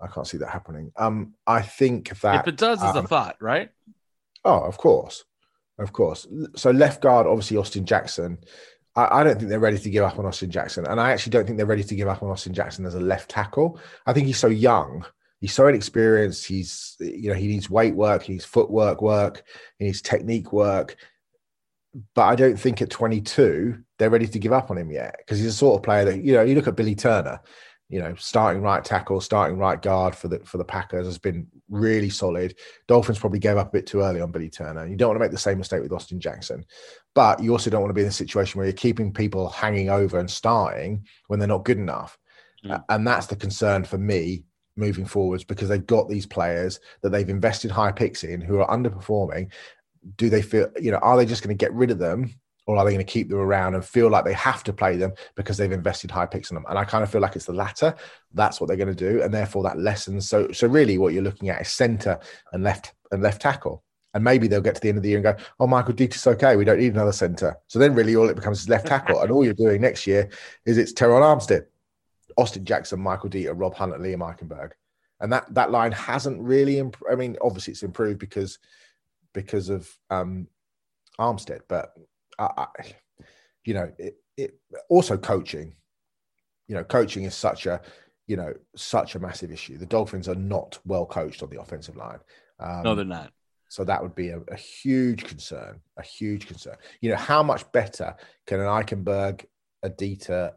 I 0.01 0.07
can't 0.07 0.27
see 0.27 0.37
that 0.37 0.49
happening. 0.49 0.91
Um, 0.97 1.33
I 1.45 1.61
think 1.61 2.19
that 2.21 2.41
if 2.41 2.47
it 2.47 2.57
does, 2.57 2.83
it's 2.83 2.97
um, 2.97 3.05
a 3.05 3.07
thought, 3.07 3.37
right? 3.39 3.69
Oh, 4.43 4.59
of 4.59 4.77
course, 4.77 5.23
of 5.79 5.93
course. 5.93 6.27
So 6.55 6.71
left 6.71 7.01
guard, 7.01 7.25
obviously 7.25 7.57
Austin 7.57 7.85
Jackson. 7.85 8.39
I, 8.95 9.19
I 9.19 9.23
don't 9.23 9.37
think 9.37 9.49
they're 9.49 9.59
ready 9.59 9.77
to 9.77 9.89
give 9.89 10.03
up 10.03 10.19
on 10.19 10.25
Austin 10.25 10.51
Jackson, 10.51 10.85
and 10.87 10.99
I 10.99 11.11
actually 11.11 11.31
don't 11.31 11.45
think 11.45 11.57
they're 11.57 11.65
ready 11.65 11.83
to 11.83 11.95
give 11.95 12.07
up 12.07 12.21
on 12.21 12.29
Austin 12.29 12.53
Jackson 12.53 12.85
as 12.85 12.95
a 12.95 12.99
left 12.99 13.29
tackle. 13.29 13.79
I 14.05 14.11
think 14.11 14.27
he's 14.27 14.39
so 14.39 14.47
young 14.47 15.05
he's 15.39 15.53
so 15.53 15.67
inexperienced. 15.67 16.45
He's 16.45 16.95
you 16.99 17.29
know 17.29 17.35
he 17.35 17.47
needs 17.47 17.69
weight 17.69 17.95
work, 17.95 18.23
he 18.23 18.33
needs 18.33 18.45
footwork 18.45 19.01
work, 19.01 19.43
he 19.79 19.85
needs 19.85 20.01
technique 20.01 20.51
work. 20.51 20.97
But 22.13 22.23
I 22.23 22.35
don't 22.35 22.57
think 22.57 22.81
at 22.81 22.89
22 22.89 23.83
they're 23.97 24.09
ready 24.09 24.27
to 24.27 24.39
give 24.39 24.53
up 24.53 24.69
on 24.69 24.77
him 24.77 24.91
yet 24.91 25.15
because 25.17 25.39
he's 25.39 25.47
a 25.47 25.53
sort 25.53 25.79
of 25.79 25.83
player 25.83 26.05
that 26.05 26.23
you 26.23 26.33
know 26.33 26.43
you 26.43 26.55
look 26.55 26.67
at 26.67 26.75
Billy 26.75 26.95
Turner, 26.95 27.39
you 27.89 27.99
know 27.99 28.13
starting 28.15 28.61
right 28.61 28.83
tackle, 28.83 29.21
starting 29.21 29.57
right 29.57 29.81
guard 29.81 30.15
for 30.15 30.27
the 30.27 30.39
for 30.39 30.57
the 30.57 30.65
Packers 30.65 31.05
has 31.05 31.17
been 31.17 31.47
really 31.69 32.09
solid. 32.09 32.55
Dolphins 32.87 33.19
probably 33.19 33.39
gave 33.39 33.57
up 33.57 33.69
a 33.69 33.71
bit 33.71 33.87
too 33.87 34.01
early 34.01 34.21
on 34.21 34.31
Billy 34.31 34.49
Turner. 34.49 34.85
You 34.85 34.95
don't 34.95 35.09
want 35.09 35.19
to 35.19 35.23
make 35.23 35.31
the 35.31 35.37
same 35.37 35.57
mistake 35.57 35.81
with 35.81 35.91
Austin 35.91 36.19
Jackson, 36.19 36.65
but 37.15 37.41
you 37.41 37.51
also 37.51 37.69
don't 37.69 37.81
want 37.81 37.89
to 37.89 37.95
be 37.95 38.01
in 38.01 38.07
a 38.07 38.11
situation 38.11 38.57
where 38.57 38.67
you're 38.67 38.73
keeping 38.73 39.13
people 39.13 39.49
hanging 39.49 39.89
over 39.89 40.19
and 40.19 40.29
starting 40.29 41.05
when 41.27 41.39
they're 41.39 41.47
not 41.47 41.65
good 41.65 41.77
enough. 41.77 42.17
Mm. 42.65 42.83
And 42.89 43.07
that's 43.07 43.27
the 43.27 43.35
concern 43.35 43.83
for 43.83 43.97
me 43.97 44.43
moving 44.77 45.05
forwards 45.05 45.43
because 45.43 45.69
they've 45.69 45.85
got 45.85 46.09
these 46.09 46.25
players 46.25 46.79
that 47.01 47.09
they've 47.09 47.29
invested 47.29 47.71
high 47.71 47.91
picks 47.91 48.23
in 48.23 48.41
who 48.41 48.59
are 48.59 48.67
underperforming. 48.69 49.51
Do 50.15 50.29
they 50.29 50.41
feel, 50.41 50.69
you 50.79 50.91
know, 50.91 50.97
are 50.97 51.17
they 51.17 51.25
just 51.25 51.43
going 51.43 51.55
to 51.55 51.65
get 51.65 51.73
rid 51.73 51.91
of 51.91 51.99
them 51.99 52.33
or 52.67 52.77
are 52.77 52.85
they 52.85 52.91
going 52.91 53.05
to 53.05 53.11
keep 53.11 53.29
them 53.29 53.39
around 53.39 53.73
and 53.73 53.83
feel 53.83 54.09
like 54.09 54.25
they 54.25 54.33
have 54.33 54.63
to 54.65 54.73
play 54.73 54.97
them 54.97 55.13
because 55.35 55.57
they've 55.57 55.71
invested 55.71 56.11
high 56.11 56.25
picks 56.25 56.51
in 56.51 56.55
them? 56.55 56.65
And 56.69 56.77
I 56.77 56.83
kind 56.83 57.03
of 57.03 57.09
feel 57.09 57.21
like 57.21 57.35
it's 57.35 57.45
the 57.45 57.53
latter. 57.53 57.95
That's 58.33 58.59
what 58.59 58.67
they're 58.67 58.77
going 58.77 58.93
to 58.93 59.11
do, 59.11 59.23
and 59.23 59.33
therefore 59.33 59.63
that 59.63 59.79
lessens. 59.79 60.29
So, 60.29 60.51
so 60.51 60.67
really, 60.67 60.97
what 60.97 61.13
you're 61.13 61.23
looking 61.23 61.49
at 61.49 61.61
is 61.61 61.69
centre 61.69 62.19
and 62.51 62.63
left 62.63 62.93
and 63.11 63.23
left 63.23 63.41
tackle. 63.41 63.83
And 64.13 64.23
maybe 64.23 64.47
they'll 64.47 64.61
get 64.61 64.75
to 64.75 64.81
the 64.81 64.89
end 64.89 64.97
of 64.97 65.03
the 65.03 65.09
year 65.09 65.17
and 65.17 65.23
go, 65.23 65.35
"Oh, 65.59 65.67
Michael 65.67 65.93
Deiter's 65.93 66.27
okay. 66.27 66.55
We 66.55 66.65
don't 66.65 66.79
need 66.79 66.93
another 66.93 67.11
centre. 67.11 67.55
So 67.67 67.79
then, 67.79 67.93
really, 67.95 68.15
all 68.15 68.29
it 68.29 68.35
becomes 68.35 68.59
is 68.59 68.69
left 68.69 68.87
tackle, 68.87 69.21
and 69.21 69.31
all 69.31 69.45
you're 69.45 69.53
doing 69.53 69.81
next 69.81 70.05
year 70.05 70.29
is 70.65 70.77
it's 70.77 70.93
Terron 70.93 71.21
Armstead, 71.21 71.65
Austin 72.37 72.65
Jackson, 72.65 72.99
Michael 72.99 73.29
Deiter, 73.29 73.53
Rob 73.55 73.73
Hunt, 73.75 73.93
and 73.93 74.03
Liam 74.03 74.19
Eichenberg. 74.19 74.71
And 75.19 75.33
that 75.33 75.51
that 75.55 75.71
line 75.71 75.91
hasn't 75.91 76.41
really. 76.41 76.77
Imp- 76.77 77.01
I 77.11 77.15
mean, 77.15 77.37
obviously, 77.41 77.71
it's 77.71 77.83
improved 77.83 78.19
because 78.19 78.59
because 79.33 79.69
of 79.69 79.89
um, 80.09 80.47
Armstead, 81.19 81.61
but 81.67 81.93
I, 82.37 82.49
I, 82.57 82.67
you 83.65 83.73
know, 83.73 83.91
it, 83.97 84.17
it 84.37 84.59
also 84.89 85.17
coaching. 85.17 85.75
You 86.67 86.75
know, 86.75 86.83
coaching 86.83 87.23
is 87.23 87.33
such 87.33 87.65
a 87.65 87.81
you 88.27 88.37
know 88.37 88.53
such 88.75 89.15
a 89.15 89.19
massive 89.19 89.51
issue. 89.51 89.77
The 89.77 89.85
Dolphins 89.85 90.27
are 90.27 90.35
not 90.35 90.77
well 90.85 91.05
coached 91.05 91.41
on 91.41 91.49
the 91.49 91.59
offensive 91.59 91.95
line. 91.95 92.19
Um, 92.59 92.83
no, 92.83 92.95
they're 92.95 93.05
not. 93.05 93.31
So 93.69 93.83
that 93.83 94.01
would 94.01 94.15
be 94.15 94.29
a, 94.29 94.39
a, 94.49 94.55
huge 94.55 95.25
concern, 95.25 95.81
a 95.97 96.03
huge 96.03 96.47
concern. 96.47 96.75
You 97.01 97.11
know, 97.11 97.17
how 97.17 97.43
much 97.43 97.69
better 97.73 98.15
can 98.45 98.61
an 98.61 98.65
Eichenberg, 98.65 99.43
a 99.83 99.89
Deiter, 99.89 100.53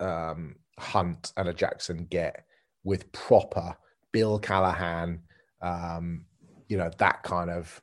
um, 0.00 0.56
Hunt, 0.78 1.32
and 1.36 1.48
a 1.48 1.54
Jackson 1.54 2.06
get 2.10 2.44
with 2.82 3.10
proper 3.12 3.76
Bill 4.12 4.38
Callahan, 4.38 5.20
um, 5.62 6.24
you 6.68 6.76
know, 6.76 6.90
that 6.98 7.22
kind 7.22 7.50
of 7.50 7.82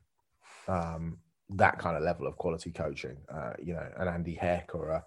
um, 0.68 1.18
that 1.50 1.80
kind 1.80 1.98
of 1.98 2.04
level 2.04 2.28
of 2.28 2.38
quality 2.38 2.72
coaching, 2.72 3.18
uh, 3.34 3.54
you 3.62 3.74
know, 3.74 3.88
an 3.98 4.08
Andy 4.08 4.36
Heck 4.36 4.74
or 4.74 4.90
a, 4.90 5.06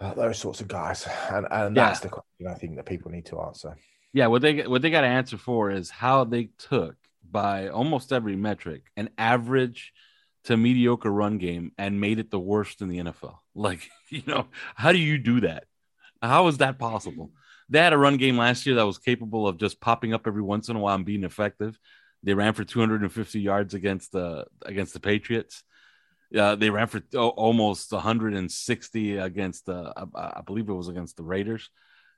uh, 0.00 0.14
those 0.14 0.38
sorts 0.38 0.60
of 0.60 0.68
guys, 0.68 1.06
and 1.30 1.46
and 1.50 1.76
that's 1.76 2.00
the 2.00 2.08
question 2.08 2.48
I 2.48 2.54
think 2.54 2.76
that 2.76 2.86
people 2.86 3.10
need 3.10 3.26
to 3.26 3.40
answer. 3.40 3.76
Yeah, 4.12 4.26
what 4.26 4.42
they 4.42 4.66
what 4.66 4.82
they 4.82 4.90
got 4.90 5.02
to 5.02 5.06
answer 5.06 5.38
for 5.38 5.70
is 5.70 5.90
how 5.90 6.24
they 6.24 6.50
took 6.58 6.96
by 7.28 7.68
almost 7.68 8.12
every 8.12 8.36
metric 8.36 8.82
an 8.96 9.10
average 9.16 9.92
to 10.44 10.56
mediocre 10.56 11.10
run 11.10 11.38
game 11.38 11.72
and 11.78 12.00
made 12.00 12.18
it 12.18 12.30
the 12.30 12.40
worst 12.40 12.82
in 12.82 12.88
the 12.88 12.98
NFL. 12.98 13.38
Like, 13.54 13.90
you 14.08 14.22
know, 14.26 14.46
how 14.74 14.92
do 14.92 14.98
you 14.98 15.18
do 15.18 15.42
that? 15.42 15.64
How 16.22 16.46
is 16.46 16.58
that 16.58 16.78
possible? 16.78 17.32
They 17.68 17.80
had 17.80 17.92
a 17.92 17.98
run 17.98 18.16
game 18.16 18.38
last 18.38 18.64
year 18.64 18.76
that 18.76 18.86
was 18.86 18.98
capable 18.98 19.48
of 19.48 19.58
just 19.58 19.80
popping 19.80 20.14
up 20.14 20.26
every 20.26 20.42
once 20.42 20.68
in 20.68 20.76
a 20.76 20.78
while 20.78 20.94
and 20.94 21.04
being 21.04 21.24
effective. 21.24 21.78
They 22.22 22.34
ran 22.34 22.54
for 22.54 22.64
250 22.64 23.40
yards 23.40 23.74
against 23.74 24.12
the 24.12 24.46
against 24.64 24.92
the 24.92 25.00
Patriots. 25.00 25.64
Uh, 26.36 26.54
they 26.54 26.70
ran 26.70 26.86
for 26.86 27.02
almost 27.14 27.92
160 27.92 29.16
against 29.18 29.66
the, 29.66 29.92
I, 30.14 30.38
I 30.38 30.40
believe 30.46 30.68
it 30.68 30.72
was 30.72 30.88
against 30.88 31.16
the 31.18 31.22
Raiders. 31.22 31.68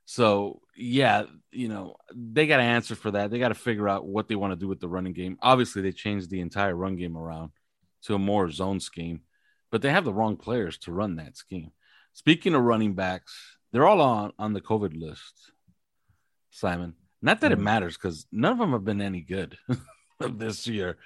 So 0.05 0.61
yeah, 0.77 1.25
you 1.51 1.69
know 1.69 1.97
they 2.15 2.47
got 2.47 2.59
to 2.59 2.63
answer 2.63 2.95
for 2.95 3.11
that. 3.13 3.31
They 3.31 3.39
got 3.39 3.49
to 3.49 3.55
figure 3.55 3.89
out 3.89 4.07
what 4.07 4.29
they 4.29 4.37
want 4.37 4.53
to 4.53 4.59
do 4.59 4.69
with 4.69 4.81
the 4.81 4.89
running 4.89 5.15
game. 5.15 5.39
Obviously, 5.41 5.83
they 5.83 5.93
changed 5.93 6.31
the 6.31 6.41
entire 6.41 6.75
run 6.75 6.97
game 6.97 7.17
around 7.17 7.53
to 8.03 8.15
a 8.15 8.19
more 8.19 8.51
zone 8.51 8.81
scheme, 8.81 9.23
but 9.71 9.81
they 9.81 9.91
have 9.91 10.05
the 10.05 10.13
wrong 10.13 10.37
players 10.37 10.77
to 10.79 10.93
run 10.93 11.17
that 11.17 11.37
scheme. 11.37 11.71
Speaking 12.13 12.55
of 12.55 12.63
running 12.63 12.95
backs, 12.95 13.54
they're 13.75 13.87
all 13.87 14.01
on 14.01 14.33
on 14.39 14.55
the 14.55 14.63
COVID 14.63 14.99
list. 14.99 15.51
Simon, 16.51 16.95
not 17.21 17.41
that 17.41 17.51
it 17.51 17.59
matters 17.59 17.97
because 17.97 18.25
none 18.31 18.53
of 18.53 18.59
them 18.59 18.71
have 18.71 18.85
been 18.85 19.03
any 19.03 19.21
good. 19.21 19.59
this 20.21 20.67
year, 20.67 20.97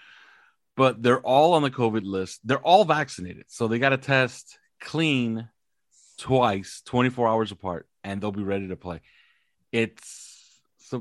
but 0.76 1.02
they're 1.02 1.20
all 1.20 1.54
on 1.54 1.62
the 1.62 1.70
COVID 1.70 2.04
list. 2.04 2.40
They're 2.44 2.58
all 2.58 2.84
vaccinated, 2.84 3.46
so 3.48 3.68
they 3.68 3.78
got 3.78 3.90
to 3.90 3.96
test 3.96 4.58
clean 4.80 5.48
twice, 6.18 6.82
24 6.84 7.28
hours 7.28 7.52
apart, 7.52 7.88
and 8.04 8.20
they'll 8.20 8.32
be 8.32 8.42
ready 8.42 8.68
to 8.68 8.76
play. 8.76 9.00
It's 9.72 10.60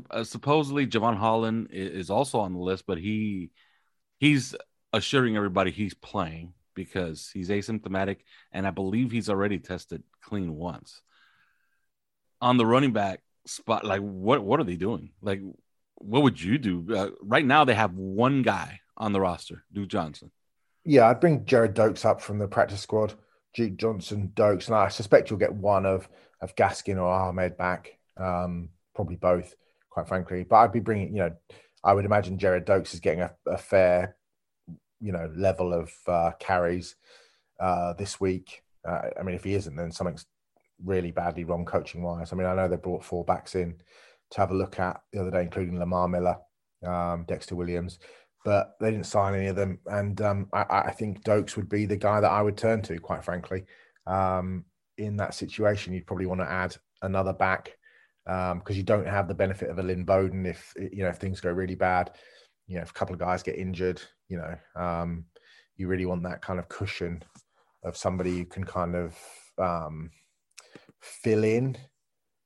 uh, 0.09 0.23
supposedly 0.23 0.87
Jevon 0.87 1.17
Holland 1.17 1.69
is 1.71 2.09
also 2.09 2.39
on 2.39 2.53
the 2.53 2.59
list, 2.59 2.85
but 2.87 2.97
he 2.97 3.51
he's 4.19 4.55
assuring 4.93 5.35
everybody 5.35 5.71
he's 5.71 5.93
playing 5.93 6.53
because 6.73 7.29
he's 7.33 7.49
asymptomatic, 7.49 8.17
and 8.51 8.65
I 8.65 8.71
believe 8.71 9.11
he's 9.11 9.29
already 9.29 9.59
tested 9.59 10.03
clean 10.21 10.55
once. 10.55 11.01
On 12.39 12.57
the 12.57 12.65
running 12.65 12.93
back 12.93 13.21
spot, 13.45 13.85
like 13.85 14.01
what 14.01 14.43
what 14.43 14.59
are 14.59 14.63
they 14.63 14.75
doing? 14.75 15.11
Like 15.21 15.41
what 15.95 16.23
would 16.23 16.41
you 16.41 16.57
do? 16.57 16.85
Uh, 16.95 17.09
right 17.21 17.45
now, 17.45 17.65
they 17.65 17.73
have 17.73 17.93
one 17.93 18.41
guy 18.43 18.81
on 18.95 19.13
the 19.13 19.21
roster, 19.21 19.63
Duke 19.73 19.89
Johnson. 19.89 20.31
Yeah, 20.85 21.09
I'd 21.09 21.19
bring 21.19 21.45
Gerrid 21.45 21.73
Doaks 21.73 22.05
up 22.05 22.21
from 22.21 22.39
the 22.39 22.47
practice 22.47 22.81
squad. 22.81 23.13
Duke 23.53 23.77
Johnson, 23.77 24.31
Doaks, 24.35 24.67
and 24.67 24.75
I 24.75 24.89
suspect 24.89 25.29
you'll 25.29 25.39
get 25.39 25.53
one 25.53 25.85
of 25.85 26.07
of 26.41 26.55
Gaskin 26.55 26.97
or 26.97 27.09
Ahmed 27.09 27.57
back. 27.57 27.97
Um, 28.17 28.69
probably 28.93 29.15
both, 29.15 29.55
quite 29.89 30.07
frankly. 30.07 30.43
But 30.43 30.57
I'd 30.57 30.71
be 30.71 30.79
bringing, 30.79 31.15
you 31.15 31.23
know, 31.23 31.35
I 31.83 31.93
would 31.93 32.05
imagine 32.05 32.37
Gerrid 32.37 32.65
Doaks 32.65 32.93
is 32.93 32.99
getting 32.99 33.21
a, 33.21 33.33
a 33.47 33.57
fair, 33.57 34.15
you 34.99 35.11
know, 35.11 35.31
level 35.35 35.73
of 35.73 35.91
uh, 36.07 36.31
carries 36.39 36.95
uh, 37.59 37.93
this 37.93 38.19
week. 38.19 38.61
Uh, 38.87 39.01
I 39.19 39.23
mean, 39.23 39.35
if 39.35 39.43
he 39.43 39.55
isn't, 39.55 39.75
then 39.75 39.91
something's 39.91 40.25
really 40.83 41.11
badly 41.11 41.43
wrong 41.43 41.65
coaching 41.65 42.03
wise. 42.03 42.31
I 42.31 42.35
mean, 42.35 42.47
I 42.47 42.55
know 42.55 42.67
they 42.67 42.77
brought 42.77 43.03
four 43.03 43.23
backs 43.25 43.55
in 43.55 43.75
to 44.31 44.39
have 44.39 44.51
a 44.51 44.55
look 44.55 44.79
at 44.79 45.01
the 45.11 45.21
other 45.21 45.31
day, 45.31 45.43
including 45.43 45.79
Lamar 45.79 46.07
Miller, 46.07 46.37
um, 46.85 47.25
Dexter 47.27 47.55
Williams, 47.55 47.99
but 48.43 48.75
they 48.79 48.91
didn't 48.91 49.05
sign 49.05 49.35
any 49.35 49.47
of 49.47 49.55
them. 49.55 49.79
And 49.87 50.21
um, 50.21 50.47
I, 50.53 50.65
I, 50.69 50.91
think 50.91 51.23
Doaks 51.23 51.55
would 51.55 51.69
be 51.69 51.85
the 51.85 51.97
guy 51.97 52.19
that 52.19 52.31
I 52.31 52.41
would 52.41 52.57
turn 52.57 52.81
to, 52.83 52.99
quite 52.99 53.23
frankly. 53.23 53.65
Um, 54.05 54.65
in 54.97 55.17
that 55.17 55.33
situation, 55.33 55.93
you'd 55.93 56.07
probably 56.07 56.25
want 56.25 56.41
to 56.41 56.49
add 56.49 56.75
another 57.01 57.33
back 57.33 57.77
because 58.25 58.51
um, 58.51 58.75
you 58.75 58.83
don't 58.83 59.07
have 59.07 59.27
the 59.27 59.33
benefit 59.33 59.69
of 59.69 59.79
a 59.79 59.83
Lynn 59.83 60.03
Bowden 60.03 60.45
if 60.45 60.73
you 60.77 61.03
know 61.03 61.09
if 61.09 61.17
things 61.17 61.39
go 61.39 61.51
really 61.51 61.75
bad. 61.75 62.11
You 62.67 62.75
know, 62.75 62.81
if 62.81 62.89
a 62.89 62.93
couple 62.93 63.13
of 63.13 63.19
guys 63.19 63.43
get 63.43 63.57
injured, 63.57 64.01
you 64.27 64.37
know, 64.37 64.55
um, 64.75 65.25
you 65.77 65.87
really 65.87 66.05
want 66.05 66.23
that 66.23 66.41
kind 66.41 66.59
of 66.59 66.67
cushion 66.67 67.23
of 67.83 67.95
somebody 67.95 68.31
you 68.31 68.45
can 68.45 68.65
kind 68.65 68.95
of 68.95 69.17
um, 69.57 70.09
fill 70.99 71.43
in 71.43 71.77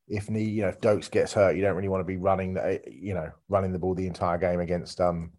if 0.07 0.29
need, 0.29 0.49
you 0.49 0.61
know, 0.61 0.67
if 0.67 0.81
Doaks 0.81 1.09
gets 1.09 1.31
hurt, 1.31 1.55
you 1.55 1.61
don't 1.61 1.75
really 1.75 1.87
want 1.87 2.01
to 2.01 2.05
be 2.05 2.17
running 2.17 2.55
the, 2.55 2.81
you 2.85 3.13
know, 3.13 3.31
running 3.47 3.71
the 3.71 3.79
ball 3.79 3.95
the 3.95 4.07
entire 4.07 4.37
game 4.37 4.59
against 4.59 4.99
um 4.99 5.31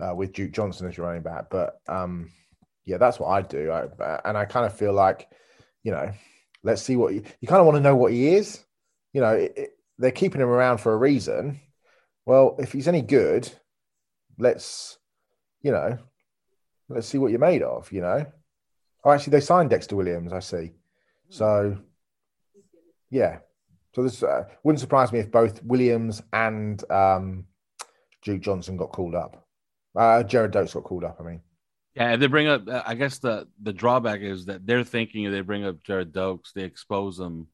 uh, 0.00 0.14
with 0.14 0.32
Duke 0.32 0.52
Johnson 0.52 0.88
as 0.88 0.96
your 0.96 1.06
running 1.06 1.22
back. 1.22 1.50
But 1.50 1.80
um, 1.86 2.30
yeah, 2.86 2.96
that's 2.96 3.20
what 3.20 3.28
I 3.28 3.42
do. 3.42 3.70
I, 3.70 4.20
and 4.24 4.38
I 4.38 4.46
kind 4.46 4.64
of 4.64 4.76
feel 4.76 4.94
like, 4.94 5.28
you 5.82 5.92
know, 5.92 6.12
let's 6.62 6.82
see 6.82 6.96
what 6.96 7.12
you, 7.12 7.22
you 7.40 7.48
kind 7.48 7.60
of 7.60 7.66
want 7.66 7.76
to 7.76 7.82
know 7.82 7.96
what 7.96 8.12
he 8.12 8.28
is. 8.28 8.64
You 9.12 9.20
know, 9.20 9.34
it, 9.34 9.52
it, 9.56 9.70
they're 9.98 10.10
keeping 10.10 10.40
him 10.40 10.48
around 10.48 10.78
for 10.78 10.94
a 10.94 10.96
reason. 10.96 11.60
Well, 12.24 12.56
if 12.58 12.72
he's 12.72 12.88
any 12.88 13.02
good, 13.02 13.50
let's, 14.38 14.98
you 15.62 15.72
know, 15.72 15.98
let's 16.88 17.06
see 17.06 17.18
what 17.18 17.30
you're 17.30 17.40
made 17.40 17.62
of. 17.62 17.92
You 17.92 18.00
know, 18.00 18.26
oh, 19.04 19.10
actually, 19.10 19.32
they 19.32 19.40
signed 19.40 19.70
Dexter 19.70 19.96
Williams. 19.96 20.32
I 20.32 20.40
see. 20.40 20.72
So, 21.28 21.76
yeah, 23.10 23.38
so 23.94 24.02
this 24.02 24.22
uh, 24.22 24.44
wouldn't 24.62 24.80
surprise 24.80 25.12
me 25.12 25.18
if 25.18 25.30
both 25.30 25.62
Williams 25.62 26.22
and 26.32 26.82
um, 26.90 27.44
Duke 28.22 28.40
Johnson 28.40 28.76
got 28.76 28.92
called 28.92 29.14
up. 29.14 29.46
Uh, 29.96 30.22
Gerrid 30.22 30.52
Doaks 30.52 30.74
got 30.74 30.84
called 30.84 31.04
up. 31.04 31.16
I 31.18 31.24
mean, 31.24 31.40
yeah, 31.94 32.16
they 32.16 32.28
bring 32.28 32.46
up. 32.46 32.62
I 32.68 32.94
guess 32.94 33.18
the 33.18 33.48
the 33.60 33.72
drawback 33.72 34.20
is 34.20 34.46
that 34.46 34.64
they're 34.64 34.84
thinking 34.84 35.24
if 35.24 35.32
they 35.32 35.40
bring 35.40 35.64
up 35.64 35.82
Gerrid 35.82 36.12
Doaks, 36.12 36.52
they 36.52 36.62
expose 36.62 37.18
him 37.18 37.48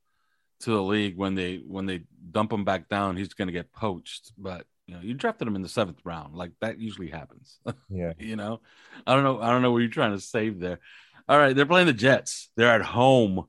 to 0.60 0.70
the 0.70 0.82
league 0.82 1.16
when 1.16 1.34
they 1.34 1.62
when 1.66 1.86
they 1.86 2.02
dump 2.30 2.52
him 2.52 2.64
back 2.64 2.88
down, 2.88 3.16
he's 3.16 3.34
going 3.34 3.48
to 3.48 3.52
get 3.52 3.72
poached. 3.72 4.32
But 4.36 4.66
you 4.86 4.94
know, 4.94 5.00
you 5.00 5.14
drafted 5.14 5.48
him 5.48 5.56
in 5.56 5.62
the 5.62 5.68
seventh 5.68 6.00
round, 6.04 6.34
like 6.34 6.52
that 6.60 6.78
usually 6.78 7.08
happens. 7.08 7.58
Yeah, 7.88 8.12
you 8.18 8.36
know, 8.36 8.60
I 9.06 9.14
don't 9.14 9.24
know. 9.24 9.40
I 9.40 9.50
don't 9.50 9.62
know 9.62 9.72
what 9.72 9.78
you're 9.78 9.88
trying 9.88 10.12
to 10.12 10.20
save 10.20 10.60
there. 10.60 10.80
All 11.28 11.38
right, 11.38 11.56
they're 11.56 11.66
playing 11.66 11.86
the 11.86 11.92
Jets. 11.92 12.50
They're 12.56 12.72
at 12.72 12.82
home. 12.82 13.46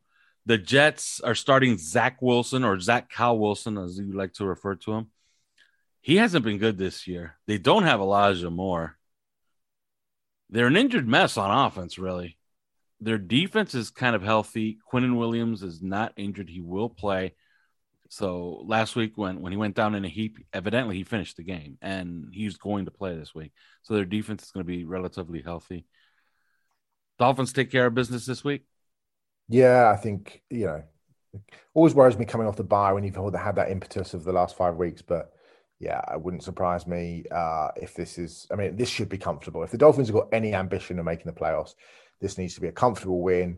The 0.47 0.57
Jets 0.57 1.19
are 1.19 1.35
starting 1.35 1.77
Zach 1.77 2.21
Wilson 2.21 2.63
or 2.63 2.79
Zach 2.79 3.09
Cal 3.09 3.37
Wilson, 3.37 3.77
as 3.77 3.99
you 3.99 4.13
like 4.13 4.31
to 4.35 4.45
refer 4.45 4.75
to 4.75 4.93
him. 4.93 5.07
He 5.99 6.15
hasn't 6.15 6.45
been 6.45 6.57
good 6.57 6.77
this 6.77 7.05
year. 7.05 7.35
They 7.47 7.57
don't 7.57 7.83
have 7.83 7.99
Elijah 7.99 8.49
Moore. 8.49 8.97
They're 10.49 10.67
an 10.67 10.77
injured 10.77 11.05
mess 11.05 11.35
on 11.35 11.65
offense, 11.65 11.99
really. 11.99 12.37
Their 13.01 13.17
defense 13.17 13.75
is 13.75 13.89
kind 13.89 14.15
of 14.15 14.23
healthy. 14.23 14.77
Quinnen 14.89 15.17
Williams 15.17 15.63
is 15.63 15.81
not 15.81 16.13
injured. 16.15 16.47
He 16.47 16.61
will 16.61 16.87
play. 16.87 17.35
So 18.07 18.63
last 18.65 18.95
week 18.95 19.17
when 19.17 19.41
when 19.41 19.51
he 19.51 19.57
went 19.57 19.75
down 19.75 19.95
in 19.95 20.05
a 20.05 20.09
heap, 20.09 20.37
evidently 20.53 20.95
he 20.95 21.03
finished 21.03 21.35
the 21.35 21.43
game 21.43 21.77
and 21.81 22.29
he's 22.31 22.55
going 22.55 22.85
to 22.85 22.91
play 22.91 23.17
this 23.17 23.35
week. 23.35 23.51
So 23.81 23.95
their 23.95 24.05
defense 24.05 24.43
is 24.43 24.51
going 24.51 24.65
to 24.65 24.71
be 24.71 24.85
relatively 24.85 25.41
healthy. 25.41 25.85
Dolphins 27.19 27.51
take 27.51 27.69
care 27.69 27.87
of 27.87 27.95
business 27.95 28.25
this 28.25 28.45
week. 28.45 28.63
Yeah, 29.47 29.89
I 29.89 29.95
think 29.97 30.41
you 30.49 30.65
know, 30.65 30.83
always 31.73 31.93
worries 31.93 32.17
me 32.17 32.25
coming 32.25 32.47
off 32.47 32.57
the 32.57 32.63
bye 32.63 32.93
when 32.93 33.03
you've 33.03 33.15
had 33.15 33.55
that 33.55 33.71
impetus 33.71 34.13
of 34.13 34.23
the 34.23 34.33
last 34.33 34.57
five 34.57 34.75
weeks. 34.75 35.01
But 35.01 35.31
yeah, 35.79 36.01
it 36.13 36.21
wouldn't 36.21 36.43
surprise 36.43 36.87
me 36.87 37.25
uh, 37.31 37.69
if 37.77 37.93
this 37.95 38.17
is. 38.17 38.47
I 38.51 38.55
mean, 38.55 38.75
this 38.75 38.89
should 38.89 39.09
be 39.09 39.17
comfortable. 39.17 39.63
If 39.63 39.71
the 39.71 39.77
Dolphins 39.77 40.07
have 40.07 40.15
got 40.15 40.29
any 40.33 40.53
ambition 40.53 40.99
of 40.99 41.05
making 41.05 41.27
the 41.31 41.39
playoffs, 41.39 41.75
This 42.21 42.37
needs 42.37 42.55
to 42.55 42.61
be 42.61 42.67
a 42.67 42.71
comfortable 42.71 43.21
win 43.21 43.57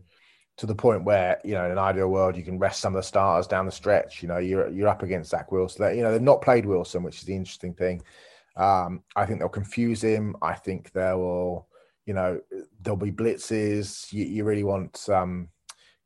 to 0.57 0.65
the 0.65 0.75
point 0.75 1.05
where 1.05 1.39
you 1.45 1.53
know 1.53 1.65
in 1.65 1.71
an 1.71 1.77
ideal 1.77 2.09
world 2.09 2.35
you 2.35 2.43
can 2.43 2.59
rest 2.59 2.81
some 2.81 2.93
of 2.95 2.99
the 2.99 3.07
stars 3.07 3.47
down 3.47 3.65
the 3.65 3.71
stretch. 3.71 4.21
You 4.21 4.27
know 4.29 4.37
you're 4.39 4.69
you're 4.69 4.89
up 4.89 5.03
against 5.03 5.31
Zach 5.31 5.51
Wilson. 5.51 5.95
You 5.97 6.03
know 6.03 6.11
they've 6.11 6.21
not 6.21 6.41
played 6.41 6.65
Wilson, 6.65 7.03
which 7.03 7.17
is 7.19 7.23
the 7.23 7.35
interesting 7.35 7.73
thing. 7.73 8.01
Um, 8.55 9.03
I 9.15 9.25
think 9.25 9.39
they'll 9.39 9.49
confuse 9.49 10.01
him. 10.03 10.35
I 10.41 10.53
think 10.53 10.91
they 10.91 11.13
will, 11.13 11.67
you 12.05 12.13
know, 12.13 12.41
there'll 12.81 12.97
be 12.97 13.11
blitzes. 13.11 14.11
You, 14.11 14.25
you 14.25 14.43
really 14.43 14.65
want 14.65 15.07
um, 15.09 15.49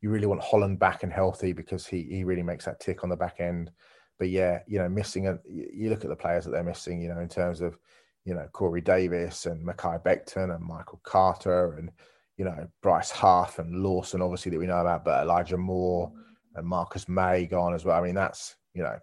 you 0.04 0.10
really 0.10 0.26
want 0.26 0.42
Holland 0.42 0.78
back 0.78 1.02
and 1.02 1.12
healthy 1.12 1.52
because 1.52 1.86
he 1.86 2.02
he 2.02 2.24
really 2.24 2.42
makes 2.42 2.66
that 2.66 2.80
tick 2.80 3.02
on 3.02 3.10
the 3.10 3.16
back 3.16 3.40
end. 3.40 3.70
But 4.18 4.28
yeah, 4.28 4.60
you 4.66 4.78
know, 4.78 4.88
missing 4.88 5.28
a 5.28 5.38
you 5.48 5.88
look 5.88 6.04
at 6.04 6.10
the 6.10 6.16
players 6.16 6.44
that 6.44 6.50
they're 6.50 6.62
missing. 6.62 7.00
You 7.00 7.08
know, 7.08 7.20
in 7.20 7.28
terms 7.28 7.60
of 7.62 7.78
you 8.24 8.34
know 8.34 8.46
Corey 8.52 8.82
Davis 8.82 9.46
and 9.46 9.66
Mekhi 9.66 10.02
Becton 10.02 10.54
and 10.54 10.62
Michael 10.62 11.00
Carter 11.04 11.76
and 11.78 11.90
you 12.36 12.44
know, 12.44 12.66
Bryce 12.82 13.10
Huff 13.10 13.58
and 13.58 13.82
Lawson, 13.82 14.20
obviously, 14.20 14.50
that 14.50 14.58
we 14.58 14.66
know 14.66 14.80
about, 14.80 15.04
but 15.04 15.22
Elijah 15.22 15.56
Moore 15.56 16.12
and 16.56 16.66
Marcus 16.66 17.08
Maye 17.08 17.46
gone 17.46 17.74
as 17.74 17.84
well. 17.84 17.98
I 17.98 18.04
mean, 18.04 18.14
that's, 18.14 18.56
you 18.74 18.82
know, 18.82 18.98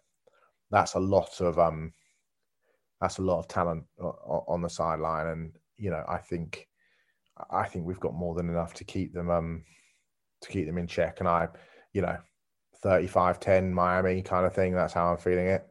that's 0.70 0.96
a 0.96 1.00
lot 1.00 1.40
of, 1.40 1.58
um, 1.58 1.94
that's 3.00 3.20
a 3.20 3.22
lot 3.22 3.40
of 3.40 3.48
talent 3.48 3.86
on 4.00 4.62
the 4.62 4.70
sideline. 4.70 5.28
And, 5.28 5.54
you 5.78 5.90
know, 5.92 6.04
I 6.08 6.18
think, 6.18 6.68
I 7.50 7.66
think 7.66 7.86
we've 7.86 8.00
got 8.00 8.14
more 8.14 8.36
than 8.36 8.50
enough 8.50 8.74
to 8.76 8.84
keep 8.84 9.14
them, 9.14 9.30
um, 9.30 9.64
to 10.42 10.50
keep 10.50 10.66
them 10.66 10.78
in 10.78 10.88
check. 10.88 11.20
And 11.20 11.28
I, 11.28 11.48
you 11.94 12.02
know, 12.02 12.18
35 12.82 13.40
10 13.40 13.74
Miami 13.74 14.22
kind 14.22 14.46
of 14.46 14.54
thing. 14.54 14.74
That's 14.74 14.94
how 14.94 15.12
I'm 15.12 15.18
feeling 15.18 15.48
it. 15.48 15.66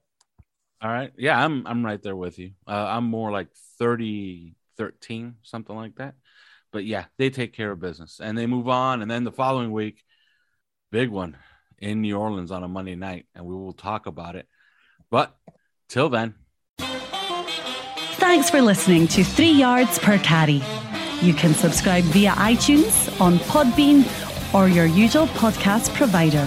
All 0.82 0.90
right. 0.90 1.12
Yeah, 1.18 1.42
I'm 1.42 1.66
I'm 1.66 1.84
right 1.84 2.02
there 2.02 2.16
with 2.16 2.38
you. 2.38 2.52
Uh, 2.66 2.86
I'm 2.88 3.04
more 3.04 3.30
like 3.30 3.48
30 3.78 4.54
13, 4.78 5.34
something 5.42 5.76
like 5.76 5.96
that 5.96 6.14
but 6.72 6.84
yeah, 6.84 7.04
they 7.18 7.30
take 7.30 7.52
care 7.52 7.70
of 7.70 7.80
business 7.80 8.20
and 8.22 8.36
they 8.36 8.46
move 8.46 8.68
on. 8.68 9.02
And 9.02 9.10
then 9.10 9.24
the 9.24 9.32
following 9.32 9.72
week, 9.72 10.02
big 10.90 11.10
one 11.10 11.36
in 11.78 12.00
New 12.00 12.16
Orleans 12.16 12.50
on 12.50 12.62
a 12.62 12.68
Monday 12.68 12.94
night, 12.94 13.26
and 13.34 13.44
we 13.44 13.54
will 13.54 13.72
talk 13.72 14.06
about 14.06 14.36
it. 14.36 14.46
But 15.10 15.36
till 15.88 16.08
then. 16.08 16.34
Thanks 16.78 18.50
for 18.50 18.60
listening 18.60 19.08
to 19.08 19.24
Three 19.24 19.50
Yards 19.50 19.98
Per 19.98 20.18
Carry. 20.18 20.62
You 21.22 21.34
can 21.34 21.54
subscribe 21.54 22.04
via 22.04 22.32
iTunes, 22.32 23.20
on 23.20 23.38
Podbean, 23.38 24.04
or 24.54 24.68
your 24.68 24.86
usual 24.86 25.26
podcast 25.28 25.92
provider. 25.94 26.46